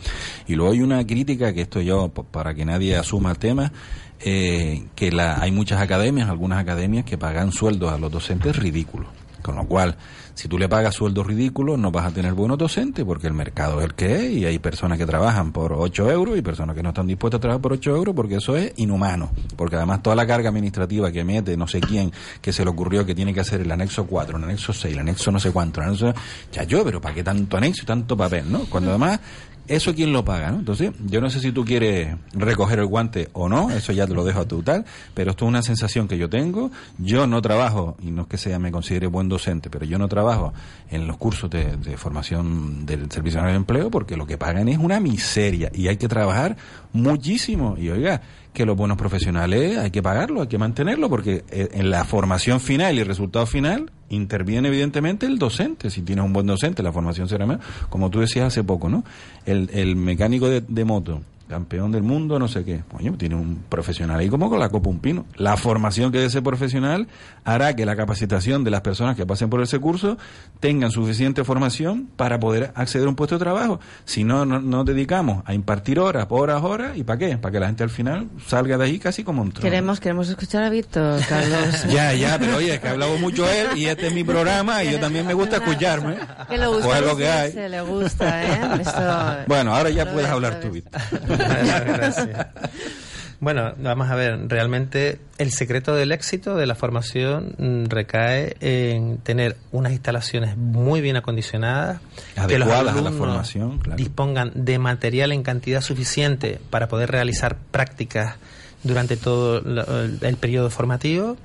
Y 0.47 0.55
luego 0.55 0.73
hay 0.73 0.81
una 0.81 1.05
crítica, 1.05 1.53
que 1.53 1.61
esto 1.61 1.81
yo, 1.81 2.09
para 2.09 2.53
que 2.53 2.65
nadie 2.65 2.95
asuma 2.95 3.31
el 3.31 3.37
tema, 3.37 3.71
eh, 4.19 4.83
que 4.95 5.11
la, 5.11 5.41
hay 5.41 5.51
muchas 5.51 5.81
academias, 5.81 6.29
algunas 6.29 6.59
academias 6.59 7.03
que 7.05 7.17
pagan 7.17 7.51
sueldos 7.51 7.91
a 7.91 7.97
los 7.97 8.11
docentes 8.11 8.55
ridículos. 8.55 9.09
Con 9.41 9.55
lo 9.55 9.65
cual, 9.65 9.97
si 10.35 10.47
tú 10.47 10.57
le 10.57 10.67
pagas 10.67 10.95
sueldos 10.95 11.27
ridículos, 11.27 11.77
no 11.77 11.91
vas 11.91 12.07
a 12.07 12.11
tener 12.11 12.33
buenos 12.33 12.57
docentes 12.57 13.05
porque 13.05 13.27
el 13.27 13.33
mercado 13.33 13.79
es 13.79 13.85
el 13.85 13.93
que 13.93 14.15
es 14.15 14.31
y 14.31 14.45
hay 14.45 14.59
personas 14.59 14.97
que 14.97 15.05
trabajan 15.05 15.51
por 15.51 15.73
8 15.73 16.11
euros 16.11 16.37
y 16.37 16.41
personas 16.41 16.75
que 16.75 16.83
no 16.83 16.89
están 16.89 17.07
dispuestas 17.07 17.37
a 17.37 17.41
trabajar 17.41 17.61
por 17.61 17.73
8 17.73 17.95
euros 17.95 18.15
porque 18.15 18.35
eso 18.35 18.57
es 18.57 18.73
inhumano. 18.77 19.31
Porque 19.55 19.75
además 19.75 20.01
toda 20.01 20.15
la 20.15 20.25
carga 20.25 20.49
administrativa 20.49 21.11
que 21.11 21.23
mete 21.23 21.55
no 21.55 21.67
sé 21.67 21.79
quién 21.81 22.11
que 22.41 22.51
se 22.51 22.63
le 22.63 22.71
ocurrió 22.71 23.05
que 23.05 23.15
tiene 23.15 23.33
que 23.33 23.41
hacer 23.41 23.61
el 23.61 23.71
anexo 23.71 24.05
4, 24.05 24.37
el 24.37 24.43
anexo 24.43 24.73
6, 24.73 24.93
el 24.93 24.99
anexo 24.99 25.31
no 25.31 25.39
sé 25.39 25.51
cuánto, 25.51 25.81
el 25.81 25.87
anexo... 25.87 26.13
Ya 26.51 26.63
yo, 26.63 26.83
pero 26.83 26.99
¿para 26.99 27.15
qué 27.15 27.23
tanto 27.23 27.57
anexo 27.57 27.83
y 27.83 27.85
tanto 27.85 28.17
papel, 28.17 28.51
no? 28.51 28.61
Cuando 28.69 28.89
además... 28.89 29.19
¿Eso 29.67 29.95
quién 29.95 30.11
lo 30.11 30.25
paga? 30.25 30.51
¿no? 30.51 30.59
Entonces, 30.59 30.91
yo 31.05 31.21
no 31.21 31.29
sé 31.29 31.39
si 31.39 31.51
tú 31.51 31.63
quieres 31.63 32.15
recoger 32.33 32.79
el 32.79 32.85
guante 32.85 33.29
o 33.33 33.47
no, 33.47 33.71
eso 33.71 33.93
ya 33.93 34.05
te 34.05 34.13
lo 34.13 34.25
dejo 34.25 34.41
a 34.41 34.47
tu 34.47 34.61
tal, 34.61 34.85
pero 35.13 35.31
esto 35.31 35.45
es 35.45 35.49
una 35.49 35.61
sensación 35.61 36.07
que 36.07 36.17
yo 36.17 36.29
tengo. 36.29 36.69
Yo 36.97 37.27
no 37.27 37.41
trabajo, 37.41 37.95
y 38.01 38.11
no 38.11 38.23
es 38.23 38.27
que 38.27 38.37
sea 38.37 38.59
me 38.59 38.71
considere 38.71 39.07
buen 39.07 39.29
docente, 39.29 39.69
pero 39.69 39.85
yo 39.85 39.97
no 39.97 40.07
trabajo 40.07 40.53
en 40.89 41.07
los 41.07 41.17
cursos 41.17 41.49
de, 41.49 41.77
de 41.77 41.97
formación 41.97 42.85
del 42.85 43.09
Servicio 43.11 43.39
Nacional 43.39 43.53
de 43.53 43.57
Empleo 43.57 43.89
porque 43.89 44.17
lo 44.17 44.27
que 44.27 44.37
pagan 44.37 44.67
es 44.67 44.77
una 44.77 44.99
miseria 44.99 45.71
y 45.73 45.87
hay 45.87 45.97
que 45.97 46.07
trabajar 46.07 46.57
muchísimo. 46.91 47.75
Y 47.77 47.89
oiga, 47.89 48.21
que 48.53 48.65
los 48.65 48.77
buenos 48.77 48.97
profesionales 48.97 49.77
hay 49.77 49.91
que 49.91 50.03
pagarlo, 50.03 50.41
hay 50.41 50.47
que 50.47 50.57
mantenerlo, 50.57 51.09
porque 51.09 51.43
eh, 51.49 51.69
en 51.73 51.89
la 51.89 52.05
formación 52.05 52.59
final 52.59 52.95
y 52.95 52.99
el 52.99 53.07
resultado 53.07 53.45
final 53.45 53.91
interviene 54.13 54.67
evidentemente 54.67 55.25
el 55.25 55.37
docente. 55.37 55.89
Si 55.89 56.01
tienes 56.01 56.25
un 56.25 56.33
buen 56.33 56.47
docente, 56.47 56.83
la 56.83 56.91
formación 56.91 57.27
será 57.27 57.45
mejor. 57.45 57.63
Como 57.89 58.09
tú 58.09 58.19
decías 58.19 58.47
hace 58.47 58.63
poco, 58.63 58.89
¿no? 58.89 59.03
El, 59.45 59.69
el 59.73 59.95
mecánico 59.95 60.47
de, 60.49 60.61
de 60.61 60.85
moto, 60.85 61.21
campeón 61.53 61.91
del 61.91 62.01
mundo, 62.01 62.39
no 62.39 62.47
sé 62.47 62.63
qué. 62.65 62.81
Coño, 62.91 63.13
tiene 63.15 63.35
un 63.35 63.63
profesional 63.69 64.19
ahí 64.19 64.27
como 64.27 64.49
con 64.49 64.59
la 64.59 64.69
copa 64.69 64.89
un 64.89 64.97
pino. 64.99 65.25
La 65.35 65.55
formación 65.55 66.11
que 66.11 66.17
de 66.17 66.25
ese 66.25 66.41
profesional 66.41 67.07
hará 67.43 67.75
que 67.75 67.85
la 67.85 67.95
capacitación 67.95 68.63
de 68.63 68.71
las 68.71 68.81
personas 68.81 69.15
que 69.15 69.23
pasen 69.27 69.51
por 69.51 69.61
ese 69.61 69.77
curso 69.77 70.17
tengan 70.59 70.89
suficiente 70.89 71.43
formación 71.43 72.07
para 72.15 72.39
poder 72.39 72.71
acceder 72.73 73.05
a 73.05 73.09
un 73.09 73.15
puesto 73.15 73.35
de 73.37 73.39
trabajo. 73.43 73.79
Si 74.03 74.23
no, 74.23 74.45
no 74.45 74.59
nos 74.59 74.83
dedicamos 74.83 75.43
a 75.45 75.53
impartir 75.53 75.99
horas, 75.99 76.25
horas, 76.29 76.63
horas, 76.63 76.97
¿y 76.97 77.03
para 77.03 77.19
qué? 77.19 77.37
Para 77.37 77.51
que 77.51 77.59
la 77.59 77.67
gente 77.67 77.83
al 77.83 77.91
final 77.91 78.29
salga 78.47 78.77
de 78.79 78.85
ahí 78.85 78.97
casi 78.97 79.23
como 79.23 79.43
un 79.43 79.51
trono. 79.51 79.63
Queremos, 79.69 79.99
queremos 79.99 80.27
escuchar 80.29 80.63
a 80.63 80.69
Víctor, 80.71 81.21
Carlos. 81.29 81.85
Ya, 81.93 82.13
ya, 82.13 82.39
pero 82.39 82.57
oye, 82.57 82.73
es 82.73 82.79
que 82.79 82.87
ha 82.87 82.91
hablado 82.91 83.15
mucho 83.19 83.47
él 83.47 83.77
y 83.77 83.85
este 83.85 84.07
es 84.07 84.13
mi 84.13 84.23
programa 84.23 84.83
y 84.83 84.91
yo 84.93 84.99
también 84.99 85.27
me 85.27 85.35
gusta 85.35 85.57
escucharme. 85.57 86.15
Que 86.49 86.57
le 86.57 86.65
gusta 86.65 86.85
Pues 86.87 86.99
es 86.99 87.05
lo 87.05 87.15
que 87.15 87.27
hay. 87.29 87.47
lucirse, 87.49 87.69
le 87.69 87.81
gusta, 87.81 88.43
¿eh? 88.43 88.59
Esto- 88.81 89.43
Bueno, 89.47 89.75
ahora 89.75 89.89
ya 89.91 90.05
Lo 90.05 90.13
puedes 90.13 90.29
hablar 90.29 90.53
lo 90.55 90.59
tú. 90.61 90.71
Víctor. 90.71 91.01
Gracias. 91.47 92.47
Bueno, 93.43 93.73
vamos 93.77 94.09
a 94.09 94.15
ver, 94.15 94.47
realmente 94.47 95.19
el 95.37 95.51
secreto 95.51 95.93
del 95.93 96.13
éxito 96.13 96.55
de 96.55 96.65
la 96.65 96.75
formación 96.75 97.53
mm, 97.57 97.87
recae 97.89 98.55
en 98.61 99.17
tener 99.17 99.57
unas 99.73 99.91
instalaciones 99.91 100.55
muy 100.55 101.01
bien 101.01 101.17
acondicionadas, 101.17 101.99
que 102.47 102.57
los 102.57 102.69
a 102.69 102.83
la 102.83 102.93
formación, 103.11 103.79
claro. 103.79 103.97
dispongan 103.97 104.53
de 104.55 104.79
material 104.79 105.33
en 105.33 105.43
cantidad 105.43 105.81
suficiente 105.81 106.61
para 106.69 106.87
poder 106.87 107.11
realizar 107.11 107.57
prácticas 107.57 108.37
durante 108.81 109.17
todo 109.17 109.57
el 109.57 110.37
periodo 110.37 110.69
formativo 110.69 111.35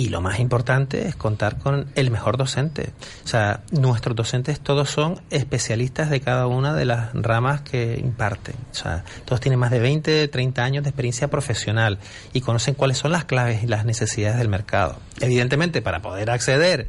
y 0.00 0.08
lo 0.08 0.22
más 0.22 0.40
importante 0.40 1.06
es 1.08 1.14
contar 1.14 1.58
con 1.58 1.84
el 1.94 2.10
mejor 2.10 2.38
docente. 2.38 2.88
O 3.22 3.28
sea, 3.28 3.60
nuestros 3.70 4.16
docentes 4.16 4.58
todos 4.58 4.88
son 4.88 5.20
especialistas 5.28 6.08
de 6.08 6.22
cada 6.22 6.46
una 6.46 6.72
de 6.72 6.86
las 6.86 7.10
ramas 7.12 7.60
que 7.60 8.00
imparten. 8.02 8.54
O 8.72 8.74
sea, 8.74 9.04
todos 9.26 9.42
tienen 9.42 9.58
más 9.58 9.70
de 9.70 9.78
20, 9.78 10.26
30 10.28 10.64
años 10.64 10.84
de 10.84 10.88
experiencia 10.88 11.28
profesional 11.28 11.98
y 12.32 12.40
conocen 12.40 12.72
cuáles 12.72 12.96
son 12.96 13.12
las 13.12 13.26
claves 13.26 13.62
y 13.62 13.66
las 13.66 13.84
necesidades 13.84 14.38
del 14.38 14.48
mercado. 14.48 14.96
Evidentemente, 15.20 15.82
para 15.82 16.00
poder 16.00 16.30
acceder 16.30 16.88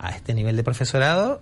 a 0.00 0.10
este 0.10 0.34
nivel 0.34 0.56
de 0.56 0.64
profesorado, 0.64 1.40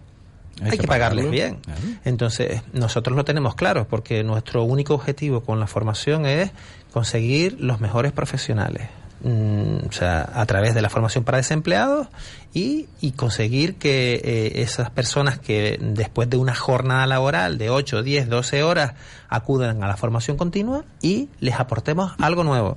hay, 0.60 0.72
Hay 0.72 0.78
que, 0.78 0.86
pagarles 0.86 1.24
pagarlo, 1.24 1.30
bien. 1.30 1.54
claro. 1.62 1.80
Entonces, 2.04 2.60
nosotros 2.74 3.16
lo 3.16 3.24
tenemos 3.24 3.54
claro, 3.54 3.88
porque 3.88 4.22
nuestro 4.22 4.64
único 4.64 4.92
objetivo 4.94 5.40
con 5.40 5.60
la 5.60 5.66
formación 5.66 6.26
es 6.26 6.50
conseguir 6.92 7.56
los 7.58 7.80
mejores 7.80 8.12
profesionales. 8.12 8.88
Mm, 9.22 9.86
o 9.88 9.92
sea, 9.92 10.28
a 10.34 10.44
través 10.46 10.74
de 10.74 10.82
la 10.82 10.90
formación 10.90 11.24
para 11.24 11.38
desempleados 11.38 12.06
y, 12.52 12.86
y 13.00 13.12
conseguir 13.12 13.76
que 13.76 14.20
eh, 14.22 14.62
esas 14.62 14.90
personas 14.90 15.38
que 15.38 15.78
después 15.80 16.28
de 16.28 16.36
una 16.36 16.54
jornada 16.54 17.06
laboral 17.06 17.56
de 17.56 17.70
8, 17.70 18.02
10, 18.02 18.28
12 18.28 18.62
horas 18.62 18.92
acudan 19.28 19.82
a 19.82 19.88
la 19.88 19.96
formación 19.96 20.36
continua 20.36 20.84
y 21.00 21.28
les 21.40 21.54
aportemos 21.58 22.12
algo 22.18 22.44
nuevo. 22.44 22.76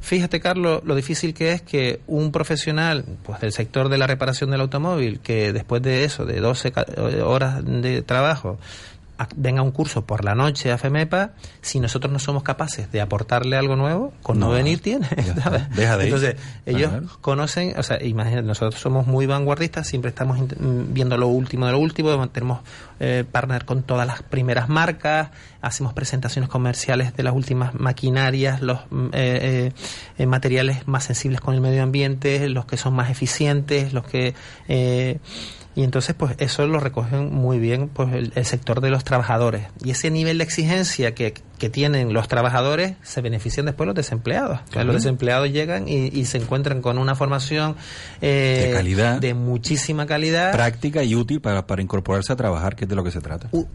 Fíjate, 0.00 0.40
Carlos, 0.40 0.82
lo 0.84 0.94
difícil 0.94 1.34
que 1.34 1.52
es 1.52 1.62
que 1.62 2.00
un 2.06 2.30
profesional 2.32 3.04
pues, 3.24 3.40
del 3.40 3.52
sector 3.52 3.88
de 3.88 3.98
la 3.98 4.06
reparación 4.06 4.50
del 4.50 4.60
automóvil, 4.60 5.18
que 5.20 5.52
después 5.52 5.82
de 5.82 6.04
eso, 6.04 6.24
de 6.24 6.38
12 6.40 6.70
ca- 6.70 6.86
horas 7.24 7.64
de 7.64 8.02
trabajo, 8.02 8.58
venga 9.36 9.62
un 9.62 9.70
curso 9.72 10.04
por 10.06 10.24
la 10.24 10.34
noche 10.34 10.70
a 10.72 10.78
FEMEPA, 10.78 11.32
si 11.60 11.80
nosotros 11.80 12.12
no 12.12 12.18
somos 12.18 12.42
capaces 12.42 12.90
de 12.92 13.00
aportarle 13.00 13.56
algo 13.56 13.76
nuevo, 13.76 14.12
con 14.22 14.38
no, 14.38 14.46
No, 14.46 14.52
venir 14.52 14.80
tiene. 14.80 15.08
Deja 15.74 15.96
de 15.96 16.04
ir. 16.04 16.14
Entonces, 16.14 16.36
ellos 16.66 16.90
conocen, 17.20 17.74
o 17.78 17.82
sea, 17.82 18.02
imagínate, 18.02 18.42
nosotros 18.46 18.80
somos 18.80 19.06
muy 19.06 19.26
vanguardistas, 19.26 19.86
siempre 19.86 20.10
estamos 20.10 20.38
viendo 20.58 21.16
lo 21.16 21.28
último 21.28 21.66
de 21.66 21.72
lo 21.72 21.78
último, 21.78 22.28
tenemos 22.28 22.60
eh, 23.00 23.24
partner 23.30 23.64
con 23.64 23.82
todas 23.82 24.06
las 24.06 24.22
primeras 24.22 24.68
marcas, 24.68 25.30
hacemos 25.60 25.92
presentaciones 25.92 26.48
comerciales 26.48 27.14
de 27.16 27.22
las 27.22 27.34
últimas 27.34 27.74
maquinarias, 27.74 28.62
los 28.62 28.80
mm, 28.90 29.06
eh, 29.06 29.10
eh, 29.14 29.72
eh, 30.18 30.26
materiales 30.26 30.86
más 30.86 31.04
sensibles 31.04 31.40
con 31.40 31.54
el 31.54 31.60
medio 31.60 31.82
ambiente, 31.82 32.48
los 32.48 32.66
que 32.66 32.76
son 32.76 32.94
más 32.94 33.10
eficientes, 33.10 33.92
los 33.92 34.06
que... 34.06 34.34
eh, 34.68 35.18
y 35.78 35.84
entonces, 35.84 36.16
pues 36.18 36.34
eso 36.38 36.66
lo 36.66 36.80
recogen 36.80 37.32
muy 37.32 37.60
bien 37.60 37.88
pues 37.88 38.12
el, 38.12 38.32
el 38.34 38.44
sector 38.44 38.80
de 38.80 38.90
los 38.90 39.04
trabajadores. 39.04 39.66
Y 39.84 39.90
ese 39.92 40.10
nivel 40.10 40.38
de 40.38 40.42
exigencia 40.44 41.14
que, 41.14 41.34
que 41.58 41.70
tienen 41.70 42.12
los 42.12 42.26
trabajadores 42.26 42.94
se 43.04 43.20
benefician 43.20 43.64
después 43.66 43.86
los 43.86 43.94
desempleados. 43.94 44.58
Claro. 44.70 44.88
los 44.88 44.96
desempleados 44.96 45.52
llegan 45.52 45.86
y, 45.86 46.08
y 46.08 46.24
se 46.24 46.38
encuentran 46.38 46.82
con 46.82 46.98
una 46.98 47.14
formación 47.14 47.76
eh, 48.20 48.64
De 48.66 48.72
calidad. 48.74 49.20
de 49.20 49.34
muchísima 49.34 50.06
calidad. 50.06 50.50
Práctica 50.50 51.04
y 51.04 51.14
útil 51.14 51.40
para, 51.40 51.68
para 51.68 51.80
incorporarse 51.80 52.32
a 52.32 52.36
trabajar, 52.36 52.74
que 52.74 52.84
es 52.84 52.88
de 52.90 52.96
lo 52.96 53.04
que 53.04 53.12
se 53.12 53.20
trata. 53.20 53.48
U- 53.52 53.68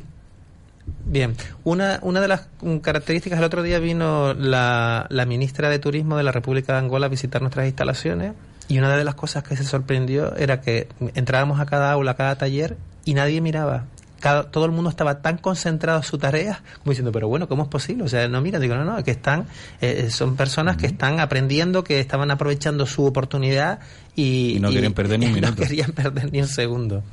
Bien, 1.06 1.36
una, 1.64 2.00
una 2.02 2.20
de 2.20 2.28
las 2.28 2.48
mm, 2.62 2.78
características, 2.80 3.40
el 3.40 3.46
otro 3.46 3.64
día 3.64 3.80
vino 3.80 4.34
la, 4.34 5.06
la 5.10 5.26
ministra 5.26 5.70
de 5.70 5.80
Turismo 5.80 6.18
de 6.18 6.24
la 6.24 6.34
República 6.34 6.74
de 6.74 6.80
Angola 6.80 7.06
a 7.06 7.10
visitar 7.10 7.42
nuestras 7.42 7.66
instalaciones 7.68 8.34
y 8.68 8.78
una 8.78 8.96
de 8.96 9.04
las 9.04 9.16
cosas 9.16 9.44
que 9.44 9.56
se 9.58 9.64
sorprendió 9.64 10.36
era 10.36 10.62
que 10.62 10.88
entrábamos 11.16 11.60
a 11.60 11.66
cada 11.66 11.92
aula, 11.92 12.12
a 12.12 12.16
cada 12.16 12.36
taller 12.38 12.78
y 13.06 13.14
nadie 13.14 13.42
miraba. 13.42 13.86
Cada- 14.20 14.44
todo 14.50 14.64
el 14.66 14.72
mundo 14.72 14.90
estaba 14.90 15.22
tan 15.22 15.38
concentrado 15.38 15.98
en 16.00 16.04
su 16.06 16.18
tarea 16.18 16.62
como 16.82 16.92
diciendo, 16.92 17.12
pero 17.12 17.28
bueno, 17.28 17.50
¿cómo 17.50 17.64
es 17.64 17.70
posible? 17.70 18.06
O 18.06 18.08
sea, 18.08 18.26
no 18.30 18.40
mira, 18.40 18.58
digo, 18.58 18.74
no, 18.76 18.86
no, 18.86 19.04
que 19.04 19.12
están, 19.12 19.48
eh, 19.82 20.08
son 20.10 20.38
personas 20.38 20.78
que 20.78 20.86
están 20.88 21.20
aprendiendo, 21.20 21.84
que 21.84 22.00
estaban 22.00 22.32
aprovechando 22.32 22.86
su 22.86 23.04
oportunidad 23.06 23.80
y, 24.16 24.56
Y 24.56 24.60
no 24.62 24.70
querían 24.72 24.94
perder 24.94 25.20
ni 25.20 25.26
un 25.26 25.32
y 25.32 25.36
no 25.42 25.48
minuto. 25.48 25.64
querían 25.64 25.92
perder 25.92 26.32
ni 26.32 26.40
un 26.40 26.48
segundo. 26.48 27.04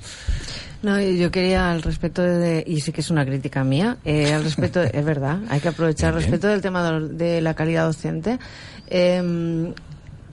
No, 0.83 1.01
y 1.01 1.19
yo 1.19 1.31
quería 1.33 1.73
al 1.73 1.83
respecto 1.83 2.23
de, 2.23 2.63
y 2.67 2.81
sí 2.81 2.93
que 2.93 3.01
es 3.01 3.11
una 3.11 3.27
crítica 3.27 3.65
mía, 3.65 3.97
eh, 4.05 4.33
al 4.33 4.45
respecto, 4.45 4.79
de- 4.79 4.91
es 4.95 5.05
verdad, 5.05 5.41
hay 5.51 5.59
que 5.59 5.69
aprovechar 5.69 6.11
al 6.15 6.21
respecto 6.23 6.47
del 6.47 6.63
tema 6.63 6.89
de, 6.93 7.09
de 7.09 7.41
la 7.41 7.55
calidad 7.55 7.87
docente. 7.87 8.39
eh, 8.87 9.75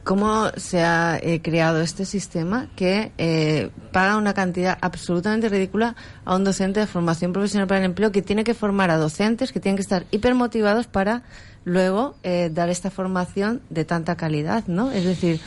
¿Cómo 0.07 0.51
se 0.55 0.83
ha 0.83 1.19
eh, 1.21 1.41
creado 1.41 1.81
este 1.81 2.05
sistema 2.05 2.69
que 2.77 3.11
eh, 3.17 3.71
paga 3.91 4.15
una 4.15 4.33
cantidad 4.33 4.77
absolutamente 4.79 5.49
ridícula 5.49 5.97
a 6.23 6.37
un 6.37 6.45
docente 6.45 6.79
de 6.79 6.87
formación 6.87 7.33
profesional 7.33 7.67
para 7.67 7.81
el 7.81 7.87
empleo 7.87 8.13
que 8.13 8.21
tiene 8.21 8.45
que 8.45 8.53
formar 8.53 8.89
a 8.89 8.95
docentes 8.95 9.51
que 9.51 9.59
tienen 9.59 9.75
que 9.75 9.81
estar 9.81 10.05
hipermotivados 10.11 10.87
para 10.87 11.23
luego 11.65 12.15
eh, 12.23 12.49
dar 12.53 12.69
esta 12.69 12.89
formación 12.89 13.61
de 13.69 13.83
tanta 13.83 14.15
calidad, 14.15 14.63
¿no? 14.67 14.91
Es 14.91 15.03
decir, 15.03 15.41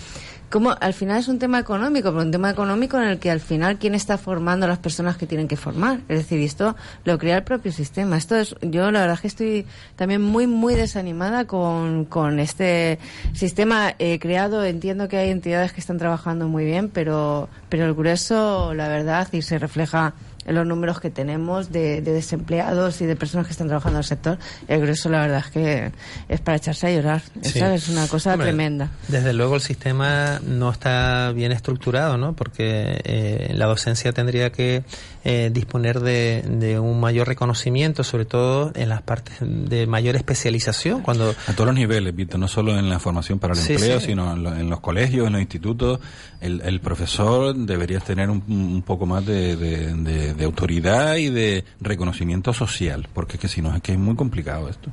como 0.51 0.77
al 0.81 0.95
final 0.95 1.19
es 1.19 1.29
un 1.29 1.39
tema 1.39 1.61
económico, 1.61 2.11
pero 2.11 2.23
un 2.23 2.33
tema 2.33 2.51
económico 2.51 2.99
en 2.99 3.05
el 3.05 3.19
que 3.19 3.31
al 3.31 3.41
final 3.41 3.79
quién 3.79 3.95
está 3.95 4.19
formando 4.19 4.67
las 4.67 4.79
personas 4.79 5.17
que 5.17 5.27
tienen 5.27 5.47
que 5.47 5.57
formar. 5.57 6.01
Es 6.09 6.19
decir, 6.19 6.41
esto 6.41 6.77
lo 7.05 7.19
crea 7.19 7.39
el 7.39 7.45
propio 7.45 7.71
sistema. 7.71 8.17
Esto 8.17 8.35
es, 8.37 8.57
yo 8.61 8.91
la 8.91 9.03
verdad 9.03 9.19
que 9.21 9.29
estoy 9.29 9.65
también 9.95 10.21
muy, 10.23 10.49
muy 10.49 10.75
desanimada 10.75 11.47
con, 11.47 12.05
con 12.05 12.41
este 12.41 12.99
sistema 13.33 13.95
eh, 14.01 14.19
creado. 14.19 14.65
Entiendo 14.65 15.09
que 15.09 15.19
hay 15.19 15.31
entidades 15.31 15.73
que 15.73 15.81
están 15.81 15.99
trabajando 15.99 16.49
muy 16.49 16.65
bien, 16.65 16.89
pero, 16.89 17.49
pero 17.69 17.87
el 17.87 17.95
grueso, 17.95 18.75
la 18.75 18.89
verdad, 18.89 19.29
y 19.33 19.43
se 19.43 19.59
refleja 19.59 20.15
en 20.47 20.55
los 20.55 20.67
números 20.67 21.01
que 21.01 21.11
tenemos 21.11 21.71
de, 21.71 22.01
de 22.01 22.13
desempleados 22.13 23.01
y 23.03 23.07
de 23.07 23.15
personas 23.15 23.47
que 23.47 23.53
están 23.53 23.67
trabajando 23.69 23.99
en 23.99 24.01
el 24.03 24.05
sector, 24.09 24.39
el 24.69 24.81
grueso 24.81 25.09
la 25.11 25.21
verdad 25.21 25.43
es 25.47 25.51
que 25.53 25.93
es 26.29 26.41
para 26.41 26.57
echarse 26.57 26.87
a 26.87 26.91
llorar. 26.93 27.23
Sí. 27.43 27.59
¿sabes? 27.59 27.83
Es 27.85 27.89
una 27.91 28.07
cosa 28.09 28.33
Hombre, 28.33 28.47
tremenda. 28.49 28.91
Desde 29.09 29.33
luego 29.33 29.57
el 29.57 29.61
sistema 29.61 30.41
no 30.47 30.71
está 30.71 31.33
bien 31.33 31.53
estructurado, 31.53 32.17
¿no? 32.17 32.35
Porque 32.35 33.01
eh, 33.05 33.53
la 33.55 33.67
docencia 33.67 34.13
tendría 34.13 34.51
que 34.51 34.83
eh, 35.25 35.51
disponer 35.53 36.01
de, 36.01 36.43
de 36.49 36.79
un 36.79 36.99
mayor 37.01 37.29
reconocimiento, 37.29 38.03
sobre 38.03 38.25
todo 38.25 38.73
en 38.75 38.89
las 38.89 39.03
partes 39.03 39.35
de 39.41 39.87
mayor 39.87 40.17
especialización. 40.17 41.03
Cuando 41.03 41.35
A 41.47 41.53
todos 41.53 41.67
los 41.67 41.75
niveles, 41.75 42.15
Víctor, 42.17 42.41
no 42.41 42.49
solo 42.49 42.79
en 42.79 42.89
la 42.89 42.99
formación 42.99 43.39
para 43.39 43.53
el 43.53 43.59
Sí, 43.61 43.75
empleo, 43.75 44.01
sí. 44.01 44.07
sino 44.07 44.33
en, 44.33 44.43
lo- 44.43 44.57
en 44.57 44.71
los 44.71 44.81
colegios, 44.81 45.27
en 45.27 45.35
los 45.35 45.43
institutos. 45.43 46.01
El, 46.41 46.63
el 46.63 46.81
profesor 46.81 47.55
debería 47.55 48.01
tener 48.01 48.31
un, 48.31 48.43
un 48.49 48.83
poco 48.83 49.05
más 49.05 49.27
de, 49.27 49.57
de- 49.57 50.30
de- 50.33 50.35
de 50.41 50.45
autoridad 50.45 51.17
y 51.17 51.29
de 51.31 51.65
reconocimiento 51.81 52.53
social, 52.53 53.09
porque 53.13 53.35
es 53.35 53.41
que 53.41 53.49
si 53.49 53.61
no 53.63 53.75
es 53.75 53.83
que 53.83 53.93
es 53.93 53.99
muy 53.99 54.15
complicado 54.17 54.69
esto. 54.69 54.91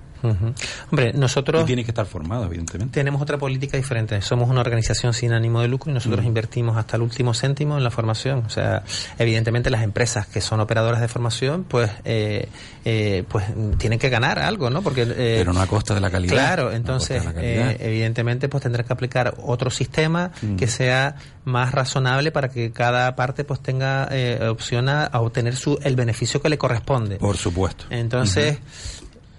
Hombre, 0.92 1.14
nosotros 1.14 1.62
Y 1.64 1.66
tiene 1.66 1.84
que 1.86 1.92
estar 1.92 2.06
formado, 2.06 2.46
evidentemente. 2.46 2.92
tenemos 3.00 3.22
otra 3.22 3.38
política 3.38 3.78
diferente. 3.78 4.20
Somos 4.22 4.50
una 4.50 4.62
organización 4.62 5.14
sin 5.14 5.32
ánimo 5.32 5.62
de 5.62 5.68
lucro 5.68 5.92
y 5.92 5.94
nosotros 5.94 6.26
invertimos 6.26 6.76
hasta 6.76 6.96
el 6.98 7.04
último 7.04 7.34
céntimo 7.34 7.78
en 7.78 7.84
la 7.84 7.92
formación. 7.92 8.44
O 8.46 8.50
sea, 8.50 8.84
evidentemente 9.20 9.70
las 9.70 9.84
empresas 9.84 10.26
que 10.28 10.42
son 10.42 10.60
operadoras 10.60 11.02
de 11.02 11.08
formación, 11.08 11.64
pues, 11.66 11.92
eh, 12.04 12.50
eh, 12.84 13.24
pues 13.30 13.46
mm, 13.56 13.74
tienen 13.74 14.00
que 14.00 14.10
ganar 14.10 14.40
algo, 14.40 14.70
¿no? 14.72 14.82
Porque 14.82 15.04
eh, 15.04 15.36
Pero 15.38 15.54
no 15.54 15.62
a 15.62 15.68
costa 15.68 15.94
de 15.94 16.02
la 16.02 16.10
calidad. 16.10 16.34
Claro, 16.34 16.72
entonces, 16.74 17.22
calidad. 17.24 17.72
eh, 17.72 17.78
evidentemente, 17.80 18.50
pues 18.50 18.64
tendrá 18.64 18.84
que 18.84 18.94
aplicar 18.94 19.36
otro 19.44 19.70
sistema 19.70 20.32
que 20.58 20.68
sea 20.68 21.16
más 21.48 21.72
razonable 21.72 22.32
para 22.32 22.50
que 22.50 22.72
cada 22.72 23.16
parte 23.16 23.43
pues 23.43 23.62
tenga 23.62 24.08
eh, 24.12 24.48
opción 24.48 24.89
a, 24.89 25.06
a 25.06 25.22
obtener 25.22 25.56
su 25.56 25.80
el 25.82 25.95
beneficio 25.95 26.41
que 26.41 26.50
le 26.50 26.58
corresponde. 26.58 27.18
Por 27.18 27.38
supuesto. 27.38 27.86
Entonces, 27.89 28.60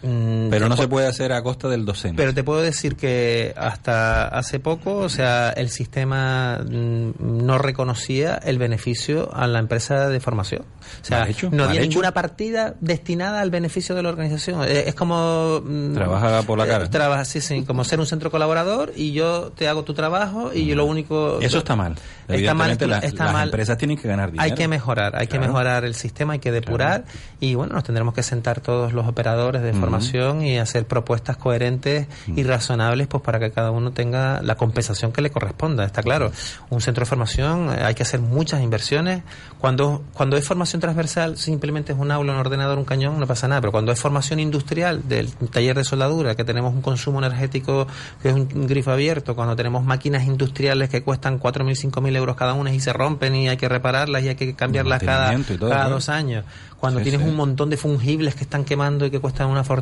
mm, 0.02 0.48
Pero 0.50 0.68
no 0.68 0.76
se 0.76 0.84
pu- 0.84 0.88
puede 0.88 1.06
hacer 1.08 1.32
a 1.32 1.42
costa 1.42 1.68
del 1.68 1.84
docente. 1.84 2.16
pero 2.16 2.34
te 2.34 2.44
puedo 2.44 2.60
decir 2.60 2.96
que 2.96 3.54
hasta 3.56 4.28
hace 4.28 4.60
poco, 4.60 4.96
o 4.96 5.08
sea, 5.08 5.50
el 5.50 5.70
sistema 5.70 6.58
mm, 6.64 7.10
no 7.46 7.58
reconocía 7.58 8.36
el 8.36 8.58
beneficio 8.58 9.34
a 9.34 9.46
la 9.46 9.58
empresa 9.58 10.08
de 10.08 10.20
formación. 10.20 10.62
O 11.02 11.04
sea, 11.04 11.28
hecho, 11.28 11.48
no 11.52 11.64
había 11.64 11.80
hecho. 11.80 11.90
ninguna 11.90 12.12
partida 12.12 12.74
destinada 12.80 13.40
al 13.40 13.50
beneficio 13.50 13.94
de 13.94 14.02
la 14.02 14.08
organización. 14.08 14.62
Eh, 14.64 14.84
Es 14.86 14.94
como... 14.94 15.60
mm, 15.64 15.94
Trabaja 15.94 16.42
por 16.42 16.58
la 16.58 16.64
eh, 16.64 16.68
cara. 16.68 16.90
trabaja, 16.90 17.24
sí, 17.24 17.40
sí, 17.40 17.64
como 17.64 17.84
ser 17.84 18.00
un 18.00 18.06
centro 18.06 18.30
colaborador 18.30 18.92
y 18.96 19.12
yo 19.12 19.52
te 19.52 19.68
hago 19.68 19.82
tu 19.84 19.94
trabajo 19.94 20.50
y 20.54 20.66
yo 20.66 20.74
lo 20.76 20.84
único... 20.86 21.40
Eso 21.40 21.58
está 21.58 21.76
mal. 21.76 21.94
Está 22.28 22.54
mal, 22.54 22.70
está 22.72 22.86
las 23.24 23.32
mal. 23.32 23.48
empresas 23.48 23.76
tienen 23.78 23.96
que 23.96 24.06
ganar 24.08 24.30
dinero. 24.30 24.44
Hay 24.44 24.52
que 24.54 24.68
mejorar, 24.68 25.16
hay 25.16 25.26
que 25.26 25.38
mejorar 25.38 25.84
el 25.84 25.94
sistema, 25.94 26.34
hay 26.34 26.38
que 26.38 26.52
depurar 26.52 27.04
y 27.40 27.54
bueno, 27.54 27.74
nos 27.74 27.84
tendremos 27.84 28.14
que 28.14 28.22
sentar 28.22 28.60
todos 28.60 28.92
los 28.92 29.06
operadores 29.06 29.62
de 29.62 29.72
Ujú. 29.88 29.96
formación 29.96 30.42
y 30.42 30.58
hacer 30.58 30.86
propuestas 30.86 31.36
coherentes 31.36 32.06
y 32.34 32.42
razonables 32.42 33.06
pues 33.06 33.22
para 33.22 33.38
que 33.38 33.50
cada 33.50 33.70
uno 33.70 33.90
tenga 33.92 34.42
la 34.42 34.54
compensación 34.56 35.12
que 35.12 35.22
le 35.22 35.30
corresponda. 35.30 35.84
Está 35.84 36.02
claro, 36.02 36.30
un 36.70 36.80
centro 36.80 37.04
de 37.04 37.08
formación 37.08 37.70
eh, 37.72 37.82
hay 37.84 37.94
que 37.94 38.02
hacer 38.02 38.20
muchas 38.20 38.62
inversiones. 38.62 39.22
Cuando 39.58 40.02
cuando 40.12 40.36
es 40.36 40.44
formación 40.44 40.80
transversal 40.80 41.36
simplemente 41.36 41.92
es 41.92 41.98
un 41.98 42.10
aula, 42.10 42.32
un 42.32 42.38
ordenador, 42.38 42.78
un 42.78 42.84
cañón, 42.84 43.18
no 43.18 43.26
pasa 43.26 43.48
nada, 43.48 43.60
pero 43.60 43.72
cuando 43.72 43.92
es 43.92 44.00
formación 44.00 44.40
industrial 44.40 45.08
del 45.08 45.32
taller 45.50 45.76
de 45.76 45.84
soldadura, 45.84 46.34
que 46.34 46.44
tenemos 46.44 46.72
un 46.74 46.82
consumo 46.82 47.18
energético 47.18 47.86
que 48.22 48.28
es 48.28 48.34
un, 48.34 48.48
grifo 48.66 48.90
abierto, 48.90 49.34
cuando 49.34 49.56
tenemos 49.56 49.84
máquinas 49.84 50.24
industriales 50.24 50.88
que 50.90 51.02
cuestan 51.02 51.40
4.000, 51.40 51.90
5.000 51.90 52.16
euros 52.16 52.36
cada 52.36 52.54
una 52.54 52.72
y 52.72 52.80
se 52.80 52.92
rompen 52.92 53.34
y 53.34 53.48
hay 53.48 53.56
que 53.56 53.68
repararlas 53.68 54.22
y 54.22 54.28
hay 54.28 54.34
que 54.34 54.54
cambiarlas 54.54 55.02
cada, 55.02 55.36
todo, 55.42 55.68
cada 55.70 55.88
dos 55.88 56.08
años. 56.08 56.44
Cuando 56.78 57.00
Sí, 57.00 57.04
tienes 57.04 57.22
sí. 57.22 57.28
un 57.28 57.34
montón 57.34 57.70
de 57.70 57.76
fungibles 57.76 58.34
que 58.36 58.44
están 58.44 58.64
quemando 58.64 59.04
y 59.04 59.10
que 59.10 59.18
cuestan 59.18 59.48
una 59.48 59.64
fortuna, 59.64 59.77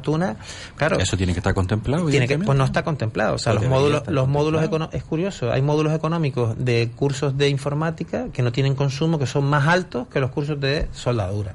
claro, 0.76 0.99
Eso 0.99 1.16
tiene 1.16 1.32
que 1.32 1.40
estar 1.40 1.55
contemplado. 1.55 2.07
tiene 2.09 2.28
que, 2.28 2.38
pues 2.38 2.57
no 2.57 2.64
está 2.64 2.82
contemplado. 2.82 3.34
O 3.34 3.38
sea, 3.38 3.53
los 3.55 3.66
módulos, 3.66 4.03
los 4.09 4.28
módulos 4.28 4.68
es 4.92 5.05
curioso, 5.05 5.53
hay 5.53 5.62
módulos 5.62 5.92
económicos 5.94 6.57
de 6.59 6.90
cursos 6.94 7.36
de 7.36 7.49
informática 7.49 8.26
que 8.32 8.42
no 8.42 8.53
tienen 8.53 8.74
consumo, 8.74 9.18
que 9.18 9.26
son 9.26 9.44
más 9.44 9.66
altos 9.66 10.09
que 10.09 10.20
los 10.20 10.30
cursos 10.30 10.61
de 10.61 10.88
soldadura. 10.92 11.55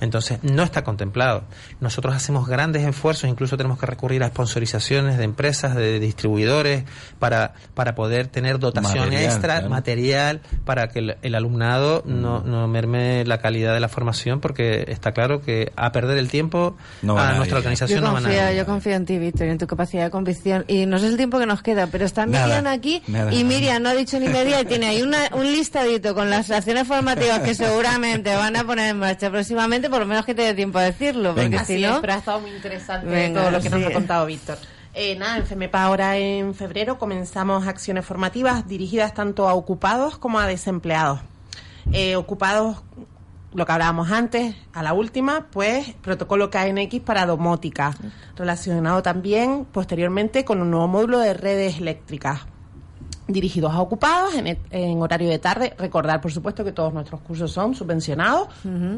Entonces, 0.00 0.38
no 0.42 0.62
está 0.62 0.82
contemplado. 0.82 1.44
Nosotros 1.80 2.14
hacemos 2.14 2.48
grandes 2.48 2.86
esfuerzos, 2.86 3.28
incluso 3.28 3.56
tenemos 3.58 3.78
que 3.78 3.84
recurrir 3.86 4.24
a 4.24 4.28
sponsorizaciones 4.28 5.18
de 5.18 5.24
empresas, 5.24 5.74
de 5.76 6.00
distribuidores, 6.00 6.84
para, 7.18 7.52
para 7.74 7.94
poder 7.94 8.26
tener 8.28 8.58
dotación 8.58 9.04
Material, 9.04 9.24
extra, 9.24 9.54
claro. 9.56 9.68
material, 9.68 10.40
para 10.64 10.88
que 10.88 11.00
el, 11.00 11.16
el 11.20 11.34
alumnado 11.34 12.02
no, 12.06 12.40
no 12.40 12.66
merme 12.66 13.24
la 13.26 13.38
calidad 13.38 13.74
de 13.74 13.80
la 13.80 13.88
formación, 13.88 14.40
porque 14.40 14.86
está 14.88 15.12
claro 15.12 15.42
que 15.42 15.70
a 15.76 15.92
perder 15.92 16.16
el 16.16 16.30
tiempo 16.30 16.76
No 17.02 17.14
va 17.14 17.28
a 17.28 17.32
nadie. 17.32 17.38
Yo 17.74 18.00
no 18.00 18.12
confío, 18.12 18.52
yo 18.52 18.66
confío 18.66 18.92
en 18.94 19.06
ti, 19.06 19.18
Víctor, 19.18 19.46
y 19.46 19.50
en 19.50 19.58
tu 19.58 19.66
capacidad 19.66 20.04
de 20.04 20.10
convicción. 20.10 20.64
Y 20.68 20.86
no 20.86 20.98
sé 20.98 21.06
el 21.06 21.16
tiempo 21.16 21.38
que 21.38 21.46
nos 21.46 21.62
queda, 21.62 21.86
pero 21.86 22.04
está 22.04 22.26
Nada, 22.26 22.46
Miriam 22.46 22.66
aquí 22.66 23.02
nada. 23.06 23.32
y 23.32 23.44
Miriam 23.44 23.82
no 23.82 23.90
ha 23.90 23.94
dicho 23.94 24.18
ni 24.20 24.28
media 24.28 24.60
y 24.60 24.64
tiene 24.64 24.86
ahí 24.86 25.02
una, 25.02 25.18
un 25.32 25.44
listadito 25.44 26.14
con 26.14 26.30
las 26.30 26.50
acciones 26.50 26.86
formativas 26.86 27.40
que 27.40 27.54
seguramente 27.54 28.34
van 28.34 28.56
a 28.56 28.64
poner 28.64 28.90
en 28.90 28.98
marcha 28.98 29.30
próximamente, 29.30 29.88
por 29.90 30.00
lo 30.00 30.06
menos 30.06 30.24
que 30.24 30.34
te 30.34 30.42
dé 30.42 30.54
tiempo 30.54 30.78
a 30.78 30.82
decirlo, 30.82 31.30
porque 31.34 31.48
Venga. 31.48 31.64
si 31.64 31.74
Así 31.74 31.82
no... 31.82 31.94
es, 31.94 32.00
pero 32.00 32.12
ha 32.12 32.16
estado 32.16 32.40
muy 32.40 32.50
interesante 32.50 33.06
Venga, 33.06 33.40
todo 33.40 33.50
lo 33.50 33.60
que 33.60 33.70
nos 33.70 33.84
ha 33.84 33.92
contado 33.92 34.26
Víctor. 34.26 34.58
Eh, 34.92 35.14
nada, 35.16 35.36
en 35.36 35.46
FEMEPA 35.46 35.84
ahora 35.84 36.16
en 36.18 36.52
febrero 36.54 36.98
comenzamos 36.98 37.68
acciones 37.68 38.04
formativas 38.04 38.66
dirigidas 38.66 39.14
tanto 39.14 39.48
a 39.48 39.54
ocupados 39.54 40.18
como 40.18 40.40
a 40.40 40.46
desempleados. 40.46 41.20
Eh, 41.92 42.14
ocupados, 42.16 42.82
lo 43.52 43.66
que 43.66 43.72
hablábamos 43.72 44.10
antes, 44.10 44.54
a 44.72 44.82
la 44.82 44.92
última, 44.92 45.46
pues 45.50 45.94
protocolo 46.02 46.50
KNX 46.50 47.00
para 47.00 47.26
domótica, 47.26 47.94
relacionado 48.36 49.02
también 49.02 49.66
posteriormente 49.70 50.44
con 50.44 50.62
un 50.62 50.70
nuevo 50.70 50.88
módulo 50.88 51.18
de 51.18 51.34
redes 51.34 51.78
eléctricas 51.78 52.46
dirigidos 53.26 53.72
a 53.72 53.80
ocupados 53.80 54.34
en, 54.34 54.58
en 54.70 55.02
horario 55.02 55.28
de 55.28 55.38
tarde. 55.38 55.74
Recordar, 55.78 56.20
por 56.20 56.32
supuesto, 56.32 56.64
que 56.64 56.72
todos 56.72 56.92
nuestros 56.92 57.20
cursos 57.20 57.50
son 57.50 57.74
subvencionados, 57.74 58.48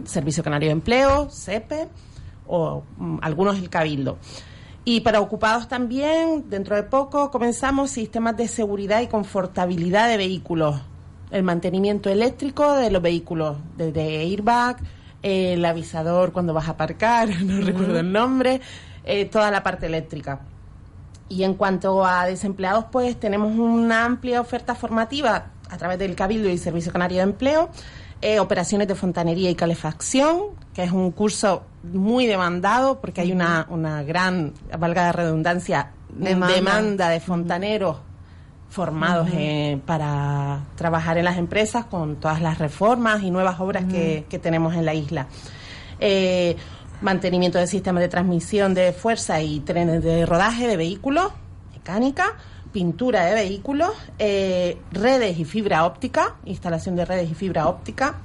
Servicio 0.04 0.42
Canario 0.42 0.68
de 0.68 0.72
Empleo, 0.72 1.28
CEPE 1.30 1.88
o 2.46 2.82
mm, 2.96 3.18
algunos 3.22 3.58
el 3.58 3.68
Cabildo. 3.70 4.18
Y 4.84 5.00
para 5.00 5.20
ocupados 5.20 5.68
también, 5.68 6.50
dentro 6.50 6.74
de 6.74 6.82
poco, 6.82 7.30
comenzamos 7.30 7.90
sistemas 7.90 8.36
de 8.36 8.48
seguridad 8.48 9.00
y 9.00 9.06
confortabilidad 9.06 10.08
de 10.08 10.16
vehículos. 10.16 10.80
El 11.32 11.42
mantenimiento 11.42 12.10
eléctrico 12.10 12.74
de 12.74 12.90
los 12.90 13.02
vehículos, 13.02 13.56
desde 13.76 14.20
airbag, 14.20 14.76
eh, 15.22 15.54
el 15.54 15.64
avisador 15.64 16.32
cuando 16.32 16.52
vas 16.52 16.68
a 16.68 16.72
aparcar, 16.72 17.28
no 17.42 17.60
recuerdo 17.60 17.98
el 17.98 18.12
nombre, 18.12 18.60
eh, 19.04 19.24
toda 19.24 19.50
la 19.50 19.62
parte 19.62 19.86
eléctrica. 19.86 20.40
Y 21.28 21.44
en 21.44 21.54
cuanto 21.54 22.04
a 22.04 22.26
desempleados, 22.26 22.84
pues 22.92 23.18
tenemos 23.18 23.58
una 23.58 24.04
amplia 24.04 24.40
oferta 24.40 24.74
formativa 24.74 25.46
a 25.70 25.76
través 25.78 25.98
del 25.98 26.14
Cabildo 26.14 26.50
y 26.50 26.58
Servicio 26.58 26.92
Canario 26.92 27.18
de 27.18 27.24
Empleo, 27.24 27.70
eh, 28.20 28.38
operaciones 28.38 28.86
de 28.86 28.94
fontanería 28.94 29.48
y 29.48 29.54
calefacción, 29.54 30.42
que 30.74 30.84
es 30.84 30.92
un 30.92 31.10
curso 31.12 31.64
muy 31.82 32.26
demandado 32.26 33.00
porque 33.00 33.22
hay 33.22 33.32
una, 33.32 33.66
una 33.70 34.02
gran, 34.02 34.52
valga 34.78 35.04
la 35.04 35.12
redundancia, 35.12 35.92
Demanda. 36.10 36.54
demanda, 36.54 37.08
de 37.08 37.20
fontaneros 37.20 37.96
formados 38.72 39.28
eh, 39.34 39.78
para 39.84 40.60
trabajar 40.76 41.18
en 41.18 41.26
las 41.26 41.36
empresas 41.36 41.84
con 41.84 42.16
todas 42.16 42.40
las 42.40 42.58
reformas 42.58 43.22
y 43.22 43.30
nuevas 43.30 43.60
obras 43.60 43.84
que, 43.84 44.24
que 44.30 44.38
tenemos 44.38 44.74
en 44.74 44.86
la 44.86 44.94
isla. 44.94 45.26
Eh, 46.00 46.56
mantenimiento 47.02 47.58
de 47.58 47.66
sistemas 47.66 48.00
de 48.00 48.08
transmisión 48.08 48.72
de 48.74 48.92
fuerza 48.94 49.42
y 49.42 49.60
trenes 49.60 50.02
de 50.02 50.24
rodaje 50.24 50.66
de 50.66 50.76
vehículos, 50.78 51.32
mecánica, 51.74 52.32
pintura 52.72 53.26
de 53.26 53.34
vehículos, 53.34 53.90
eh, 54.18 54.78
redes 54.90 55.38
y 55.38 55.44
fibra 55.44 55.84
óptica, 55.84 56.36
instalación 56.46 56.96
de 56.96 57.04
redes 57.04 57.30
y 57.30 57.34
fibra 57.34 57.68
óptica, 57.68 58.20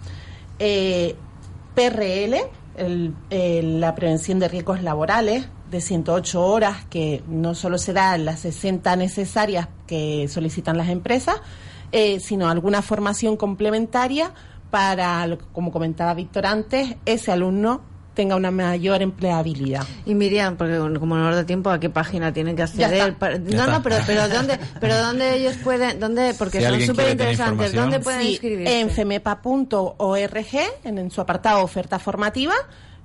eh, 0.59 1.15
PRL, 1.75 2.37
el- 2.77 3.13
el- 3.29 3.81
la 3.81 3.93
prevención 3.95 4.39
de 4.39 4.47
riesgos 4.47 4.81
laborales, 4.81 5.49
de 5.69 5.81
108 5.81 6.41
horas, 6.45 6.85
que 6.89 7.23
no 7.27 7.55
solo 7.55 7.77
se 7.77 7.93
da 7.93 8.17
las 8.17 8.39
60 8.41 8.95
necesarias 8.95 9.67
que 9.85 10.27
solicitan 10.29 10.77
las 10.77 10.89
empresas, 10.89 11.35
eh, 11.91 12.19
sino 12.19 12.49
alguna 12.49 12.81
formación 12.81 13.37
complementaria 13.37 14.31
para, 14.71 15.25
lo 15.27 15.37
que- 15.37 15.45
como 15.53 15.71
comentaba 15.71 16.13
Víctor 16.13 16.45
antes, 16.45 16.95
ese 17.05 17.31
alumno 17.31 17.81
tenga 18.13 18.35
una 18.35 18.49
mayor 18.49 19.03
empleabilidad. 19.03 19.85
Y 20.05 20.15
Miriam, 20.15 20.57
porque 20.57 20.77
como 20.99 21.15
no 21.15 21.25
nos 21.27 21.35
da 21.35 21.45
tiempo, 21.45 21.69
¿a 21.69 21.79
qué 21.79 21.89
página 21.91 22.33
tienen 22.33 22.55
que 22.55 22.61
Ya 22.61 22.63
acceder? 22.65 23.09
está. 23.09 23.19
Para- 23.19 23.37
Ya 23.37 23.43
no, 23.43 23.49
está. 23.49 23.67
no, 23.73 23.83
pero, 23.83 23.95
pero 24.07 24.27
¿dónde, 24.27 24.59
pero 24.81 24.97
¿dónde 24.97 25.35
ellos 25.35 25.55
pueden, 25.63 25.99
dónde, 25.99 26.33
porque 26.33 26.59
Si 26.59 26.65
son 26.65 26.81
súper 26.81 27.11
interesantes. 27.11 27.73
¿dónde 27.73 27.99
pueden 27.99 28.21
Sí, 28.23 28.29
inscribirse? 28.31 28.79
En 28.79 28.89
femepa.org, 28.89 30.37
en, 30.83 30.97
en 30.97 31.11
su 31.11 31.21
apartado 31.21 31.61
oferta 31.63 31.99
formativa, 31.99 32.55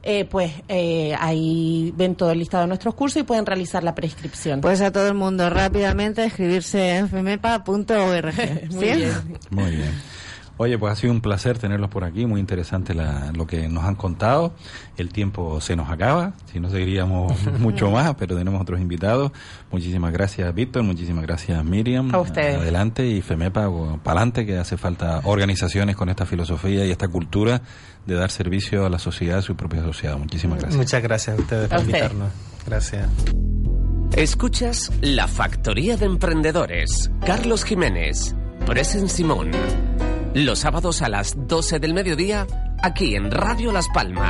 eh, 0.03 0.25
pues 0.25 0.53
eh, 0.69 1.15
ahí 1.19 1.93
ven 1.97 2.15
todo 2.15 2.31
el 2.33 2.39
listado 2.39 2.63
de 2.63 2.69
nuestros 2.69 2.95
cursos 2.95 3.21
y 3.21 3.25
pueden 3.25 3.47
realizar 3.47 3.85
la 3.85 3.95
prescripción. 3.95 4.61
Pues 4.61 4.81
a 4.81 4.91
todo 4.91 5.07
el 5.09 5.15
mundo 5.15 5.49
rápidamente 5.49 6.25
escribirse 6.25 6.97
en 6.97 7.09
femepa.org. 7.09 8.35
Muy 8.71 8.87
¿sí? 8.87 8.95
bien. 8.95 9.39
Muy 9.51 9.71
bien. 9.71 10.12
Oye, 10.59 10.79
pues 10.79 10.93
ha 10.93 10.97
sido 10.97 11.13
un 11.13 11.21
placer 11.21 11.59
tenerlos 11.59 11.89
por 11.91 12.05
aquí, 12.05 12.27
muy 12.27 12.39
interesante 12.39 12.95
la- 12.95 13.33
lo 13.33 13.47
que 13.47 13.69
nos 13.69 13.85
han 13.85 13.95
contado. 13.97 14.53
El 14.97 15.09
tiempo 15.09 15.61
se 15.61 15.75
nos 15.75 15.91
acaba, 15.91 16.35
si 16.53 16.61
no 16.61 16.69
seguiríamos 16.71 17.33
mucho 17.59 17.91
más, 17.91 18.15
pero 18.17 18.37
tenemos 18.37 18.61
otros 18.61 18.81
invitados. 18.81 19.33
Muchísimas 19.71 20.13
gracias, 20.13 20.55
Víctor, 20.55 20.83
muchísimas 20.85 21.23
gracias, 21.25 21.65
Miriam. 21.65 22.15
A 22.15 22.21
ustedes. 22.21 22.57
Adelante 22.57 23.07
y 23.07 23.23
FEMEPA, 23.23 23.69
para 24.03 24.21
adelante, 24.21 24.47
que 24.47 24.59
hace 24.59 24.77
falta 24.77 25.21
organizaciones 25.25 25.97
con 25.97 26.09
esta 26.11 26.27
filosofía 26.27 26.85
y 26.87 26.91
esta 26.91 27.09
cultura 27.09 27.63
de 28.07 28.15
dar 28.15 28.31
servicio 28.31 28.85
a 28.87 28.91
la 28.91 28.99
sociedad, 28.99 29.39
a 29.39 29.43
su 29.43 29.57
propio 29.57 29.81
asociado. 29.81 30.19
Muchísimas 30.19 30.59
gracias. 30.59 30.77
Muchas 30.79 31.03
gracias 31.03 31.39
a 31.39 31.41
ustedes 31.41 31.69
por 31.69 31.79
A 31.79 31.81
usted. 31.81 31.91
invitarnos. 31.93 32.29
Gracias. 32.67 33.09
Escuchas 34.17 34.93
La 35.01 35.27
Factoría 35.27 35.97
de 35.97 36.05
Emprendedores. 36.07 37.11
Carlos 37.25 37.65
Jiménez, 37.65 38.35
Presen 38.67 39.09
Simón. 39.09 39.51
Los 40.35 40.61
sábados 40.61 41.03
a 41.03 41.11
las 41.11 41.35
12 41.47 41.79
del 41.79 41.93
mediodía, 41.93 42.47
aquí 42.83 43.17
en 43.17 43.31
Radio 43.31 43.71
Las 43.71 43.87
Palmas. 43.91 44.21